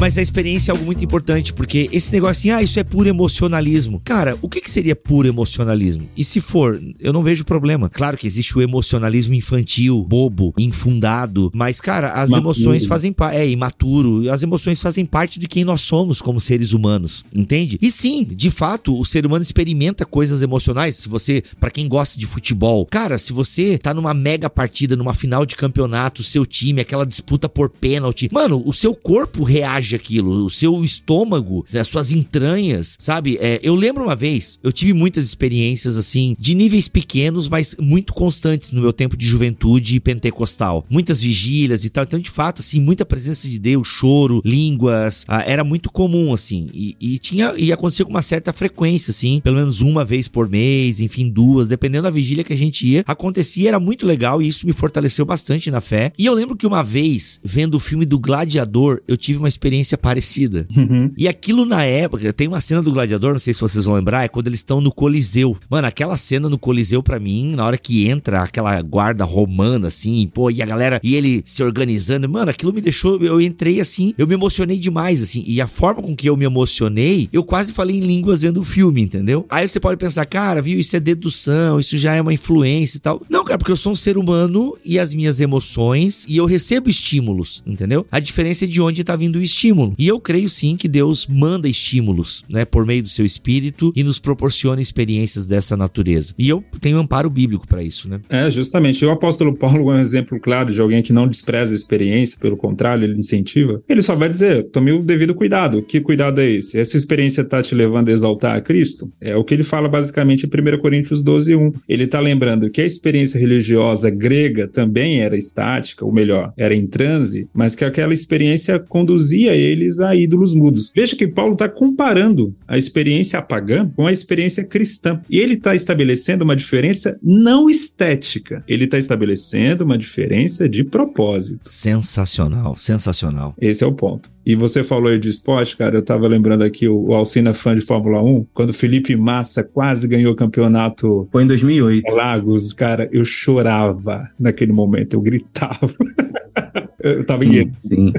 Mas 0.02 0.18
a 0.18 0.20
experiência 0.20 0.72
é 0.72 0.72
algo 0.72 0.84
muito 0.84 1.04
importante, 1.04 1.52
porque 1.52 1.88
esse 1.92 2.12
negócio 2.12 2.32
assim, 2.32 2.50
ah, 2.50 2.60
isso 2.60 2.76
é 2.76 2.82
puro 2.82 3.08
emocionalismo. 3.08 4.02
Cara, 4.04 4.36
o 4.42 4.48
que, 4.48 4.60
que 4.60 4.68
seria 4.68 4.96
puro 4.96 5.28
emocionalismo? 5.28 6.08
E 6.16 6.24
se 6.24 6.40
for, 6.40 6.82
eu 6.98 7.12
não 7.12 7.22
vejo 7.22 7.44
problema. 7.44 7.88
Claro 7.88 8.16
que 8.16 8.26
existe 8.26 8.58
o 8.58 8.60
emocionalismo 8.60 9.32
infantil, 9.32 10.02
bobo, 10.02 10.52
infundado, 10.58 11.52
mas, 11.54 11.80
cara, 11.80 12.14
as 12.14 12.30
Imaturo. 12.30 12.48
emoções 12.48 12.84
fazem 12.84 13.12
parte. 13.12 13.36
É, 13.36 13.48
imaturo. 13.48 14.28
As 14.28 14.42
emoções 14.42 14.82
fazem 14.82 15.06
parte 15.06 15.38
de 15.38 15.46
quem 15.46 15.62
nós 15.62 15.82
somos 15.82 16.20
como 16.20 16.40
seres 16.40 16.72
humanos, 16.72 17.24
entende? 17.32 17.78
E 17.80 17.88
sim, 17.88 18.24
de 18.24 18.50
fato, 18.50 18.98
o 18.98 19.04
ser 19.04 19.24
humano 19.24 19.44
experimenta 19.44 20.04
coisas 20.04 20.42
emocionais. 20.42 20.96
Se 20.96 21.08
você, 21.08 21.44
pra 21.60 21.70
quem 21.70 21.86
gosta 21.86 22.18
de 22.18 22.26
futebol, 22.26 22.86
cara, 22.86 23.18
se 23.18 23.32
você 23.32 23.78
tá 23.78 23.94
numa 23.94 24.12
mega 24.12 24.50
partida, 24.50 24.96
numa 24.96 25.14
final 25.14 25.46
de 25.46 25.54
campeonato, 25.54 26.24
seu 26.24 26.44
time, 26.44 26.80
aquela 26.80 27.06
disputa 27.06 27.48
por 27.48 27.70
pênalti, 27.70 28.28
mano, 28.32 28.60
o 28.66 28.72
seu 28.72 28.96
corpo 28.96 29.44
reage 29.44 29.91
àquilo, 29.96 30.44
o 30.44 30.50
seu 30.50 30.84
estômago, 30.84 31.64
as 31.78 31.88
suas 31.88 32.12
entranhas, 32.12 32.96
sabe? 32.98 33.38
É, 33.40 33.60
eu 33.62 33.74
lembro 33.74 34.04
uma 34.04 34.16
vez, 34.16 34.58
eu 34.62 34.72
tive 34.72 34.92
muitas 34.92 35.24
experiências 35.24 35.96
assim, 35.96 36.36
de 36.38 36.54
níveis 36.54 36.88
pequenos, 36.88 37.48
mas 37.48 37.76
muito 37.78 38.12
constantes 38.12 38.70
no 38.70 38.80
meu 38.80 38.92
tempo 38.92 39.16
de 39.16 39.26
juventude 39.26 40.00
pentecostal. 40.00 40.84
Muitas 40.88 41.22
vigílias 41.22 41.84
e 41.84 41.90
tal. 41.90 42.04
Então, 42.04 42.18
de 42.18 42.30
fato, 42.30 42.60
assim, 42.60 42.80
muita 42.80 43.04
presença 43.04 43.48
de 43.48 43.58
Deus, 43.58 43.88
choro, 43.88 44.42
línguas, 44.44 45.24
ah, 45.28 45.42
era 45.46 45.64
muito 45.64 45.90
comum, 45.90 46.32
assim. 46.32 46.68
E, 46.72 46.96
e 47.00 47.18
tinha, 47.18 47.54
e 47.56 47.72
acontecia 47.72 48.04
com 48.04 48.10
uma 48.10 48.22
certa 48.22 48.52
frequência, 48.52 49.10
assim, 49.10 49.40
pelo 49.40 49.56
menos 49.56 49.80
uma 49.80 50.04
vez 50.04 50.28
por 50.28 50.48
mês, 50.48 51.00
enfim, 51.00 51.28
duas, 51.28 51.68
dependendo 51.68 52.04
da 52.04 52.10
vigília 52.10 52.44
que 52.44 52.52
a 52.52 52.56
gente 52.56 52.86
ia. 52.86 53.04
Acontecia, 53.06 53.68
era 53.68 53.80
muito 53.80 54.06
legal 54.06 54.40
e 54.40 54.48
isso 54.48 54.66
me 54.66 54.72
fortaleceu 54.72 55.24
bastante 55.24 55.70
na 55.70 55.80
fé. 55.80 56.12
E 56.18 56.26
eu 56.26 56.34
lembro 56.34 56.56
que 56.56 56.66
uma 56.66 56.82
vez, 56.82 57.40
vendo 57.42 57.74
o 57.74 57.80
filme 57.80 58.06
do 58.06 58.18
Gladiador, 58.18 59.00
eu 59.06 59.16
tive 59.16 59.38
uma 59.38 59.48
experiência 59.48 59.81
parecida. 59.96 60.66
Uhum. 60.76 61.10
E 61.16 61.28
aquilo 61.28 61.64
na 61.64 61.84
época, 61.84 62.32
tem 62.32 62.48
uma 62.48 62.60
cena 62.60 62.82
do 62.82 62.92
Gladiador, 62.92 63.32
não 63.32 63.38
sei 63.38 63.54
se 63.54 63.60
vocês 63.60 63.84
vão 63.84 63.94
lembrar, 63.94 64.24
é 64.24 64.28
quando 64.28 64.46
eles 64.46 64.60
estão 64.60 64.80
no 64.80 64.92
Coliseu. 64.92 65.56
Mano, 65.68 65.86
aquela 65.86 66.16
cena 66.16 66.48
no 66.48 66.58
Coliseu 66.58 67.02
pra 67.02 67.20
mim, 67.20 67.54
na 67.54 67.66
hora 67.66 67.78
que 67.78 68.08
entra 68.08 68.42
aquela 68.42 68.80
guarda 68.82 69.24
romana 69.24 69.88
assim, 69.88 70.30
pô, 70.32 70.50
e 70.50 70.62
a 70.62 70.66
galera, 70.66 71.00
e 71.02 71.14
ele 71.14 71.42
se 71.44 71.62
organizando, 71.62 72.28
mano, 72.28 72.50
aquilo 72.50 72.72
me 72.72 72.80
deixou, 72.80 73.20
eu 73.20 73.40
entrei 73.40 73.80
assim, 73.80 74.14
eu 74.16 74.26
me 74.26 74.34
emocionei 74.34 74.78
demais 74.78 75.22
assim, 75.22 75.44
e 75.46 75.60
a 75.60 75.66
forma 75.66 76.02
com 76.02 76.14
que 76.14 76.28
eu 76.28 76.36
me 76.36 76.44
emocionei, 76.44 77.28
eu 77.32 77.44
quase 77.44 77.72
falei 77.72 77.96
em 77.96 78.00
línguas 78.00 78.42
vendo 78.42 78.60
o 78.60 78.64
filme, 78.64 79.02
entendeu? 79.02 79.46
Aí 79.48 79.66
você 79.66 79.80
pode 79.80 79.98
pensar, 79.98 80.24
cara, 80.26 80.62
viu, 80.62 80.78
isso 80.78 80.96
é 80.96 81.00
dedução, 81.00 81.80
isso 81.80 81.96
já 81.98 82.14
é 82.14 82.20
uma 82.20 82.32
influência 82.32 82.96
e 82.96 83.00
tal. 83.00 83.22
Não, 83.28 83.44
cara, 83.44 83.58
porque 83.58 83.72
eu 83.72 83.76
sou 83.76 83.92
um 83.92 83.96
ser 83.96 84.16
humano 84.16 84.76
e 84.84 84.98
as 84.98 85.14
minhas 85.14 85.40
emoções 85.40 86.24
e 86.28 86.36
eu 86.36 86.46
recebo 86.46 86.88
estímulos, 86.88 87.62
entendeu? 87.66 88.06
A 88.10 88.20
diferença 88.20 88.64
é 88.64 88.68
de 88.68 88.80
onde 88.80 89.04
tá 89.04 89.16
vindo 89.16 89.36
o 89.36 89.42
estímulo. 89.42 89.71
E 89.98 90.06
eu 90.06 90.20
creio 90.20 90.48
sim 90.48 90.76
que 90.76 90.88
Deus 90.88 91.26
manda 91.26 91.68
estímulos, 91.68 92.44
né, 92.48 92.64
por 92.64 92.84
meio 92.86 93.02
do 93.02 93.08
seu 93.08 93.24
espírito 93.24 93.92
e 93.96 94.02
nos 94.02 94.18
proporciona 94.18 94.80
experiências 94.80 95.46
dessa 95.46 95.76
natureza. 95.76 96.34
E 96.38 96.48
eu 96.48 96.62
tenho 96.80 96.98
amparo 96.98 97.30
bíblico 97.30 97.66
pra 97.66 97.82
isso, 97.82 98.08
né? 98.08 98.20
É, 98.28 98.50
justamente. 98.50 99.04
O 99.04 99.10
apóstolo 99.10 99.54
Paulo 99.54 99.90
é 99.90 99.96
um 99.96 99.98
exemplo 99.98 100.38
claro 100.40 100.72
de 100.72 100.80
alguém 100.80 101.02
que 101.02 101.12
não 101.12 101.26
despreza 101.26 101.72
a 101.72 101.76
experiência, 101.76 102.38
pelo 102.38 102.56
contrário, 102.56 103.04
ele 103.04 103.18
incentiva. 103.18 103.82
Ele 103.88 104.02
só 104.02 104.14
vai 104.14 104.28
dizer: 104.28 104.64
tome 104.70 104.92
o 104.92 105.02
devido 105.02 105.34
cuidado. 105.34 105.82
Que 105.82 106.00
cuidado 106.00 106.40
é 106.40 106.50
esse? 106.50 106.78
Essa 106.78 106.96
experiência 106.96 107.42
está 107.42 107.62
te 107.62 107.74
levando 107.74 108.08
a 108.08 108.12
exaltar 108.12 108.56
a 108.56 108.60
Cristo? 108.60 109.10
É 109.20 109.36
o 109.36 109.44
que 109.44 109.54
ele 109.54 109.64
fala 109.64 109.88
basicamente 109.88 110.46
em 110.46 110.48
1 110.48 110.78
Coríntios 110.78 111.22
12, 111.22 111.54
1. 111.54 111.72
Ele 111.88 112.04
está 112.04 112.20
lembrando 112.20 112.70
que 112.70 112.80
a 112.80 112.86
experiência 112.86 113.38
religiosa 113.38 114.10
grega 114.10 114.68
também 114.68 115.20
era 115.20 115.36
estática, 115.36 116.04
ou 116.04 116.12
melhor, 116.12 116.52
era 116.56 116.74
em 116.74 116.86
transe, 116.86 117.48
mas 117.52 117.74
que 117.74 117.84
aquela 117.84 118.14
experiência 118.14 118.78
conduzia 118.78 119.51
eles 119.54 120.00
a 120.00 120.14
ídolos 120.14 120.54
mudos. 120.54 120.92
Veja 120.94 121.16
que 121.16 121.26
Paulo 121.26 121.54
está 121.54 121.68
comparando 121.68 122.54
a 122.66 122.76
experiência 122.78 123.40
pagã 123.42 123.90
com 123.94 124.06
a 124.06 124.12
experiência 124.12 124.64
cristã. 124.64 125.20
E 125.28 125.38
ele 125.38 125.54
está 125.54 125.74
estabelecendo 125.74 126.44
uma 126.44 126.56
diferença 126.56 127.18
não 127.22 127.68
estética, 127.68 128.62
ele 128.66 128.84
está 128.84 128.98
estabelecendo 128.98 129.84
uma 129.84 129.98
diferença 129.98 130.68
de 130.68 130.84
propósito. 130.84 131.60
Sensacional, 131.62 132.76
sensacional. 132.76 133.54
Esse 133.60 133.84
é 133.84 133.86
o 133.86 133.92
ponto. 133.92 134.30
E 134.44 134.56
você 134.56 134.82
falou 134.82 135.10
aí 135.10 135.18
de 135.18 135.28
esporte, 135.28 135.76
cara, 135.76 135.96
eu 135.96 136.04
tava 136.04 136.26
lembrando 136.26 136.64
aqui, 136.64 136.88
o, 136.88 137.10
o 137.10 137.14
Alcina 137.14 137.54
fã 137.54 137.74
de 137.74 137.80
Fórmula 137.80 138.22
1, 138.22 138.46
quando 138.52 138.70
o 138.70 138.74
Felipe 138.74 139.14
Massa 139.14 139.62
quase 139.62 140.08
ganhou 140.08 140.32
o 140.32 140.36
campeonato 140.36 141.28
Foi 141.30 141.44
em 141.44 141.46
2008. 141.46 142.12
Lagos, 142.12 142.72
cara, 142.72 143.08
eu 143.12 143.24
chorava 143.24 144.28
naquele 144.38 144.72
momento, 144.72 145.14
eu 145.14 145.20
gritava. 145.20 145.94
eu 147.02 147.24
tava 147.24 147.44
em 147.44 147.54
erro. 147.54 147.70
Sim. 147.76 148.12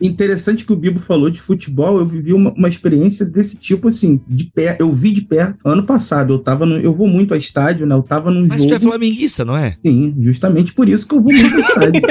Interessante 0.00 0.64
que 0.64 0.72
o 0.72 0.76
Bibo 0.76 0.98
falou 0.98 1.30
de 1.30 1.40
futebol. 1.40 1.98
Eu 1.98 2.06
vivi 2.06 2.32
uma, 2.32 2.52
uma 2.52 2.68
experiência 2.68 3.24
desse 3.24 3.56
tipo, 3.56 3.88
assim, 3.88 4.20
de 4.26 4.50
pé. 4.52 4.76
Eu 4.78 4.92
vi 4.92 5.12
de 5.12 5.22
perto 5.22 5.58
ano 5.64 5.84
passado. 5.84 6.34
Eu 6.34 6.38
tava 6.38 6.66
no, 6.66 6.78
Eu 6.78 6.94
vou 6.94 7.06
muito 7.06 7.32
a 7.34 7.36
estádio, 7.36 7.86
né? 7.86 7.94
Eu 7.94 8.02
tava 8.02 8.30
num 8.30 8.46
Mas 8.46 8.62
jogo. 8.62 8.70
tu 8.70 8.76
é 8.76 8.80
flamenguista, 8.80 9.44
não 9.44 9.56
é? 9.56 9.76
Sim, 9.84 10.14
justamente 10.20 10.72
por 10.74 10.88
isso 10.88 11.06
que 11.06 11.14
eu 11.14 11.22
vou 11.22 11.32
muito 11.32 11.54
ao 11.54 11.60
estádio. 11.60 12.02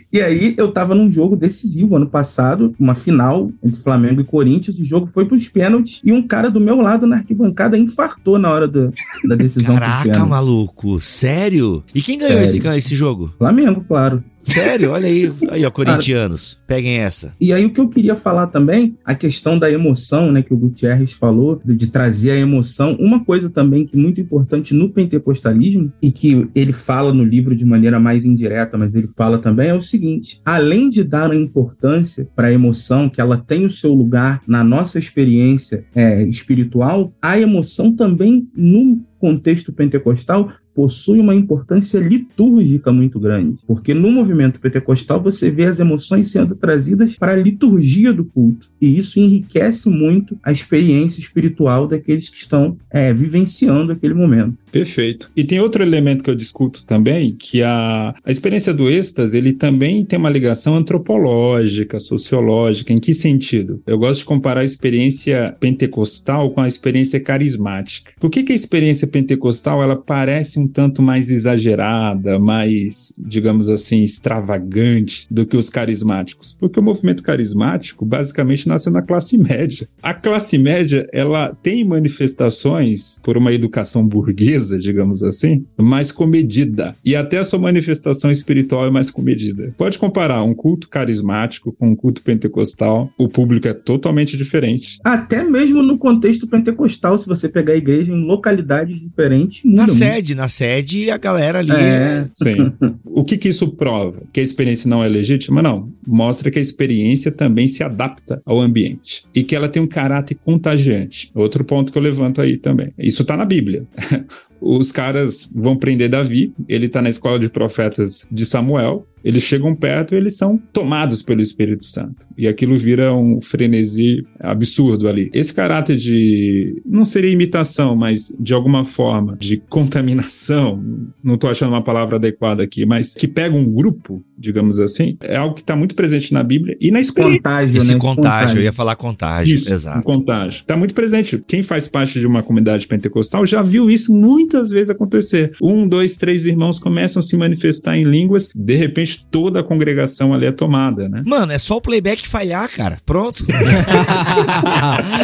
e 0.13 0.21
aí, 0.21 0.53
eu 0.57 0.71
tava 0.71 0.93
num 0.93 1.09
jogo 1.11 1.37
decisivo 1.37 1.95
ano 1.95 2.07
passado, 2.07 2.75
uma 2.77 2.93
final 2.93 3.49
entre 3.63 3.81
Flamengo 3.81 4.19
e 4.19 4.25
Corinthians. 4.25 4.77
O 4.77 4.83
jogo 4.83 5.07
foi 5.07 5.25
pros 5.25 5.47
pênaltis 5.47 6.01
e 6.03 6.11
um 6.11 6.21
cara 6.21 6.49
do 6.49 6.59
meu 6.59 6.81
lado 6.81 7.07
na 7.07 7.17
arquibancada 7.17 7.77
infartou 7.77 8.37
na 8.37 8.49
hora 8.49 8.67
da, 8.67 8.89
da 9.23 9.35
decisão 9.35 9.77
Caraca, 9.77 10.25
maluco, 10.25 10.99
sério? 10.99 11.81
E 11.95 12.01
quem 12.01 12.17
ganhou 12.17 12.41
esse, 12.41 12.59
esse 12.67 12.93
jogo? 12.93 13.33
Flamengo, 13.37 13.85
claro. 13.87 14.21
Sério? 14.43 14.91
Olha 14.91 15.07
aí, 15.07 15.31
aí 15.49 15.65
ó, 15.65 15.71
corintianos, 15.71 16.59
peguem 16.67 16.97
essa. 16.97 17.33
E 17.39 17.53
aí 17.53 17.65
o 17.65 17.71
que 17.71 17.79
eu 17.79 17.89
queria 17.89 18.15
falar 18.15 18.47
também, 18.47 18.97
a 19.05 19.15
questão 19.15 19.57
da 19.57 19.71
emoção, 19.71 20.31
né, 20.31 20.41
que 20.41 20.53
o 20.53 20.57
Gutierrez 20.57 21.13
falou, 21.13 21.61
de, 21.63 21.75
de 21.75 21.87
trazer 21.87 22.31
a 22.31 22.37
emoção. 22.37 22.95
Uma 22.99 23.23
coisa 23.23 23.49
também 23.49 23.85
que 23.85 23.97
é 23.97 24.01
muito 24.01 24.19
importante 24.19 24.73
no 24.73 24.89
pentecostalismo 24.89 25.91
e 26.01 26.11
que 26.11 26.47
ele 26.55 26.73
fala 26.73 27.13
no 27.13 27.23
livro 27.23 27.55
de 27.55 27.65
maneira 27.65 27.99
mais 27.99 28.25
indireta, 28.25 28.77
mas 28.77 28.95
ele 28.95 29.09
fala 29.15 29.37
também 29.37 29.69
é 29.69 29.73
o 29.73 29.81
seguinte: 29.81 30.41
além 30.45 30.89
de 30.89 31.03
dar 31.03 31.31
a 31.31 31.35
importância 31.35 32.27
para 32.35 32.47
a 32.47 32.53
emoção, 32.53 33.09
que 33.09 33.21
ela 33.21 33.37
tem 33.37 33.65
o 33.65 33.71
seu 33.71 33.93
lugar 33.93 34.41
na 34.47 34.63
nossa 34.63 34.99
experiência 34.99 35.85
é, 35.95 36.23
espiritual, 36.23 37.13
a 37.21 37.39
emoção 37.39 37.95
também 37.95 38.47
no 38.55 39.01
contexto 39.21 39.71
pentecostal 39.71 40.51
possui 40.73 41.19
uma 41.19 41.35
importância 41.35 41.99
litúrgica 41.99 42.91
muito 42.91 43.19
grande, 43.19 43.57
porque 43.67 43.93
no 43.93 44.11
movimento 44.11 44.59
pentecostal 44.59 45.21
você 45.21 45.49
vê 45.49 45.65
as 45.65 45.79
emoções 45.79 46.31
sendo 46.31 46.55
trazidas 46.55 47.15
para 47.15 47.33
a 47.33 47.35
liturgia 47.35 48.13
do 48.13 48.23
culto, 48.23 48.67
e 48.79 48.97
isso 48.97 49.19
enriquece 49.19 49.89
muito 49.89 50.37
a 50.43 50.51
experiência 50.51 51.19
espiritual 51.19 51.87
daqueles 51.87 52.29
que 52.29 52.37
estão 52.37 52.77
é, 52.89 53.13
vivenciando 53.13 53.91
aquele 53.91 54.13
momento. 54.13 54.57
Perfeito. 54.71 55.29
E 55.35 55.43
tem 55.43 55.59
outro 55.59 55.83
elemento 55.83 56.23
que 56.23 56.29
eu 56.29 56.35
discuto 56.35 56.85
também, 56.85 57.35
que 57.37 57.61
a, 57.61 58.15
a 58.23 58.31
experiência 58.31 58.73
do 58.73 58.89
êxtase, 58.89 59.37
ele 59.37 59.53
também 59.53 60.05
tem 60.05 60.17
uma 60.17 60.29
ligação 60.29 60.75
antropológica, 60.75 61.99
sociológica. 61.99 62.93
Em 62.93 62.99
que 62.99 63.13
sentido? 63.13 63.81
Eu 63.85 63.97
gosto 63.97 64.19
de 64.19 64.25
comparar 64.25 64.61
a 64.61 64.65
experiência 64.65 65.55
pentecostal 65.59 66.51
com 66.51 66.61
a 66.61 66.67
experiência 66.67 67.19
carismática. 67.19 68.11
Por 68.19 68.29
que, 68.29 68.43
que 68.43 68.53
a 68.53 68.55
experiência 68.55 69.07
pentecostal 69.07 69.83
ela 69.83 69.95
parece 69.95 70.59
um 70.61 70.67
tanto 70.67 71.01
mais 71.01 71.29
exagerada, 71.29 72.39
mais, 72.39 73.13
digamos 73.17 73.69
assim, 73.69 74.03
extravagante 74.03 75.27
do 75.29 75.45
que 75.45 75.57
os 75.57 75.69
carismáticos. 75.69 76.55
Porque 76.59 76.79
o 76.79 76.83
movimento 76.83 77.23
carismático 77.23 78.05
basicamente 78.05 78.67
nasceu 78.67 78.91
na 78.91 79.01
classe 79.01 79.37
média. 79.37 79.87
A 80.01 80.13
classe 80.13 80.57
média, 80.57 81.07
ela 81.11 81.55
tem 81.61 81.83
manifestações 81.83 83.19
por 83.23 83.37
uma 83.37 83.53
educação 83.53 84.05
burguesa, 84.05 84.77
digamos 84.77 85.23
assim, 85.23 85.65
mais 85.77 86.11
comedida. 86.11 86.95
E 87.03 87.15
até 87.15 87.37
a 87.37 87.43
sua 87.43 87.59
manifestação 87.59 88.31
espiritual 88.31 88.85
é 88.85 88.91
mais 88.91 89.09
comedida. 89.09 89.73
Pode 89.77 89.97
comparar 89.97 90.43
um 90.43 90.53
culto 90.53 90.89
carismático 90.89 91.71
com 91.71 91.89
um 91.89 91.95
culto 91.95 92.21
pentecostal, 92.21 93.11
o 93.17 93.27
público 93.27 93.67
é 93.67 93.73
totalmente 93.73 94.37
diferente. 94.37 94.99
Até 95.03 95.43
mesmo 95.43 95.81
no 95.81 95.97
contexto 95.97 96.47
pentecostal, 96.47 97.17
se 97.17 97.27
você 97.27 97.49
pegar 97.49 97.73
a 97.73 97.77
igreja 97.77 98.11
em 98.11 98.23
localidades 98.23 98.99
diferentes, 98.99 99.61
na 99.63 99.83
muito. 99.83 99.93
sede, 99.93 100.35
na 100.35 100.47
sede, 100.51 101.09
a 101.09 101.17
galera 101.17 101.59
ali. 101.59 101.71
É. 101.71 102.29
Sim. 102.35 102.73
o 103.05 103.23
que, 103.23 103.37
que 103.37 103.49
isso 103.49 103.71
prova? 103.71 104.21
Que 104.31 104.39
a 104.39 104.43
experiência 104.43 104.89
não 104.89 105.03
é 105.03 105.07
legítima? 105.07 105.61
Não. 105.61 105.91
Mostra 106.05 106.51
que 106.51 106.59
a 106.59 106.61
experiência 106.61 107.31
também 107.31 107.67
se 107.67 107.83
adapta 107.83 108.41
ao 108.45 108.59
ambiente 108.59 109.23
e 109.33 109.43
que 109.43 109.55
ela 109.55 109.69
tem 109.69 109.81
um 109.81 109.87
caráter 109.87 110.37
contagiante. 110.43 111.31
Outro 111.33 111.63
ponto 111.63 111.91
que 111.91 111.97
eu 111.97 112.01
levanto 112.01 112.41
aí 112.41 112.57
também. 112.57 112.93
Isso 112.99 113.21
está 113.21 113.35
na 113.35 113.45
Bíblia. 113.45 113.83
os 114.61 114.91
caras 114.91 115.49
vão 115.53 115.75
prender 115.75 116.07
Davi, 116.07 116.53
ele 116.69 116.85
está 116.85 117.01
na 117.01 117.09
escola 117.09 117.39
de 117.39 117.49
profetas 117.49 118.27
de 118.31 118.45
Samuel, 118.45 119.07
eles 119.23 119.43
chegam 119.43 119.75
perto 119.75 120.13
e 120.13 120.17
eles 120.17 120.35
são 120.35 120.57
tomados 120.57 121.21
pelo 121.21 121.41
Espírito 121.41 121.85
Santo. 121.85 122.25
E 122.37 122.47
aquilo 122.47 122.77
vira 122.77 123.13
um 123.13 123.41
frenesi 123.41 124.23
absurdo 124.39 125.07
ali. 125.07 125.29
Esse 125.33 125.53
caráter 125.53 125.97
de. 125.97 126.81
não 126.85 127.05
seria 127.05 127.31
imitação, 127.31 127.95
mas 127.95 128.35
de 128.39 128.53
alguma 128.53 128.83
forma 128.83 129.37
de 129.39 129.57
contaminação, 129.57 130.83
não 131.23 131.35
estou 131.35 131.49
achando 131.49 131.69
uma 131.69 131.83
palavra 131.83 132.15
adequada 132.15 132.63
aqui, 132.63 132.85
mas 132.85 133.15
que 133.15 133.27
pega 133.27 133.55
um 133.55 133.69
grupo, 133.71 134.23
digamos 134.37 134.79
assim, 134.79 135.17
é 135.21 135.35
algo 135.35 135.55
que 135.55 135.61
está 135.61 135.75
muito 135.75 135.95
presente 135.95 136.33
na 136.33 136.43
Bíblia 136.43 136.75
e 136.79 136.91
na 136.91 136.99
experiência. 136.99 137.41
Contágio, 137.41 137.77
Esse 137.77 137.93
né? 137.93 137.99
contágio, 137.99 138.59
eu 138.59 138.63
ia 138.63 138.73
falar 138.73 138.95
contágio. 138.95 139.55
Isso, 139.55 139.71
exato. 139.71 139.99
Um 139.99 140.01
contágio. 140.01 140.61
Está 140.61 140.75
muito 140.75 140.93
presente. 140.93 141.41
Quem 141.47 141.63
faz 141.63 141.87
parte 141.87 142.19
de 142.19 142.27
uma 142.27 142.43
comunidade 142.43 142.87
pentecostal 142.87 143.45
já 143.45 143.61
viu 143.61 143.89
isso 143.89 144.13
muitas 144.13 144.69
vezes 144.69 144.89
acontecer. 144.89 145.51
Um, 145.61 145.87
dois, 145.87 146.15
três 146.15 146.45
irmãos 146.45 146.79
começam 146.79 147.19
a 147.19 147.23
se 147.23 147.35
manifestar 147.37 147.95
em 147.97 148.03
línguas, 148.03 148.49
de 148.53 148.75
repente 148.75 149.10
toda 149.17 149.59
a 149.59 149.63
congregação 149.63 150.33
ali 150.33 150.45
é 150.45 150.51
tomada, 150.51 151.07
né? 151.07 151.23
Mano, 151.25 151.51
é 151.51 151.57
só 151.57 151.77
o 151.77 151.81
playback 151.81 152.27
falhar, 152.27 152.69
cara. 152.69 152.97
Pronto. 153.05 153.45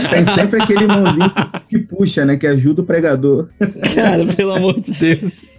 Tem 0.09 0.25
sempre 0.33 0.61
aquele 0.61 0.83
irmãozinho 0.83 1.29
que, 1.29 1.59
que 1.67 1.79
puxa, 1.79 2.25
né? 2.25 2.38
Que 2.38 2.47
ajuda 2.47 2.81
o 2.81 2.85
pregador. 2.85 3.49
Cara, 3.93 4.25
pelo 4.25 4.55
amor 4.55 4.79
de 4.79 4.91
Deus 4.91 5.57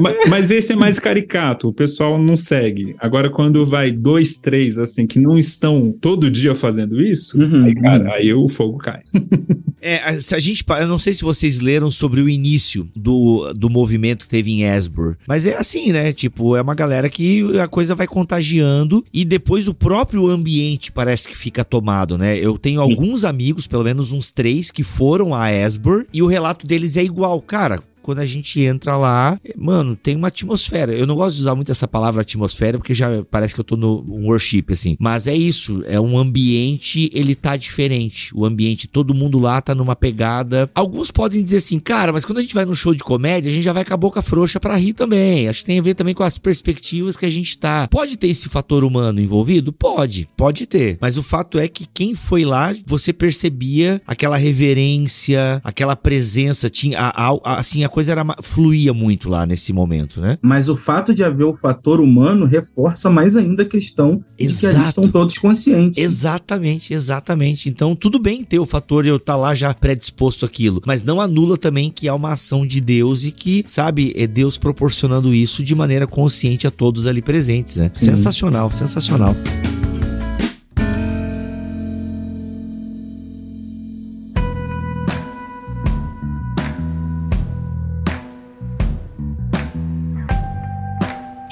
mas, 0.00 0.16
mas, 0.28 0.50
esse 0.50 0.72
é 0.72 0.76
mais 0.76 0.98
caricato, 0.98 1.68
o 1.68 1.72
pessoal 1.72 2.20
não 2.20 2.36
segue. 2.36 2.94
Agora, 2.98 3.30
quando 3.30 3.64
vai 3.64 3.90
dois, 3.90 4.36
três, 4.36 4.78
assim, 4.78 5.06
que 5.06 5.18
não 5.18 5.36
estão 5.36 5.94
todo 6.00 6.30
dia 6.30 6.54
fazendo 6.54 7.00
isso, 7.00 7.40
uhum, 7.40 7.64
aí, 7.64 7.74
cara, 7.74 8.04
uhum. 8.04 8.12
aí 8.12 8.34
o 8.34 8.48
fogo 8.48 8.78
cai. 8.78 9.02
é, 9.80 10.20
se 10.20 10.34
a 10.34 10.38
gente, 10.38 10.64
eu 10.80 10.88
não 10.88 10.98
sei 10.98 11.12
se 11.12 11.22
vocês 11.22 11.60
leram 11.60 11.90
sobre 11.90 12.20
o 12.20 12.28
início 12.28 12.86
do, 12.94 13.52
do 13.52 13.68
movimento 13.68 14.24
que 14.24 14.30
teve 14.30 14.50
em 14.50 14.62
Esbor, 14.62 15.16
mas 15.26 15.46
é 15.46 15.56
assim, 15.56 15.92
né? 15.92 16.12
Tipo, 16.12 16.56
é 16.56 16.62
uma 16.62 16.74
galera 16.74 17.08
que 17.08 17.58
a 17.58 17.66
coisa 17.66 17.94
vai 17.94 18.06
contagiando 18.06 19.04
e 19.12 19.24
depois 19.24 19.68
o 19.68 19.74
próprio 19.74 20.28
ambiente 20.28 20.92
parece 20.92 21.28
que 21.28 21.36
fica 21.36 21.64
tomado, 21.64 22.16
né? 22.16 22.38
Eu 22.38 22.56
tenho 22.56 22.80
alguns 22.80 23.24
amigos, 23.24 23.66
pelo 23.66 23.84
menos 23.84 24.12
uns 24.12 24.30
três, 24.30 24.70
que 24.70 24.82
foram 24.82 25.34
a 25.34 25.52
Esbor 25.52 26.06
e 26.12 26.22
o 26.22 26.26
relato 26.26 26.66
deles 26.66 26.96
é 26.96 27.02
igual. 27.02 27.40
Cara, 27.40 27.82
quando 28.02 28.18
a 28.18 28.26
gente 28.26 28.60
entra 28.60 28.96
lá, 28.96 29.38
mano, 29.56 29.96
tem 29.96 30.16
uma 30.16 30.28
atmosfera. 30.28 30.92
Eu 30.92 31.06
não 31.06 31.14
gosto 31.14 31.36
de 31.36 31.42
usar 31.42 31.54
muito 31.54 31.72
essa 31.72 31.88
palavra 31.88 32.22
atmosfera, 32.22 32.78
porque 32.78 32.94
já 32.94 33.24
parece 33.30 33.54
que 33.54 33.60
eu 33.60 33.64
tô 33.64 33.76
no 33.76 34.04
worship, 34.26 34.64
assim. 34.70 34.96
Mas 34.98 35.26
é 35.26 35.34
isso, 35.34 35.82
é 35.86 36.00
um 36.00 36.18
ambiente, 36.18 37.10
ele 37.12 37.34
tá 37.34 37.56
diferente. 37.56 38.34
O 38.34 38.44
ambiente, 38.44 38.88
todo 38.88 39.14
mundo 39.14 39.38
lá 39.38 39.60
tá 39.60 39.74
numa 39.74 39.96
pegada. 39.96 40.70
Alguns 40.74 41.10
podem 41.10 41.42
dizer 41.42 41.58
assim, 41.58 41.78
cara, 41.78 42.12
mas 42.12 42.24
quando 42.24 42.38
a 42.38 42.42
gente 42.42 42.54
vai 42.54 42.64
no 42.64 42.74
show 42.74 42.94
de 42.94 43.02
comédia, 43.02 43.50
a 43.50 43.54
gente 43.54 43.64
já 43.64 43.72
vai 43.72 43.84
com 43.84 43.94
a 43.94 43.96
boca 43.96 44.22
frouxa 44.22 44.58
pra 44.58 44.76
rir 44.76 44.92
também. 44.92 45.48
Acho 45.48 45.60
que 45.60 45.66
tem 45.66 45.78
a 45.78 45.82
ver 45.82 45.94
também 45.94 46.14
com 46.14 46.22
as 46.22 46.38
perspectivas 46.38 47.16
que 47.16 47.26
a 47.26 47.30
gente 47.30 47.56
tá. 47.58 47.88
Pode 47.88 48.16
ter 48.16 48.28
esse 48.28 48.48
fator 48.48 48.84
humano 48.84 49.20
envolvido? 49.20 49.72
Pode, 49.72 50.28
pode 50.36 50.66
ter. 50.66 50.98
Mas 51.00 51.16
o 51.16 51.22
fato 51.22 51.58
é 51.58 51.68
que 51.68 51.86
quem 51.86 52.14
foi 52.14 52.44
lá, 52.44 52.74
você 52.86 53.12
percebia 53.12 54.00
aquela 54.06 54.36
reverência, 54.36 55.60
aquela 55.64 55.96
presença, 55.96 56.68
tinha, 56.68 56.98
a, 56.98 57.30
a, 57.30 57.58
assim, 57.58 57.84
a 57.84 57.88
coisa 57.92 58.12
era, 58.12 58.24
fluía 58.42 58.92
muito 58.92 59.28
lá 59.28 59.46
nesse 59.46 59.72
momento, 59.72 60.20
né? 60.20 60.38
Mas 60.42 60.68
o 60.68 60.76
fato 60.76 61.14
de 61.14 61.22
haver 61.22 61.44
o 61.44 61.56
fator 61.56 62.00
humano 62.00 62.46
reforça 62.46 63.10
mais 63.10 63.36
ainda 63.36 63.62
a 63.62 63.66
questão 63.66 64.24
Exato. 64.38 64.54
de 64.54 64.58
que 64.58 64.66
eles 64.66 64.88
estão 64.88 65.08
todos 65.08 65.38
conscientes. 65.38 66.02
Exatamente, 66.02 66.94
exatamente. 66.94 67.68
Então, 67.68 67.94
tudo 67.94 68.18
bem 68.18 68.42
ter 68.42 68.58
o 68.58 68.66
fator 68.66 69.04
de 69.04 69.10
eu 69.10 69.16
estar 69.16 69.34
tá 69.34 69.38
lá 69.38 69.54
já 69.54 69.72
predisposto 69.72 70.44
àquilo, 70.44 70.82
mas 70.86 71.04
não 71.04 71.20
anula 71.20 71.56
também 71.56 71.90
que 71.90 72.08
há 72.08 72.14
uma 72.14 72.32
ação 72.32 72.66
de 72.66 72.80
Deus 72.80 73.24
e 73.24 73.30
que, 73.30 73.64
sabe, 73.68 74.12
é 74.16 74.26
Deus 74.26 74.56
proporcionando 74.58 75.34
isso 75.34 75.62
de 75.62 75.74
maneira 75.74 76.06
consciente 76.06 76.66
a 76.66 76.70
todos 76.70 77.06
ali 77.06 77.20
presentes, 77.20 77.76
né? 77.76 77.90
Sensacional, 77.94 78.72
sensacional. 78.72 79.34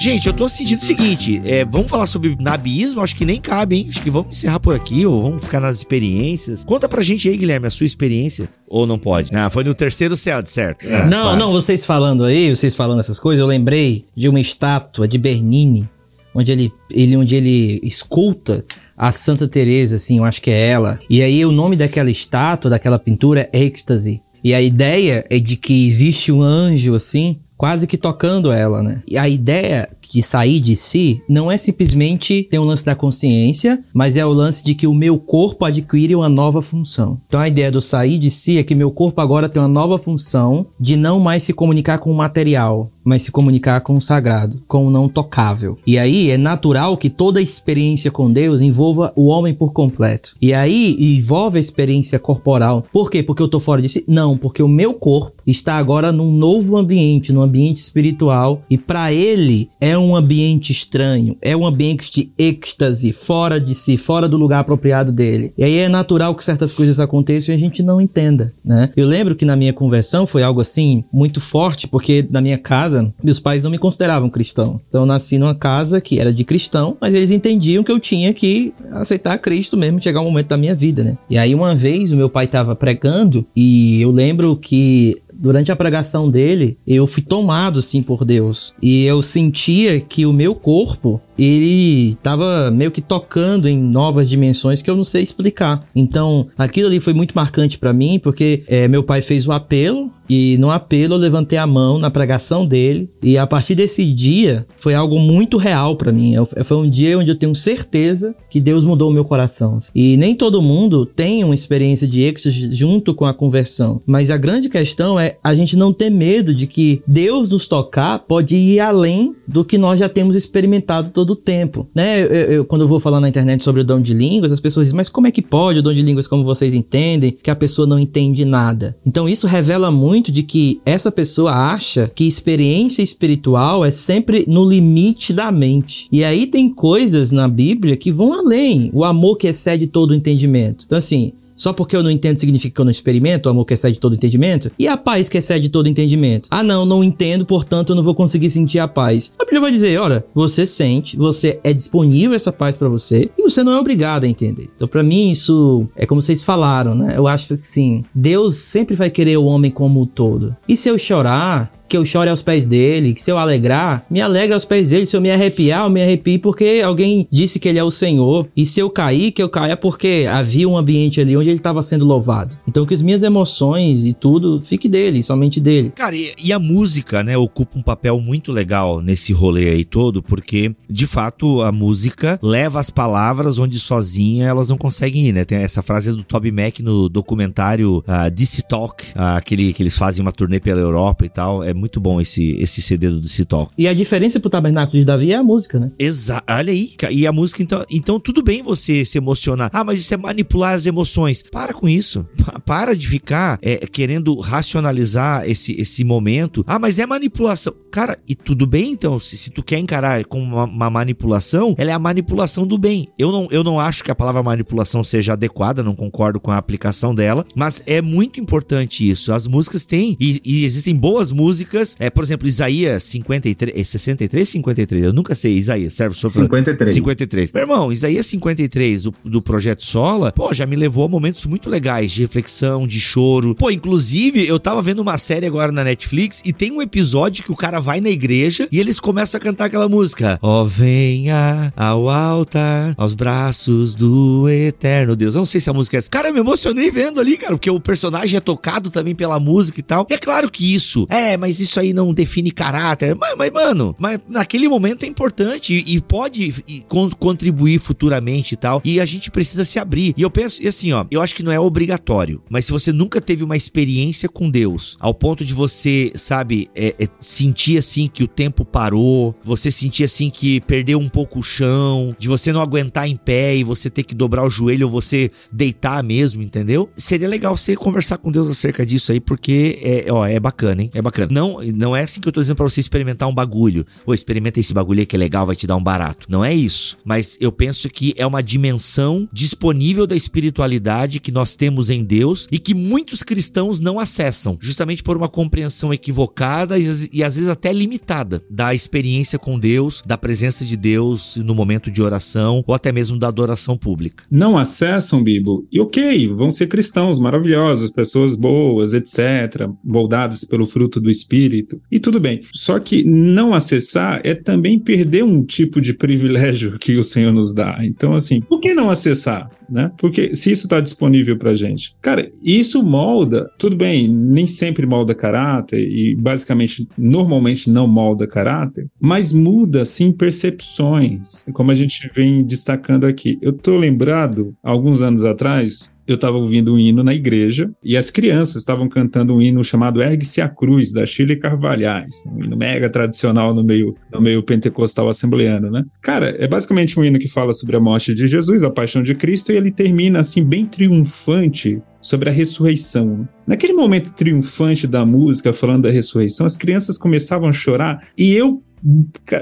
Gente, 0.01 0.25
eu 0.25 0.33
tô 0.33 0.49
sentindo 0.49 0.79
o 0.79 0.83
seguinte: 0.83 1.39
é, 1.45 1.63
vamos 1.63 1.87
falar 1.87 2.07
sobre 2.07 2.35
nabismo? 2.39 3.01
Acho 3.01 3.15
que 3.15 3.23
nem 3.23 3.39
cabe, 3.39 3.75
hein? 3.75 3.85
Acho 3.87 4.01
que 4.01 4.09
vamos 4.09 4.35
encerrar 4.35 4.59
por 4.59 4.73
aqui, 4.73 5.05
ou 5.05 5.21
vamos 5.21 5.43
ficar 5.43 5.59
nas 5.59 5.77
experiências. 5.77 6.65
Conta 6.65 6.89
pra 6.89 7.03
gente 7.03 7.29
aí, 7.29 7.37
Guilherme, 7.37 7.67
a 7.67 7.69
sua 7.69 7.85
experiência. 7.85 8.49
Ou 8.67 8.87
não 8.87 8.97
pode? 8.97 9.29
Ah, 9.31 9.47
foi 9.51 9.63
no 9.63 9.75
terceiro 9.75 10.17
céu, 10.17 10.43
certo? 10.43 10.87
É, 10.87 11.05
não, 11.05 11.21
claro. 11.21 11.37
não, 11.37 11.51
vocês 11.51 11.85
falando 11.85 12.23
aí, 12.23 12.49
vocês 12.49 12.75
falando 12.75 12.99
essas 12.99 13.19
coisas, 13.19 13.41
eu 13.41 13.45
lembrei 13.45 14.05
de 14.17 14.27
uma 14.27 14.39
estátua 14.39 15.07
de 15.07 15.19
Bernini, 15.19 15.87
onde 16.33 16.51
ele, 16.51 16.73
ele, 16.89 17.15
onde 17.15 17.35
ele 17.35 17.79
esculta 17.83 18.65
a 18.97 19.11
Santa 19.11 19.47
Teresa, 19.47 19.97
assim, 19.97 20.17
eu 20.17 20.25
acho 20.25 20.41
que 20.41 20.49
é 20.49 20.69
ela. 20.69 20.99
E 21.11 21.21
aí 21.21 21.45
o 21.45 21.51
nome 21.51 21.75
daquela 21.75 22.09
estátua, 22.09 22.71
daquela 22.71 22.97
pintura 22.97 23.47
é 23.53 23.63
êxtase. 23.63 24.19
E 24.43 24.51
a 24.55 24.61
ideia 24.63 25.23
é 25.29 25.37
de 25.37 25.55
que 25.55 25.87
existe 25.87 26.31
um 26.31 26.41
anjo 26.41 26.95
assim, 26.95 27.39
quase 27.61 27.85
que 27.85 27.95
tocando 27.95 28.51
ela, 28.51 28.81
né? 28.81 29.03
E 29.07 29.19
a 29.19 29.29
ideia 29.29 29.87
de 30.11 30.21
sair 30.21 30.59
de 30.59 30.75
si 30.75 31.21
não 31.27 31.49
é 31.49 31.57
simplesmente 31.57 32.47
ter 32.49 32.59
um 32.59 32.65
lance 32.65 32.83
da 32.83 32.95
consciência, 32.95 33.81
mas 33.93 34.17
é 34.17 34.25
o 34.25 34.33
lance 34.33 34.63
de 34.63 34.75
que 34.75 34.85
o 34.85 34.93
meu 34.93 35.17
corpo 35.17 35.63
adquire 35.63 36.13
uma 36.15 36.27
nova 36.27 36.61
função. 36.61 37.19
Então 37.27 37.39
a 37.39 37.47
ideia 37.47 37.71
do 37.71 37.81
sair 37.81 38.19
de 38.19 38.29
si 38.29 38.57
é 38.57 38.63
que 38.63 38.75
meu 38.75 38.91
corpo 38.91 39.21
agora 39.21 39.47
tem 39.47 39.61
uma 39.61 39.67
nova 39.69 39.97
função 39.97 40.67
de 40.79 40.97
não 40.97 41.19
mais 41.19 41.43
se 41.43 41.53
comunicar 41.53 41.99
com 41.99 42.11
o 42.11 42.15
material, 42.15 42.91
mas 43.03 43.23
se 43.23 43.31
comunicar 43.31 43.81
com 43.81 43.95
o 43.95 44.01
sagrado, 44.01 44.61
com 44.67 44.85
o 44.85 44.89
não 44.89 45.07
tocável. 45.07 45.77
E 45.85 45.97
aí 45.97 46.29
é 46.29 46.37
natural 46.37 46.97
que 46.97 47.09
toda 47.09 47.41
experiência 47.41 48.11
com 48.11 48.31
Deus 48.31 48.61
envolva 48.61 49.11
o 49.15 49.27
homem 49.27 49.53
por 49.53 49.73
completo. 49.73 50.35
E 50.41 50.53
aí 50.53 50.95
envolve 50.99 51.57
a 51.57 51.61
experiência 51.61 52.19
corporal. 52.19 52.85
Por 52.91 53.09
quê? 53.09 53.23
Porque 53.23 53.41
eu 53.41 53.47
tô 53.47 53.59
fora 53.59 53.81
de 53.81 53.89
si? 53.89 54.03
Não, 54.07 54.37
porque 54.37 54.61
o 54.61 54.67
meu 54.67 54.93
corpo 54.93 55.41
está 55.47 55.75
agora 55.75 56.11
num 56.11 56.31
novo 56.31 56.77
ambiente, 56.77 57.33
num 57.33 57.41
ambiente 57.41 57.77
espiritual, 57.77 58.61
e 58.69 58.77
para 58.77 59.11
ele 59.11 59.69
é 59.79 59.97
um 60.01 60.15
ambiente 60.15 60.71
estranho, 60.71 61.37
é 61.41 61.55
um 61.55 61.65
ambiente 61.65 62.11
de 62.11 62.31
êxtase, 62.37 63.13
fora 63.13 63.59
de 63.59 63.75
si, 63.75 63.97
fora 63.97 64.27
do 64.27 64.37
lugar 64.37 64.59
apropriado 64.59 65.11
dele. 65.11 65.53
E 65.57 65.63
aí 65.63 65.77
é 65.77 65.89
natural 65.89 66.35
que 66.35 66.43
certas 66.43 66.71
coisas 66.73 66.99
aconteçam 66.99 67.53
e 67.53 67.55
a 67.55 67.59
gente 67.59 67.81
não 67.83 68.01
entenda, 68.01 68.53
né? 68.63 68.91
Eu 68.95 69.07
lembro 69.07 69.35
que 69.35 69.45
na 69.45 69.55
minha 69.55 69.73
conversão 69.73 70.25
foi 70.25 70.43
algo 70.43 70.61
assim 70.61 71.03
muito 71.11 71.39
forte, 71.39 71.87
porque 71.87 72.25
na 72.29 72.41
minha 72.41 72.57
casa, 72.57 73.13
meus 73.23 73.39
pais 73.39 73.63
não 73.63 73.71
me 73.71 73.77
consideravam 73.77 74.29
cristão. 74.29 74.81
Então 74.87 75.01
eu 75.01 75.05
nasci 75.05 75.37
numa 75.37 75.55
casa 75.55 76.01
que 76.01 76.19
era 76.19 76.33
de 76.33 76.43
cristão, 76.43 76.97
mas 76.99 77.13
eles 77.13 77.31
entendiam 77.31 77.83
que 77.83 77.91
eu 77.91 77.99
tinha 77.99 78.33
que 78.33 78.73
aceitar 78.91 79.37
Cristo 79.37 79.77
mesmo, 79.77 80.01
chegar 80.01 80.21
um 80.21 80.25
momento 80.25 80.47
da 80.47 80.57
minha 80.57 80.75
vida, 80.75 81.03
né? 81.03 81.17
E 81.29 81.37
aí 81.37 81.53
uma 81.53 81.75
vez 81.75 82.11
o 82.11 82.17
meu 82.17 82.29
pai 82.29 82.45
estava 82.45 82.75
pregando 82.75 83.45
e 83.55 84.01
eu 84.01 84.11
lembro 84.11 84.55
que 84.55 85.21
durante 85.41 85.71
a 85.71 85.75
pregação 85.75 86.29
dele, 86.29 86.77
eu 86.85 87.07
fui 87.07 87.23
tomado 87.23 87.79
assim 87.79 88.03
por 88.03 88.23
Deus. 88.23 88.75
E 88.79 89.03
eu 89.05 89.23
sentia 89.23 89.99
que 89.99 90.23
o 90.23 90.31
meu 90.31 90.53
corpo 90.53 91.19
ele 91.45 92.15
tava 92.21 92.69
meio 92.71 92.91
que 92.91 93.01
tocando 93.01 93.67
em 93.67 93.77
novas 93.77 94.29
dimensões 94.29 94.81
que 94.81 94.89
eu 94.89 94.95
não 94.95 95.03
sei 95.03 95.23
explicar. 95.23 95.79
Então, 95.95 96.47
aquilo 96.57 96.87
ali 96.87 96.99
foi 96.99 97.13
muito 97.13 97.33
marcante 97.33 97.79
para 97.79 97.91
mim, 97.91 98.19
porque 98.19 98.63
é, 98.67 98.87
meu 98.87 99.03
pai 99.03 99.21
fez 99.21 99.47
o 99.47 99.51
apelo, 99.51 100.11
e 100.33 100.57
no 100.59 100.71
apelo 100.71 101.15
eu 101.15 101.17
levantei 101.17 101.57
a 101.57 101.67
mão 101.67 101.99
na 101.99 102.09
pregação 102.09 102.65
dele. 102.65 103.09
E 103.21 103.37
a 103.37 103.45
partir 103.45 103.75
desse 103.75 104.13
dia 104.13 104.65
foi 104.79 104.93
algo 104.93 105.19
muito 105.19 105.57
real 105.57 105.97
para 105.97 106.13
mim. 106.13 106.33
Eu, 106.33 106.45
foi 106.45 106.77
um 106.77 106.89
dia 106.89 107.19
onde 107.19 107.31
eu 107.31 107.35
tenho 107.35 107.53
certeza 107.53 108.33
que 108.49 108.61
Deus 108.61 108.85
mudou 108.85 109.09
o 109.09 109.13
meu 109.13 109.25
coração. 109.25 109.79
E 109.93 110.15
nem 110.15 110.33
todo 110.33 110.61
mundo 110.61 111.05
tem 111.05 111.43
uma 111.43 111.53
experiência 111.53 112.07
de 112.07 112.23
êxtase 112.23 112.73
junto 112.73 113.13
com 113.13 113.25
a 113.25 113.33
conversão. 113.33 114.01
Mas 114.05 114.31
a 114.31 114.37
grande 114.37 114.69
questão 114.69 115.19
é 115.19 115.35
a 115.43 115.53
gente 115.53 115.75
não 115.75 115.91
ter 115.91 116.09
medo 116.09 116.55
de 116.55 116.65
que 116.65 117.01
Deus 117.05 117.49
nos 117.49 117.67
tocar 117.67 118.19
pode 118.19 118.55
ir 118.55 118.79
além 118.79 119.35
do 119.45 119.65
que 119.65 119.77
nós 119.77 119.99
já 119.99 120.07
temos 120.07 120.37
experimentado 120.37 121.09
todo 121.09 121.30
o 121.31 121.35
tempo. 121.35 121.87
Né? 121.93 122.21
Eu, 122.21 122.27
eu, 122.27 122.65
quando 122.65 122.81
eu 122.81 122.87
vou 122.87 122.99
falar 122.99 123.19
na 123.19 123.29
internet 123.29 123.63
sobre 123.63 123.81
o 123.81 123.83
dom 123.83 124.01
de 124.01 124.13
línguas, 124.13 124.51
as 124.51 124.59
pessoas 124.59 124.87
dizem, 124.87 124.97
mas 124.97 125.09
como 125.09 125.27
é 125.27 125.31
que 125.31 125.41
pode 125.41 125.79
o 125.79 125.83
dom 125.83 125.93
de 125.93 126.01
línguas 126.01 126.27
como 126.27 126.43
vocês 126.43 126.73
entendem, 126.73 127.31
que 127.31 127.51
a 127.51 127.55
pessoa 127.55 127.87
não 127.87 127.99
entende 127.99 128.45
nada? 128.45 128.95
Então 129.05 129.27
isso 129.27 129.47
revela 129.47 129.91
muito 129.91 130.31
de 130.31 130.43
que 130.43 130.81
essa 130.85 131.11
pessoa 131.11 131.51
acha 131.51 132.11
que 132.13 132.25
experiência 132.25 133.01
espiritual 133.01 133.83
é 133.83 133.91
sempre 133.91 134.45
no 134.47 134.67
limite 134.67 135.33
da 135.33 135.51
mente. 135.51 136.07
E 136.11 136.23
aí 136.23 136.47
tem 136.47 136.69
coisas 136.69 137.31
na 137.31 137.47
Bíblia 137.47 137.97
que 137.97 138.11
vão 138.11 138.33
além. 138.33 138.89
O 138.93 139.03
amor 139.03 139.37
que 139.37 139.47
excede 139.47 139.87
todo 139.87 140.11
o 140.11 140.15
entendimento. 140.15 140.85
Então, 140.85 140.97
assim, 140.97 141.33
só 141.61 141.71
porque 141.71 141.95
eu 141.95 142.01
não 142.01 142.09
entendo 142.09 142.39
significa 142.39 142.73
que 142.73 142.81
eu 142.81 142.85
não 142.85 142.89
experimento, 142.89 143.47
o 143.47 143.51
amor 143.51 143.65
que 143.65 143.75
excede 143.75 143.99
todo 143.99 144.15
entendimento. 144.15 144.71
E 144.79 144.87
a 144.87 144.97
paz 144.97 145.29
que 145.29 145.37
excede 145.37 145.69
todo 145.69 145.87
entendimento? 145.87 146.47
Ah, 146.49 146.63
não, 146.63 146.87
não 146.87 147.03
entendo, 147.03 147.45
portanto 147.45 147.91
eu 147.91 147.95
não 147.95 148.01
vou 148.01 148.15
conseguir 148.15 148.49
sentir 148.49 148.79
a 148.79 148.87
paz. 148.87 149.31
A 149.37 149.43
Bíblia 149.43 149.61
vai 149.61 149.71
dizer, 149.71 150.01
olha, 150.01 150.25
você 150.33 150.65
sente, 150.65 151.15
você 151.15 151.59
é 151.63 151.71
disponível 151.71 152.35
essa 152.35 152.51
paz 152.51 152.77
para 152.77 152.89
você 152.89 153.29
e 153.37 153.43
você 153.43 153.63
não 153.63 153.73
é 153.73 153.79
obrigado 153.79 154.23
a 154.23 154.27
entender. 154.27 154.71
Então, 154.75 154.87
para 154.87 155.03
mim 155.03 155.29
isso 155.29 155.87
é 155.95 156.07
como 156.07 156.19
vocês 156.19 156.41
falaram, 156.41 156.95
né? 156.95 157.13
Eu 157.15 157.27
acho 157.27 157.55
que 157.55 157.67
sim, 157.67 158.03
Deus 158.11 158.55
sempre 158.55 158.95
vai 158.95 159.11
querer 159.11 159.37
o 159.37 159.45
homem 159.45 159.69
como 159.69 160.01
um 160.01 160.05
todo. 160.07 160.55
E 160.67 160.75
se 160.75 160.89
eu 160.89 160.97
chorar, 160.97 161.71
que 161.91 161.97
eu 161.97 162.05
chore 162.05 162.29
aos 162.29 162.41
pés 162.41 162.65
dele, 162.65 163.13
que 163.13 163.21
se 163.21 163.29
eu 163.29 163.37
alegrar, 163.37 164.05
me 164.09 164.21
alegra 164.21 164.55
aos 164.55 164.63
pés 164.63 164.91
dele, 164.91 165.05
se 165.05 165.13
eu 165.13 165.19
me 165.19 165.29
arrepiar, 165.29 165.83
eu 165.83 165.89
me 165.89 166.01
arrepio 166.01 166.39
porque 166.39 166.81
alguém 166.81 167.27
disse 167.29 167.59
que 167.59 167.67
ele 167.67 167.77
é 167.77 167.83
o 167.83 167.91
Senhor, 167.91 168.47
e 168.55 168.65
se 168.65 168.79
eu 168.79 168.89
cair, 168.89 169.33
que 169.33 169.43
eu 169.43 169.49
caia 169.49 169.75
porque 169.75 170.25
havia 170.31 170.69
um 170.69 170.77
ambiente 170.77 171.19
ali 171.19 171.35
onde 171.35 171.49
ele 171.49 171.57
estava 171.57 171.83
sendo 171.83 172.05
louvado. 172.05 172.57
Então 172.65 172.85
que 172.85 172.93
as 172.93 173.01
minhas 173.01 173.23
emoções 173.23 174.05
e 174.05 174.13
tudo 174.13 174.61
fique 174.61 174.87
dele, 174.87 175.21
somente 175.21 175.59
dele. 175.59 175.91
Cara, 175.91 176.15
e, 176.15 176.31
e 176.41 176.53
a 176.53 176.59
música, 176.59 177.25
né, 177.25 177.35
ocupa 177.35 177.77
um 177.77 177.83
papel 177.83 178.17
muito 178.21 178.53
legal 178.53 179.01
nesse 179.01 179.33
rolê 179.33 179.71
aí 179.71 179.83
todo, 179.83 180.23
porque 180.23 180.73
de 180.89 181.05
fato 181.05 181.61
a 181.61 181.73
música 181.73 182.39
leva 182.41 182.79
as 182.79 182.89
palavras 182.89 183.59
onde 183.59 183.77
sozinha 183.77 184.47
elas 184.47 184.69
não 184.69 184.77
conseguem 184.77 185.27
ir, 185.27 185.33
né? 185.33 185.43
Tem 185.43 185.57
essa 185.57 185.81
frase 185.81 186.13
do 186.13 186.23
Toby 186.23 186.53
Mac 186.53 186.79
no 186.79 187.09
documentário 187.09 187.97
uh, 187.97 188.31
DC 188.31 188.61
Talk, 188.69 189.03
uh, 189.09 189.35
aquele 189.35 189.73
que 189.73 189.83
eles 189.83 189.97
fazem 189.97 190.21
uma 190.21 190.31
turnê 190.31 190.61
pela 190.61 190.79
Europa 190.79 191.25
e 191.25 191.29
tal, 191.29 191.61
é 191.61 191.80
muito 191.81 191.99
bom 191.99 192.21
esse, 192.21 192.55
esse 192.59 192.81
CD 192.81 193.09
do 193.09 193.27
Citol. 193.27 193.69
E 193.77 193.87
a 193.87 193.93
diferença 193.93 194.39
pro 194.39 194.49
Tabernáculo 194.49 194.99
de 194.99 195.05
Davi 195.05 195.31
é 195.31 195.35
a 195.35 195.43
música, 195.43 195.79
né? 195.79 195.91
Exato. 195.97 196.45
Olha 196.47 196.71
aí. 196.71 196.91
E 197.09 197.25
a 197.25 197.31
música, 197.31 197.63
então, 197.63 197.83
então 197.89 198.19
tudo 198.19 198.43
bem 198.43 198.61
você 198.61 199.03
se 199.03 199.17
emocionar. 199.17 199.69
Ah, 199.73 199.83
mas 199.83 199.99
isso 199.99 200.13
é 200.13 200.17
manipular 200.17 200.75
as 200.75 200.85
emoções. 200.85 201.43
Para 201.51 201.73
com 201.73 201.89
isso. 201.89 202.27
Para 202.65 202.95
de 202.95 203.07
ficar 203.07 203.57
é, 203.61 203.77
querendo 203.87 204.39
racionalizar 204.39 205.49
esse, 205.49 205.75
esse 205.79 206.03
momento. 206.03 206.63
Ah, 206.67 206.77
mas 206.77 206.99
é 206.99 207.05
manipulação. 207.05 207.73
Cara, 207.91 208.17
e 208.27 208.35
tudo 208.35 208.65
bem 208.65 208.91
então? 208.91 209.19
Se, 209.19 209.35
se 209.35 209.49
tu 209.49 209.63
quer 209.63 209.79
encarar 209.79 210.23
como 210.25 210.43
uma, 210.43 210.63
uma, 210.63 210.89
manipulação, 210.89 211.75
ela 211.77 211.91
é 211.91 211.93
a 211.93 211.99
manipulação 211.99 212.65
do 212.65 212.77
bem. 212.77 213.09
Eu 213.17 213.31
não, 213.31 213.47
eu 213.51 213.63
não 213.63 213.79
acho 213.79 214.03
que 214.03 214.11
a 214.11 214.15
palavra 214.15 214.41
manipulação 214.41 215.03
seja 215.03 215.33
adequada, 215.33 215.83
não 215.83 215.95
concordo 215.95 216.39
com 216.39 216.51
a 216.51 216.57
aplicação 216.57 217.13
dela, 217.13 217.45
mas 217.55 217.83
é 217.85 218.01
muito 218.01 218.39
importante 218.39 219.09
isso. 219.09 219.33
As 219.33 219.45
músicas 219.45 219.85
têm, 219.85 220.15
e, 220.19 220.39
e 220.45 220.63
existem 220.63 220.95
boas 220.95 221.31
músicas 221.31 221.70
músicas. 221.71 221.95
É, 221.99 222.09
por 222.09 222.23
exemplo, 222.23 222.47
Isaías 222.47 223.03
53, 223.03 223.87
63, 223.87 224.49
53, 224.49 225.03
eu 225.03 225.13
nunca 225.13 225.33
sei, 225.33 225.55
Isaías, 225.55 225.93
serve 225.93 226.15
só 226.15 226.29
pra... 226.29 226.41
53. 226.41 226.93
53. 226.93 227.53
Meu 227.53 227.63
irmão, 227.63 227.91
Isaías 227.91 228.25
53 228.25 229.03
do, 229.03 229.13
do 229.23 229.41
Projeto 229.41 229.83
Sola, 229.83 230.31
pô, 230.31 230.53
já 230.53 230.65
me 230.65 230.75
levou 230.75 231.05
a 231.05 231.07
momentos 231.07 231.45
muito 231.45 231.69
legais 231.69 232.11
de 232.11 232.21
reflexão, 232.21 232.87
de 232.87 232.99
choro. 232.99 233.55
Pô, 233.55 233.71
inclusive, 233.71 234.45
eu 234.45 234.59
tava 234.59 234.81
vendo 234.81 234.99
uma 234.99 235.17
série 235.17 235.45
agora 235.45 235.71
na 235.71 235.83
Netflix 235.83 236.41
e 236.45 236.51
tem 236.51 236.71
um 236.71 236.81
episódio 236.81 237.43
que 237.43 237.51
o 237.51 237.55
cara 237.55 237.79
vai 237.79 238.01
na 238.01 238.09
igreja 238.09 238.67
e 238.71 238.79
eles 238.79 238.99
começam 238.99 239.37
a 239.37 239.41
cantar 239.41 239.65
aquela 239.65 239.87
música. 239.87 240.39
Ó, 240.41 240.61
oh, 240.61 240.65
venha 240.65 241.73
ao 241.75 242.09
altar, 242.09 242.93
aos 242.97 243.13
braços 243.13 243.95
do 243.95 244.47
eterno 244.49 245.15
Deus. 245.15 245.35
Eu 245.35 245.39
não 245.39 245.45
sei 245.45 245.61
se 245.61 245.69
a 245.69 245.73
música 245.73 245.97
é 245.97 245.99
essa. 245.99 246.09
Cara, 246.09 246.29
eu 246.29 246.33
me 246.33 246.39
emocionei 246.39 246.91
vendo 246.91 247.19
ali, 247.19 247.37
cara, 247.37 247.53
porque 247.53 247.69
o 247.69 247.79
personagem 247.79 248.37
é 248.37 248.39
tocado 248.39 248.89
também 248.89 249.15
pela 249.15 249.39
música 249.39 249.79
e 249.79 249.83
tal. 249.83 250.07
E 250.09 250.13
é 250.13 250.17
claro 250.17 250.49
que 250.49 250.73
isso, 250.73 251.05
é, 251.09 251.37
mas 251.37 251.60
isso 251.61 251.79
aí 251.79 251.93
não 251.93 252.13
define 252.13 252.51
caráter. 252.51 253.15
Mas, 253.15 253.35
mas 253.37 253.51
mano, 253.51 253.95
mas 253.99 254.19
naquele 254.27 254.67
momento 254.67 255.03
é 255.03 255.07
importante 255.07 255.73
e, 255.73 255.95
e 255.95 256.01
pode 256.01 256.63
e, 256.67 256.81
con 256.81 257.09
contribuir 257.11 257.79
futuramente 257.79 258.53
e 258.53 258.57
tal. 258.57 258.81
E 258.83 258.99
a 258.99 259.05
gente 259.05 259.31
precisa 259.31 259.63
se 259.65 259.79
abrir. 259.79 260.13
E 260.17 260.21
eu 260.21 260.29
penso, 260.29 260.61
e 260.61 260.67
assim, 260.67 260.91
ó, 260.91 261.05
eu 261.11 261.21
acho 261.21 261.35
que 261.35 261.43
não 261.43 261.51
é 261.51 261.59
obrigatório, 261.59 262.41
mas 262.49 262.65
se 262.65 262.71
você 262.71 262.91
nunca 262.91 263.21
teve 263.21 263.43
uma 263.43 263.55
experiência 263.55 264.27
com 264.27 264.49
Deus, 264.49 264.97
ao 264.99 265.13
ponto 265.13 265.45
de 265.45 265.53
você, 265.53 266.11
sabe, 266.15 266.69
é, 266.75 266.95
é, 266.99 267.07
sentir 267.19 267.77
assim 267.77 268.07
que 268.07 268.23
o 268.23 268.27
tempo 268.27 268.65
parou, 268.65 269.35
você 269.43 269.69
sentir 269.71 270.03
assim 270.03 270.29
que 270.29 270.61
perdeu 270.61 270.99
um 270.99 271.09
pouco 271.09 271.39
o 271.39 271.43
chão, 271.43 272.15
de 272.17 272.27
você 272.27 272.51
não 272.51 272.61
aguentar 272.61 273.07
em 273.07 273.15
pé 273.15 273.55
e 273.55 273.63
você 273.63 273.89
ter 273.89 274.03
que 274.03 274.15
dobrar 274.15 274.45
o 274.45 274.49
joelho 274.49 274.87
ou 274.87 274.91
você 274.91 275.31
deitar 275.51 276.03
mesmo, 276.03 276.41
entendeu? 276.41 276.89
Seria 276.95 277.27
legal 277.27 277.55
você 277.55 277.75
conversar 277.75 278.17
com 278.17 278.31
Deus 278.31 278.49
acerca 278.49 278.85
disso 278.85 279.11
aí, 279.11 279.19
porque 279.19 279.79
é, 279.83 280.11
ó, 280.11 280.25
é 280.25 280.39
bacana, 280.39 280.83
hein? 280.83 280.91
É 280.93 281.01
bacana. 281.01 281.29
Não 281.31 281.50
não, 281.59 281.91
não 281.91 281.95
é 281.95 282.03
assim 282.03 282.21
que 282.21 282.27
eu 282.27 282.31
tô 282.31 282.39
dizendo 282.39 282.55
pra 282.55 282.67
você 282.67 282.79
experimentar 282.79 283.27
um 283.27 283.33
bagulho. 283.33 283.85
Ou 284.05 284.13
experimenta 284.13 284.59
esse 284.59 284.73
bagulho 284.73 285.05
que 285.05 285.15
é 285.15 285.19
legal, 285.19 285.45
vai 285.45 285.55
te 285.55 285.67
dar 285.67 285.75
um 285.75 285.83
barato. 285.83 286.27
Não 286.29 286.43
é 286.43 286.53
isso. 286.53 286.97
Mas 287.03 287.37
eu 287.41 287.51
penso 287.51 287.89
que 287.89 288.13
é 288.17 288.25
uma 288.25 288.41
dimensão 288.41 289.27
disponível 289.31 290.07
da 290.07 290.15
espiritualidade 290.15 291.19
que 291.19 291.31
nós 291.31 291.55
temos 291.55 291.89
em 291.89 292.03
Deus 292.03 292.47
e 292.51 292.59
que 292.59 292.73
muitos 292.73 293.23
cristãos 293.23 293.79
não 293.79 293.99
acessam, 293.99 294.57
justamente 294.61 295.03
por 295.03 295.17
uma 295.17 295.27
compreensão 295.27 295.93
equivocada 295.93 296.77
e, 296.77 296.85
e 297.11 297.23
às 297.23 297.35
vezes 297.35 297.49
até 297.49 297.73
limitada 297.73 298.43
da 298.49 298.73
experiência 298.73 299.37
com 299.37 299.59
Deus, 299.59 300.03
da 300.05 300.17
presença 300.17 300.65
de 300.65 300.77
Deus 300.77 301.37
no 301.37 301.55
momento 301.55 301.91
de 301.91 302.01
oração 302.01 302.63
ou 302.67 302.73
até 302.73 302.91
mesmo 302.91 303.17
da 303.17 303.27
adoração 303.27 303.77
pública. 303.77 304.23
Não 304.29 304.57
acessam, 304.57 305.23
Bibo? 305.23 305.67
E 305.71 305.79
ok, 305.79 306.27
vão 306.29 306.51
ser 306.51 306.67
cristãos 306.67 307.19
maravilhosos, 307.19 307.89
pessoas 307.89 308.35
boas, 308.35 308.93
etc., 308.93 309.69
moldadas 309.83 310.43
pelo 310.43 310.65
fruto 310.65 310.99
do 310.99 311.09
Espírito 311.09 311.30
espírito. 311.31 311.81
E 311.89 311.99
tudo 311.99 312.19
bem. 312.19 312.41
Só 312.53 312.79
que 312.79 313.03
não 313.03 313.53
acessar 313.53 314.19
é 314.23 314.35
também 314.35 314.77
perder 314.77 315.23
um 315.23 315.43
tipo 315.43 315.79
de 315.79 315.93
privilégio 315.93 316.77
que 316.79 316.97
o 316.97 317.03
Senhor 317.03 317.31
nos 317.31 317.53
dá. 317.53 317.79
Então, 317.81 318.13
assim, 318.13 318.41
por 318.41 318.59
que 318.59 318.73
não 318.73 318.89
acessar? 318.89 319.49
Né? 319.69 319.89
Porque 319.97 320.35
se 320.35 320.51
isso 320.51 320.65
está 320.65 320.81
disponível 320.81 321.37
para 321.37 321.55
gente, 321.55 321.95
cara, 322.01 322.29
isso 322.43 322.83
molda, 322.83 323.49
tudo 323.57 323.73
bem, 323.73 324.05
nem 324.05 324.45
sempre 324.45 324.85
molda 324.85 325.15
caráter 325.15 325.79
e 325.79 326.13
basicamente, 326.13 326.89
normalmente 326.97 327.69
não 327.69 327.87
molda 327.87 328.27
caráter, 328.27 328.87
mas 328.99 329.31
muda 329.31 329.85
sim 329.85 330.11
percepções, 330.11 331.45
como 331.53 331.71
a 331.71 331.73
gente 331.73 332.11
vem 332.13 332.43
destacando 332.43 333.05
aqui. 333.05 333.37
Eu 333.41 333.53
tô 333.53 333.77
lembrado, 333.77 334.53
alguns 334.61 335.01
anos 335.01 335.23
atrás, 335.23 335.93
eu 336.11 336.15
estava 336.15 336.37
ouvindo 336.37 336.73
um 336.73 336.79
hino 336.79 337.03
na 337.03 337.13
igreja 337.13 337.69
e 337.83 337.97
as 337.97 338.09
crianças 338.09 338.57
estavam 338.57 338.87
cantando 338.87 339.35
um 339.35 339.41
hino 339.41 339.63
chamado 339.63 340.01
Ergue-se 340.01 340.41
a 340.41 340.49
Cruz, 340.49 340.91
da 340.91 341.05
Chile 341.05 341.37
Carvalhais, 341.37 342.15
um 342.31 342.43
hino 342.43 342.57
mega 342.57 342.89
tradicional 342.89 343.53
no 343.53 343.63
meio, 343.63 343.95
no 344.11 344.21
meio 344.21 344.43
pentecostal 344.43 345.09
assembleano, 345.09 345.69
né? 345.69 345.83
Cara, 346.01 346.35
é 346.37 346.47
basicamente 346.47 346.99
um 346.99 347.03
hino 347.03 347.19
que 347.19 347.27
fala 347.27 347.53
sobre 347.53 347.75
a 347.75 347.79
morte 347.79 348.13
de 348.13 348.27
Jesus, 348.27 348.63
a 348.63 348.69
paixão 348.69 349.03
de 349.03 349.15
Cristo, 349.15 349.51
e 349.51 349.57
ele 349.57 349.71
termina 349.71 350.19
assim, 350.19 350.43
bem 350.43 350.65
triunfante 350.65 351.81
sobre 352.01 352.29
a 352.29 352.33
ressurreição. 352.33 353.27
Naquele 353.45 353.73
momento 353.73 354.13
triunfante 354.13 354.87
da 354.87 355.05
música, 355.05 355.53
falando 355.53 355.83
da 355.83 355.91
ressurreição, 355.91 356.45
as 356.45 356.57
crianças 356.57 356.97
começavam 356.97 357.47
a 357.47 357.53
chorar 357.53 358.07
e 358.17 358.33
eu 358.33 358.63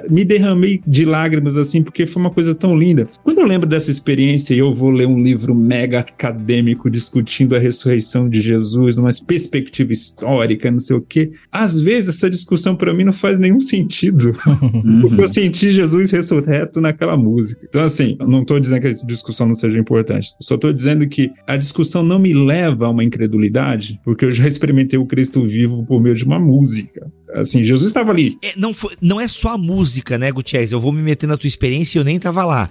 me 0.09 0.25
derramei 0.25 0.81
de 0.85 1.05
lágrimas 1.05 1.57
assim, 1.57 1.81
porque 1.81 2.05
foi 2.05 2.21
uma 2.21 2.31
coisa 2.31 2.53
tão 2.53 2.77
linda. 2.77 3.07
Quando 3.23 3.39
eu 3.39 3.45
lembro 3.45 3.67
dessa 3.67 3.91
experiência 3.91 4.53
e 4.53 4.59
eu 4.59 4.73
vou 4.73 4.89
ler 4.89 5.07
um 5.07 5.21
livro 5.21 5.55
mega 5.55 5.99
acadêmico 5.99 6.89
discutindo 6.89 7.55
a 7.55 7.59
ressurreição 7.59 8.29
de 8.29 8.41
Jesus 8.41 8.95
numa 8.95 9.09
perspectiva 9.25 9.93
histórica, 9.93 10.69
não 10.71 10.79
sei 10.79 10.95
o 10.95 11.01
quê, 11.01 11.31
às 11.51 11.79
vezes 11.79 12.15
essa 12.15 12.29
discussão 12.29 12.75
para 12.75 12.93
mim 12.93 13.03
não 13.03 13.13
faz 13.13 13.39
nenhum 13.39 13.59
sentido. 13.59 14.33
porque 15.01 15.23
eu 15.23 15.29
senti 15.29 15.71
Jesus 15.71 16.11
ressurreto 16.11 16.81
naquela 16.81 17.17
música. 17.17 17.65
Então, 17.67 17.81
assim, 17.81 18.17
não 18.19 18.43
tô 18.43 18.59
dizendo 18.59 18.81
que 18.81 18.87
essa 18.87 19.05
discussão 19.05 19.47
não 19.47 19.55
seja 19.55 19.79
importante, 19.79 20.29
só 20.41 20.57
tô 20.57 20.71
dizendo 20.71 21.07
que 21.07 21.31
a 21.47 21.57
discussão 21.57 22.03
não 22.03 22.19
me 22.19 22.33
leva 22.33 22.85
a 22.85 22.89
uma 22.89 23.03
incredulidade, 23.03 23.99
porque 24.03 24.25
eu 24.25 24.31
já 24.31 24.47
experimentei 24.47 24.99
o 24.99 25.05
Cristo 25.05 25.45
vivo 25.45 25.85
por 25.85 26.01
meio 26.01 26.15
de 26.15 26.25
uma 26.25 26.39
música. 26.39 27.11
Assim, 27.35 27.63
Jesus 27.63 27.89
estava 27.89 28.11
ali. 28.11 28.37
É, 28.41 28.53
não, 28.57 28.73
foi, 28.73 28.93
não 29.01 29.19
é 29.19 29.27
só 29.27 29.49
a 29.49 29.57
música, 29.57 30.17
né, 30.17 30.31
Gutierrez? 30.31 30.71
Eu 30.71 30.79
vou 30.79 30.91
me 30.91 31.01
meter 31.01 31.27
na 31.27 31.37
tua 31.37 31.47
experiência 31.47 31.97
e 31.97 31.99
eu 31.99 32.03
nem 32.03 32.17
tava 32.17 32.43
lá. 32.43 32.67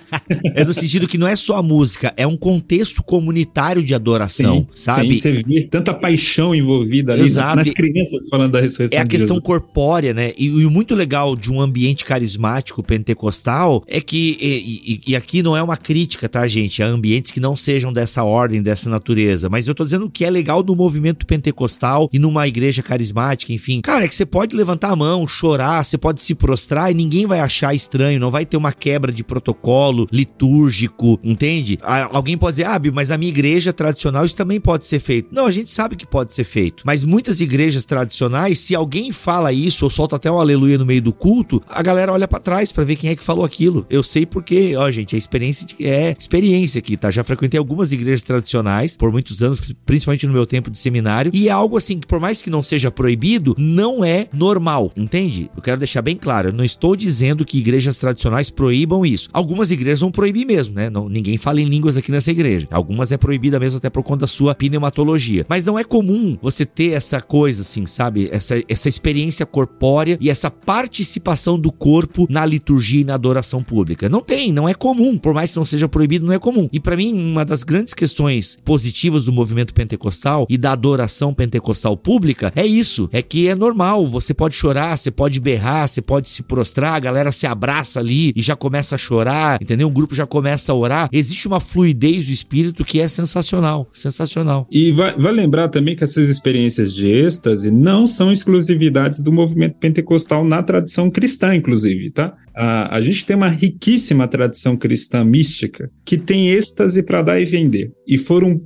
é 0.54 0.64
no 0.64 0.74
sentido 0.74 1.08
que 1.08 1.16
não 1.16 1.26
é 1.26 1.36
só 1.36 1.56
a 1.56 1.62
música, 1.62 2.12
é 2.16 2.26
um 2.26 2.36
contexto 2.36 3.02
comunitário 3.02 3.82
de 3.82 3.94
adoração, 3.94 4.58
sim, 4.58 4.66
sabe? 4.74 5.14
Sim, 5.14 5.20
você 5.20 5.42
vê 5.42 5.62
tanta 5.62 5.94
paixão 5.94 6.54
envolvida 6.54 7.14
ali 7.14 7.22
Exato. 7.22 7.56
nas 7.56 7.70
crianças 7.70 8.28
falando 8.28 8.52
da 8.52 8.60
ressurreição. 8.60 8.98
É 8.98 9.02
a 9.02 9.06
questão 9.06 9.40
corpórea, 9.40 10.12
né? 10.12 10.32
E, 10.36 10.50
o 10.50 10.70
muito 10.70 10.94
legal 10.94 11.36
de 11.36 11.50
um 11.50 11.60
ambiente 11.60 12.04
carismático 12.04 12.82
pentecostal 12.82 13.82
é 13.86 14.00
que, 14.00 14.36
e, 14.40 14.92
e, 14.94 15.12
e, 15.12 15.16
aqui 15.16 15.42
não 15.42 15.56
é 15.56 15.62
uma 15.62 15.76
crítica, 15.76 16.28
tá, 16.28 16.46
gente? 16.46 16.82
A 16.82 16.86
ambientes 16.86 17.30
que 17.30 17.40
não 17.40 17.56
sejam 17.56 17.92
dessa 17.92 18.24
ordem, 18.24 18.62
dessa 18.62 18.90
natureza. 18.90 19.48
Mas 19.48 19.68
eu 19.68 19.74
tô 19.74 19.84
dizendo 19.84 20.10
que 20.10 20.24
é 20.24 20.30
legal 20.30 20.62
do 20.62 20.74
movimento 20.74 21.26
pentecostal 21.26 22.08
e 22.12 22.18
numa 22.18 22.46
igreja 22.46 22.82
carismática, 22.82 23.52
enfim. 23.52 23.80
Cara, 23.80 24.01
é 24.02 24.08
que 24.08 24.14
você 24.14 24.26
pode 24.26 24.56
levantar 24.56 24.90
a 24.90 24.96
mão, 24.96 25.26
chorar, 25.26 25.84
você 25.84 25.96
pode 25.96 26.20
se 26.20 26.34
prostrar 26.34 26.90
e 26.90 26.94
ninguém 26.94 27.26
vai 27.26 27.40
achar 27.40 27.74
estranho, 27.74 28.20
não 28.20 28.30
vai 28.30 28.44
ter 28.44 28.56
uma 28.56 28.72
quebra 28.72 29.12
de 29.12 29.22
protocolo 29.22 30.06
litúrgico, 30.10 31.18
entende? 31.22 31.78
Alguém 31.82 32.36
pode 32.36 32.56
dizer, 32.56 32.64
ah, 32.64 32.80
mas 32.92 33.10
a 33.10 33.18
minha 33.18 33.30
igreja 33.30 33.72
tradicional 33.72 34.24
isso 34.24 34.36
também 34.36 34.60
pode 34.60 34.86
ser 34.86 35.00
feito. 35.00 35.28
Não, 35.32 35.46
a 35.46 35.50
gente 35.50 35.70
sabe 35.70 35.96
que 35.96 36.06
pode 36.06 36.34
ser 36.34 36.44
feito. 36.44 36.82
Mas 36.84 37.04
muitas 37.04 37.40
igrejas 37.40 37.84
tradicionais, 37.84 38.58
se 38.58 38.74
alguém 38.74 39.12
fala 39.12 39.52
isso 39.52 39.84
ou 39.84 39.90
solta 39.90 40.16
até 40.16 40.30
um 40.30 40.38
aleluia 40.38 40.78
no 40.78 40.86
meio 40.86 41.02
do 41.02 41.12
culto, 41.12 41.62
a 41.68 41.82
galera 41.82 42.12
olha 42.12 42.26
para 42.26 42.40
trás 42.40 42.72
para 42.72 42.84
ver 42.84 42.96
quem 42.96 43.10
é 43.10 43.16
que 43.16 43.24
falou 43.24 43.44
aquilo. 43.44 43.86
Eu 43.88 44.02
sei 44.02 44.26
porque, 44.26 44.76
ó, 44.76 44.90
gente, 44.90 45.14
a 45.14 45.18
experiência 45.18 45.66
de, 45.66 45.76
é 45.86 46.14
experiência 46.18 46.78
aqui, 46.78 46.96
tá? 46.96 47.10
Já 47.10 47.24
frequentei 47.24 47.58
algumas 47.58 47.92
igrejas 47.92 48.22
tradicionais 48.22 48.96
por 48.96 49.12
muitos 49.12 49.42
anos, 49.42 49.74
principalmente 49.84 50.26
no 50.26 50.32
meu 50.32 50.46
tempo 50.46 50.70
de 50.70 50.78
seminário, 50.78 51.30
e 51.34 51.48
é 51.48 51.52
algo 51.52 51.76
assim 51.76 51.98
que 51.98 52.06
por 52.06 52.20
mais 52.20 52.42
que 52.42 52.50
não 52.50 52.62
seja 52.62 52.90
proibido, 52.90 53.54
não 53.58 53.91
é 54.02 54.28
normal, 54.32 54.90
entende? 54.96 55.50
Eu 55.54 55.62
quero 55.62 55.78
deixar 55.78 56.00
bem 56.00 56.16
claro, 56.16 56.48
eu 56.48 56.52
não 56.52 56.64
estou 56.64 56.96
dizendo 56.96 57.44
que 57.44 57.58
igrejas 57.58 57.98
tradicionais 57.98 58.48
proíbam 58.48 59.04
isso. 59.04 59.28
Algumas 59.32 59.70
igrejas 59.70 60.00
vão 60.00 60.10
proibir 60.10 60.46
mesmo, 60.46 60.74
né? 60.74 60.88
Não, 60.88 61.08
ninguém 61.08 61.36
fala 61.36 61.60
em 61.60 61.64
línguas 61.64 61.96
aqui 61.96 62.10
nessa 62.10 62.30
igreja. 62.30 62.66
Algumas 62.70 63.12
é 63.12 63.16
proibida 63.16 63.60
mesmo 63.60 63.78
até 63.78 63.90
por 63.90 64.02
conta 64.02 64.22
da 64.22 64.26
sua 64.26 64.54
pneumatologia. 64.54 65.44
Mas 65.48 65.64
não 65.64 65.78
é 65.78 65.84
comum 65.84 66.38
você 66.40 66.64
ter 66.64 66.92
essa 66.92 67.20
coisa 67.20 67.62
assim, 67.62 67.86
sabe? 67.86 68.28
Essa, 68.30 68.62
essa 68.68 68.88
experiência 68.88 69.44
corpórea 69.44 70.16
e 70.20 70.30
essa 70.30 70.50
participação 70.50 71.58
do 71.58 71.72
corpo 71.72 72.26
na 72.30 72.46
liturgia 72.46 73.00
e 73.00 73.04
na 73.04 73.14
adoração 73.14 73.62
pública. 73.62 74.08
Não 74.08 74.20
tem, 74.20 74.52
não 74.52 74.68
é 74.68 74.74
comum. 74.74 75.18
Por 75.18 75.34
mais 75.34 75.52
que 75.52 75.58
não 75.58 75.64
seja 75.64 75.88
proibido, 75.88 76.26
não 76.26 76.32
é 76.32 76.38
comum. 76.38 76.68
E 76.72 76.78
para 76.78 76.96
mim, 76.96 77.12
uma 77.12 77.44
das 77.44 77.62
grandes 77.62 77.94
questões 77.94 78.58
positivas 78.64 79.24
do 79.24 79.32
movimento 79.32 79.74
pentecostal 79.74 80.46
e 80.48 80.56
da 80.56 80.72
adoração 80.72 81.34
pentecostal 81.34 81.96
pública 81.96 82.52
é 82.54 82.64
isso, 82.64 83.08
é 83.12 83.20
que 83.22 83.48
é 83.48 83.54
normal, 83.54 83.81
você 84.06 84.32
pode 84.34 84.54
chorar, 84.54 84.96
você 84.96 85.10
pode 85.10 85.40
berrar, 85.40 85.88
você 85.88 86.00
pode 86.00 86.28
se 86.28 86.42
prostrar, 86.42 86.94
a 86.94 87.00
galera 87.00 87.32
se 87.32 87.46
abraça 87.46 88.00
ali 88.00 88.32
e 88.36 88.42
já 88.42 88.54
começa 88.54 88.94
a 88.94 88.98
chorar, 88.98 89.60
entendeu? 89.60 89.88
O 89.88 89.90
grupo 89.90 90.14
já 90.14 90.26
começa 90.26 90.72
a 90.72 90.74
orar. 90.74 91.08
Existe 91.12 91.48
uma 91.48 91.60
fluidez 91.60 92.26
do 92.26 92.32
espírito 92.32 92.84
que 92.84 93.00
é 93.00 93.08
sensacional, 93.08 93.88
sensacional. 93.92 94.66
E 94.70 94.92
vai, 94.92 95.16
vai 95.16 95.32
lembrar 95.32 95.68
também 95.68 95.96
que 95.96 96.04
essas 96.04 96.28
experiências 96.28 96.92
de 96.92 97.06
êxtase 97.06 97.70
não 97.70 98.06
são 98.06 98.30
exclusividades 98.30 99.20
do 99.20 99.32
movimento 99.32 99.78
pentecostal 99.78 100.44
na 100.44 100.62
tradição 100.62 101.10
cristã, 101.10 101.54
inclusive, 101.54 102.10
tá? 102.10 102.34
A, 102.54 102.96
a 102.96 103.00
gente 103.00 103.24
tem 103.24 103.34
uma 103.36 103.48
riquíssima 103.48 104.28
tradição 104.28 104.76
cristã 104.76 105.24
mística 105.24 105.90
que 106.04 106.18
tem 106.18 106.50
êxtase 106.50 107.02
para 107.02 107.22
dar 107.22 107.40
e 107.40 107.44
vender. 107.44 107.90
E 108.06 108.18
foram 108.18 108.60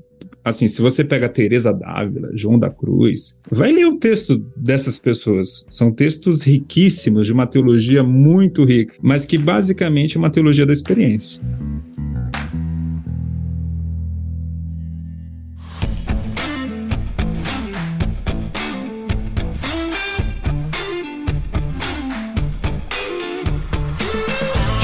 assim, 0.47 0.69
se 0.69 0.81
você 0.81 1.03
pega 1.03 1.29
Teresa 1.29 1.73
d'Ávila, 1.73 2.31
João 2.33 2.57
da 2.57 2.71
Cruz, 2.71 3.37
vai 3.51 3.73
ler 3.73 3.87
o 3.87 3.97
texto 3.97 4.39
dessas 4.57 4.97
pessoas. 4.97 5.67
São 5.69 5.91
textos 5.91 6.43
riquíssimos 6.43 7.27
de 7.27 7.33
uma 7.33 7.49
teologia 7.49 8.05
muito 8.05 8.65
rica, 8.65 8.95
mas 9.03 9.27
que 9.27 9.37
basicamente 9.37 10.17
é 10.17 10.21
uma 10.21 10.31
teologia 10.31 10.65
da 10.65 10.73
experiência. 10.73 11.43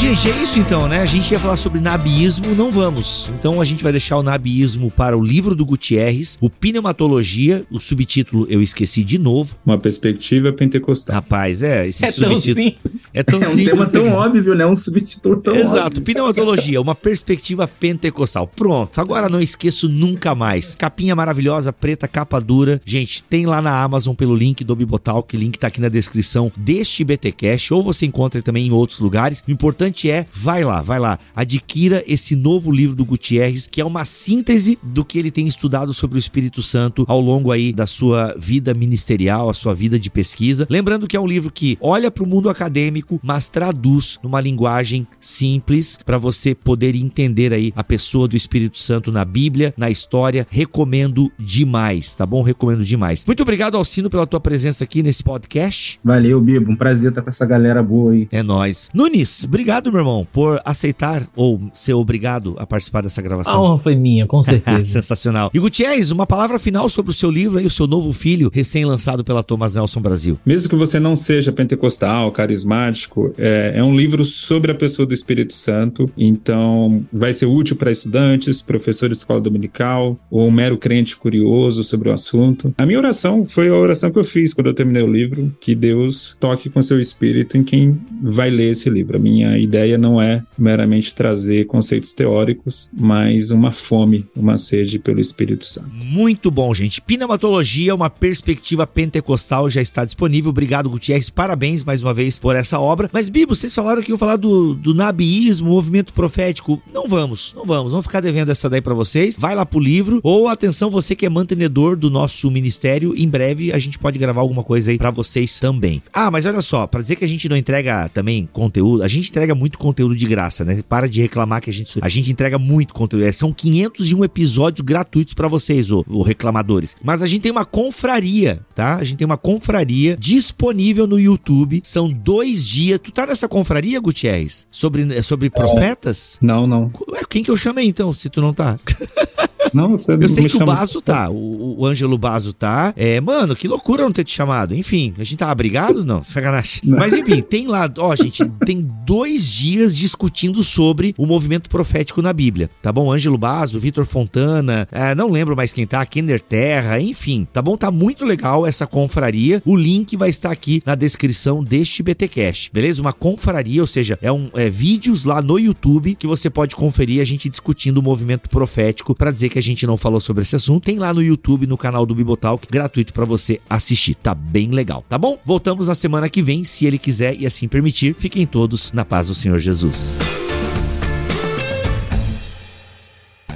Gente, 0.02 0.28
é 0.28 0.42
isso 0.42 0.58
então, 0.58 0.88
né? 0.88 1.00
A 1.00 1.06
gente 1.06 1.30
ia 1.30 1.38
falar 1.38 1.54
sobre 1.54 1.78
nabiísmo, 1.78 2.56
não 2.56 2.72
vamos. 2.72 3.30
Então 3.38 3.60
a 3.60 3.64
gente 3.64 3.84
vai 3.84 3.92
deixar 3.92 4.18
o 4.18 4.22
nabiísmo 4.22 4.90
para 4.90 5.16
o 5.16 5.22
livro 5.22 5.54
do 5.54 5.64
Gutierrez, 5.64 6.36
o 6.40 6.50
Pneumatologia, 6.50 7.64
o 7.70 7.78
subtítulo 7.78 8.44
eu 8.50 8.60
esqueci 8.60 9.04
de 9.04 9.16
novo. 9.16 9.54
Uma 9.64 9.78
perspectiva 9.78 10.52
pentecostal. 10.52 11.14
Rapaz, 11.14 11.62
é, 11.62 11.86
esse 11.86 12.04
é 12.04 12.10
subtítulo. 12.10 12.42
Tão 12.42 12.64
simples. 12.64 13.08
É 13.14 13.22
tão 13.22 13.40
é 13.40 13.46
um 13.46 13.50
simples. 13.50 13.68
tema 13.68 13.86
tão 13.86 14.08
óbvio, 14.08 14.54
né? 14.56 14.66
Um 14.66 14.74
subtítulo 14.74 15.36
tão 15.36 15.54
Exato, 15.54 15.86
óbvio. 15.86 16.02
Pneumatologia, 16.02 16.80
uma 16.80 16.96
perspectiva 16.96 17.68
pentecostal. 17.68 18.48
Pronto, 18.48 19.00
agora 19.00 19.28
não 19.28 19.40
esqueço 19.40 19.88
nunca 19.88 20.34
mais. 20.34 20.74
Capinha 20.74 21.14
maravilhosa, 21.14 21.72
preta, 21.72 22.08
capa 22.08 22.40
dura. 22.40 22.80
Gente, 22.84 23.22
tem 23.22 23.46
lá 23.46 23.62
na 23.62 23.80
Amazon 23.80 24.16
pelo 24.16 24.34
link 24.34 24.64
do 24.64 24.74
Bibotalk, 24.74 25.36
link 25.36 25.60
tá 25.60 25.68
aqui 25.68 25.80
na 25.80 25.88
descrição 25.88 26.50
deste 26.56 27.04
BTcast, 27.04 27.72
ou 27.72 27.84
você 27.84 28.04
encontra 28.04 28.42
também 28.42 28.66
em 28.66 28.72
outros 28.72 28.98
lugares. 28.98 29.44
O 29.46 29.50
importante 29.52 29.91
importante 29.92 30.10
é, 30.10 30.26
vai 30.32 30.64
lá, 30.64 30.80
vai 30.80 30.98
lá, 30.98 31.18
adquira 31.36 32.02
esse 32.06 32.34
novo 32.34 32.72
livro 32.72 32.96
do 32.96 33.04
Gutierrez, 33.04 33.66
que 33.66 33.80
é 33.80 33.84
uma 33.84 34.04
síntese 34.04 34.78
do 34.82 35.04
que 35.04 35.18
ele 35.18 35.30
tem 35.30 35.46
estudado 35.46 35.92
sobre 35.92 36.16
o 36.16 36.18
Espírito 36.18 36.62
Santo 36.62 37.04
ao 37.06 37.20
longo 37.20 37.52
aí 37.52 37.72
da 37.72 37.86
sua 37.86 38.34
vida 38.38 38.72
ministerial, 38.72 39.50
a 39.50 39.54
sua 39.54 39.74
vida 39.74 39.98
de 39.98 40.10
pesquisa. 40.10 40.66
Lembrando 40.70 41.06
que 41.06 41.16
é 41.16 41.20
um 41.20 41.26
livro 41.26 41.52
que 41.52 41.76
olha 41.80 42.10
para 42.10 42.24
o 42.24 42.26
mundo 42.26 42.48
acadêmico, 42.48 43.20
mas 43.22 43.48
traduz 43.48 44.18
numa 44.22 44.40
linguagem 44.40 45.06
simples 45.20 45.98
para 46.04 46.18
você 46.18 46.54
poder 46.54 46.96
entender 46.96 47.52
aí 47.52 47.72
a 47.76 47.84
pessoa 47.84 48.26
do 48.26 48.36
Espírito 48.36 48.78
Santo 48.78 49.12
na 49.12 49.24
Bíblia, 49.24 49.74
na 49.76 49.90
história. 49.90 50.46
Recomendo 50.50 51.30
demais, 51.38 52.14
tá 52.14 52.24
bom? 52.24 52.42
Recomendo 52.42 52.84
demais. 52.84 53.24
Muito 53.26 53.42
obrigado, 53.42 53.76
Alcino, 53.76 54.08
pela 54.08 54.26
tua 54.26 54.40
presença 54.40 54.84
aqui 54.84 55.02
nesse 55.02 55.22
podcast. 55.22 56.00
Valeu, 56.02 56.40
Bibo. 56.40 56.70
Um 56.70 56.76
prazer 56.76 57.10
estar 57.10 57.22
com 57.22 57.30
essa 57.30 57.44
galera 57.44 57.82
boa 57.82 58.12
aí. 58.12 58.28
É 58.30 58.42
nós. 58.42 58.88
Nunes, 58.94 59.44
obrigado 59.44 59.81
obrigado, 59.82 59.92
meu 59.92 60.00
irmão, 60.00 60.26
por 60.32 60.60
aceitar 60.64 61.28
ou 61.34 61.60
ser 61.72 61.94
obrigado 61.94 62.54
a 62.58 62.66
participar 62.66 63.02
dessa 63.02 63.20
gravação. 63.20 63.54
A 63.54 63.62
honra 63.62 63.78
foi 63.78 63.96
minha, 63.96 64.26
com 64.26 64.42
certeza. 64.42 64.84
Sensacional. 64.84 65.50
E 65.52 65.58
Gutierrez, 65.58 66.10
uma 66.10 66.26
palavra 66.26 66.58
final 66.58 66.88
sobre 66.88 67.10
o 67.10 67.14
seu 67.14 67.30
livro 67.30 67.60
e 67.60 67.66
o 67.66 67.70
seu 67.70 67.86
novo 67.86 68.12
filho, 68.12 68.50
recém-lançado 68.52 69.24
pela 69.24 69.42
Thomas 69.42 69.74
Nelson 69.74 70.00
Brasil. 70.00 70.38
Mesmo 70.44 70.68
que 70.68 70.76
você 70.76 71.00
não 71.00 71.16
seja 71.16 71.52
pentecostal, 71.52 72.30
carismático, 72.30 73.32
é, 73.36 73.72
é 73.76 73.82
um 73.82 73.96
livro 73.96 74.24
sobre 74.24 74.70
a 74.70 74.74
pessoa 74.74 75.06
do 75.06 75.14
Espírito 75.14 75.54
Santo, 75.54 76.10
então 76.16 77.02
vai 77.12 77.32
ser 77.32 77.46
útil 77.46 77.76
para 77.76 77.90
estudantes, 77.90 78.62
professores 78.62 79.18
de 79.18 79.22
escola 79.22 79.40
dominical, 79.40 80.18
ou 80.30 80.46
um 80.46 80.50
mero 80.50 80.76
crente 80.76 81.16
curioso 81.16 81.82
sobre 81.82 82.08
o 82.08 82.12
assunto. 82.12 82.74
A 82.78 82.86
minha 82.86 82.98
oração 82.98 83.44
foi 83.48 83.68
a 83.68 83.74
oração 83.74 84.10
que 84.10 84.18
eu 84.18 84.24
fiz 84.24 84.52
quando 84.54 84.68
eu 84.68 84.74
terminei 84.74 85.02
o 85.02 85.10
livro, 85.10 85.54
que 85.60 85.74
Deus 85.74 86.36
toque 86.38 86.68
com 86.68 86.82
seu 86.82 87.00
espírito 87.00 87.56
em 87.56 87.64
quem 87.64 87.98
vai 88.22 88.50
ler 88.50 88.70
esse 88.70 88.88
livro. 88.88 89.16
A 89.16 89.20
minha 89.20 89.58
ideia 89.58 89.71
ideia 89.72 89.96
não 89.96 90.20
é 90.20 90.42
meramente 90.58 91.14
trazer 91.14 91.64
conceitos 91.64 92.12
teóricos, 92.12 92.90
mas 92.92 93.50
uma 93.50 93.72
fome, 93.72 94.26
uma 94.36 94.58
sede 94.58 94.98
pelo 94.98 95.20
Espírito 95.20 95.64
Santo. 95.64 95.88
Muito 95.92 96.50
bom, 96.50 96.74
gente. 96.74 97.00
Pneumatologia, 97.00 97.94
uma 97.94 98.10
perspectiva 98.10 98.86
pentecostal 98.86 99.70
já 99.70 99.80
está 99.80 100.04
disponível. 100.04 100.50
Obrigado, 100.50 100.90
Gutierrez. 100.90 101.30
Parabéns 101.30 101.84
mais 101.84 102.02
uma 102.02 102.12
vez 102.12 102.38
por 102.38 102.54
essa 102.54 102.78
obra. 102.78 103.08
Mas, 103.12 103.30
Bibo, 103.30 103.54
vocês 103.54 103.74
falaram 103.74 104.02
que 104.02 104.10
iam 104.10 104.18
falar 104.18 104.36
do, 104.36 104.74
do 104.74 104.94
nabiísmo, 104.94 105.70
movimento 105.70 106.12
profético. 106.12 106.82
Não 106.92 107.08
vamos, 107.08 107.54
não 107.56 107.64
vamos. 107.64 107.92
Vamos 107.92 108.06
ficar 108.06 108.20
devendo 108.20 108.50
essa 108.50 108.68
daí 108.68 108.82
para 108.82 108.94
vocês. 108.94 109.38
Vai 109.38 109.54
lá 109.54 109.64
pro 109.64 109.80
livro. 109.80 110.20
Ou, 110.22 110.48
atenção, 110.48 110.90
você 110.90 111.16
que 111.16 111.24
é 111.24 111.30
mantenedor 111.30 111.96
do 111.96 112.10
nosso 112.10 112.50
ministério, 112.50 113.14
em 113.16 113.28
breve 113.28 113.72
a 113.72 113.78
gente 113.78 113.98
pode 113.98 114.18
gravar 114.18 114.42
alguma 114.42 114.62
coisa 114.62 114.90
aí 114.90 114.98
para 114.98 115.10
vocês 115.10 115.58
também. 115.58 116.02
Ah, 116.12 116.30
mas 116.30 116.44
olha 116.44 116.60
só, 116.60 116.86
para 116.86 117.00
dizer 117.00 117.16
que 117.16 117.24
a 117.24 117.28
gente 117.28 117.48
não 117.48 117.56
entrega 117.56 118.10
também 118.10 118.48
conteúdo, 118.52 119.02
a 119.02 119.08
gente 119.08 119.30
entrega 119.30 119.54
muito 119.62 119.78
conteúdo 119.78 120.16
de 120.16 120.26
graça, 120.26 120.64
né? 120.64 120.82
Para 120.88 121.08
de 121.08 121.20
reclamar 121.20 121.60
que 121.60 121.70
a 121.70 121.72
gente, 121.72 121.96
a 122.02 122.08
gente 122.08 122.32
entrega 122.32 122.58
muito 122.58 122.92
conteúdo. 122.92 123.24
É, 123.24 123.30
são 123.30 123.52
501 123.52 124.24
episódios 124.24 124.84
gratuitos 124.84 125.34
para 125.34 125.46
vocês, 125.46 125.92
ô, 125.92 126.04
ô, 126.08 126.20
reclamadores. 126.20 126.96
Mas 127.00 127.22
a 127.22 127.26
gente 127.26 127.42
tem 127.42 127.52
uma 127.52 127.64
confraria, 127.64 128.60
tá? 128.74 128.96
A 128.96 129.04
gente 129.04 129.18
tem 129.18 129.24
uma 129.24 129.36
confraria 129.36 130.16
disponível 130.18 131.06
no 131.06 131.18
YouTube. 131.18 131.80
São 131.84 132.10
dois 132.10 132.66
dias. 132.66 132.98
Tu 132.98 133.12
tá 133.12 133.24
nessa 133.24 133.48
confraria, 133.48 134.00
Gutierrez? 134.00 134.66
Sobre, 134.68 135.22
sobre 135.22 135.48
profetas? 135.48 136.38
Não, 136.42 136.66
não. 136.66 136.90
Ué, 137.12 137.20
quem 137.30 137.44
que 137.44 137.50
eu 137.50 137.56
chamei 137.56 137.86
então, 137.86 138.12
se 138.12 138.28
tu 138.28 138.40
não 138.40 138.52
tá? 138.52 138.80
Não, 139.74 139.90
você 139.90 140.12
Eu 140.14 140.28
sei 140.28 140.44
que 140.46 140.54
o 140.56 140.58
chama- 140.58 140.74
Baso 140.74 141.00
tá, 141.00 141.30
o, 141.30 141.76
o 141.80 141.86
Ângelo 141.86 142.16
Baso 142.18 142.52
tá. 142.52 142.92
É, 142.96 143.20
mano, 143.20 143.54
que 143.56 143.68
loucura 143.68 144.02
não 144.02 144.12
ter 144.12 144.24
te 144.24 144.32
chamado. 144.32 144.74
Enfim, 144.74 145.14
a 145.18 145.24
gente 145.24 145.36
tava 145.38 145.54
brigado? 145.54 146.04
Não, 146.04 146.22
sacanagem. 146.22 146.82
Mas 146.84 147.12
enfim, 147.12 147.40
tem 147.40 147.66
lá, 147.66 147.90
ó, 147.98 148.14
gente, 148.16 148.44
tem 148.64 148.86
dois 149.06 149.46
dias 149.48 149.96
discutindo 149.96 150.62
sobre 150.62 151.14
o 151.18 151.26
movimento 151.26 151.68
profético 151.70 152.22
na 152.22 152.32
Bíblia, 152.32 152.70
tá 152.82 152.92
bom? 152.92 153.10
Ângelo 153.12 153.38
Baso, 153.38 153.78
Vitor 153.80 154.04
Fontana, 154.04 154.86
é, 154.90 155.14
não 155.14 155.30
lembro 155.30 155.56
mais 155.56 155.72
quem 155.72 155.86
tá, 155.86 156.04
Kender 156.06 156.40
Terra, 156.40 157.00
enfim, 157.00 157.46
tá 157.52 157.60
bom? 157.62 157.76
Tá 157.76 157.90
muito 157.90 158.24
legal 158.24 158.66
essa 158.66 158.86
confraria. 158.86 159.62
O 159.64 159.76
link 159.76 160.16
vai 160.16 160.28
estar 160.30 160.50
aqui 160.50 160.82
na 160.84 160.94
descrição 160.94 161.62
deste 161.62 162.02
BTcast, 162.02 162.70
beleza? 162.72 163.00
Uma 163.00 163.12
confraria, 163.12 163.80
ou 163.80 163.86
seja, 163.86 164.18
é 164.22 164.30
um 164.32 164.48
é, 164.54 164.68
vídeos 164.70 165.24
lá 165.24 165.40
no 165.42 165.58
YouTube 165.58 166.14
que 166.14 166.26
você 166.26 166.48
pode 166.50 166.76
conferir 166.76 167.20
a 167.20 167.24
gente 167.24 167.48
discutindo 167.48 167.98
o 167.98 168.02
movimento 168.02 168.48
profético 168.48 169.14
pra 169.14 169.30
dizer 169.30 169.48
que 169.48 169.58
a 169.58 169.61
gente 169.62 169.86
não 169.86 169.96
falou 169.96 170.20
sobre 170.20 170.42
esse 170.42 170.56
assunto. 170.56 170.84
Tem 170.84 170.98
lá 170.98 171.14
no 171.14 171.22
YouTube, 171.22 171.66
no 171.66 171.78
canal 171.78 172.04
do 172.04 172.14
Bibotalk, 172.14 172.66
gratuito 172.70 173.12
pra 173.12 173.24
você 173.24 173.60
assistir. 173.68 174.14
Tá 174.14 174.34
bem 174.34 174.70
legal, 174.70 175.04
tá 175.08 175.16
bom? 175.16 175.38
Voltamos 175.44 175.88
na 175.88 175.94
semana 175.94 176.28
que 176.28 176.42
vem, 176.42 176.64
se 176.64 176.86
ele 176.86 176.98
quiser 176.98 177.40
e 177.40 177.46
assim 177.46 177.68
permitir. 177.68 178.14
Fiquem 178.18 178.46
todos 178.46 178.92
na 178.92 179.04
paz 179.04 179.28
do 179.28 179.34
Senhor 179.34 179.58
Jesus. 179.58 180.12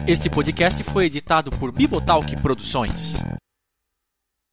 Este 0.07 0.31
podcast 0.31 0.85
foi 0.85 1.07
editado 1.07 1.51
por 1.51 1.73
Bibotalk 1.73 2.37
Produções. 2.41 3.21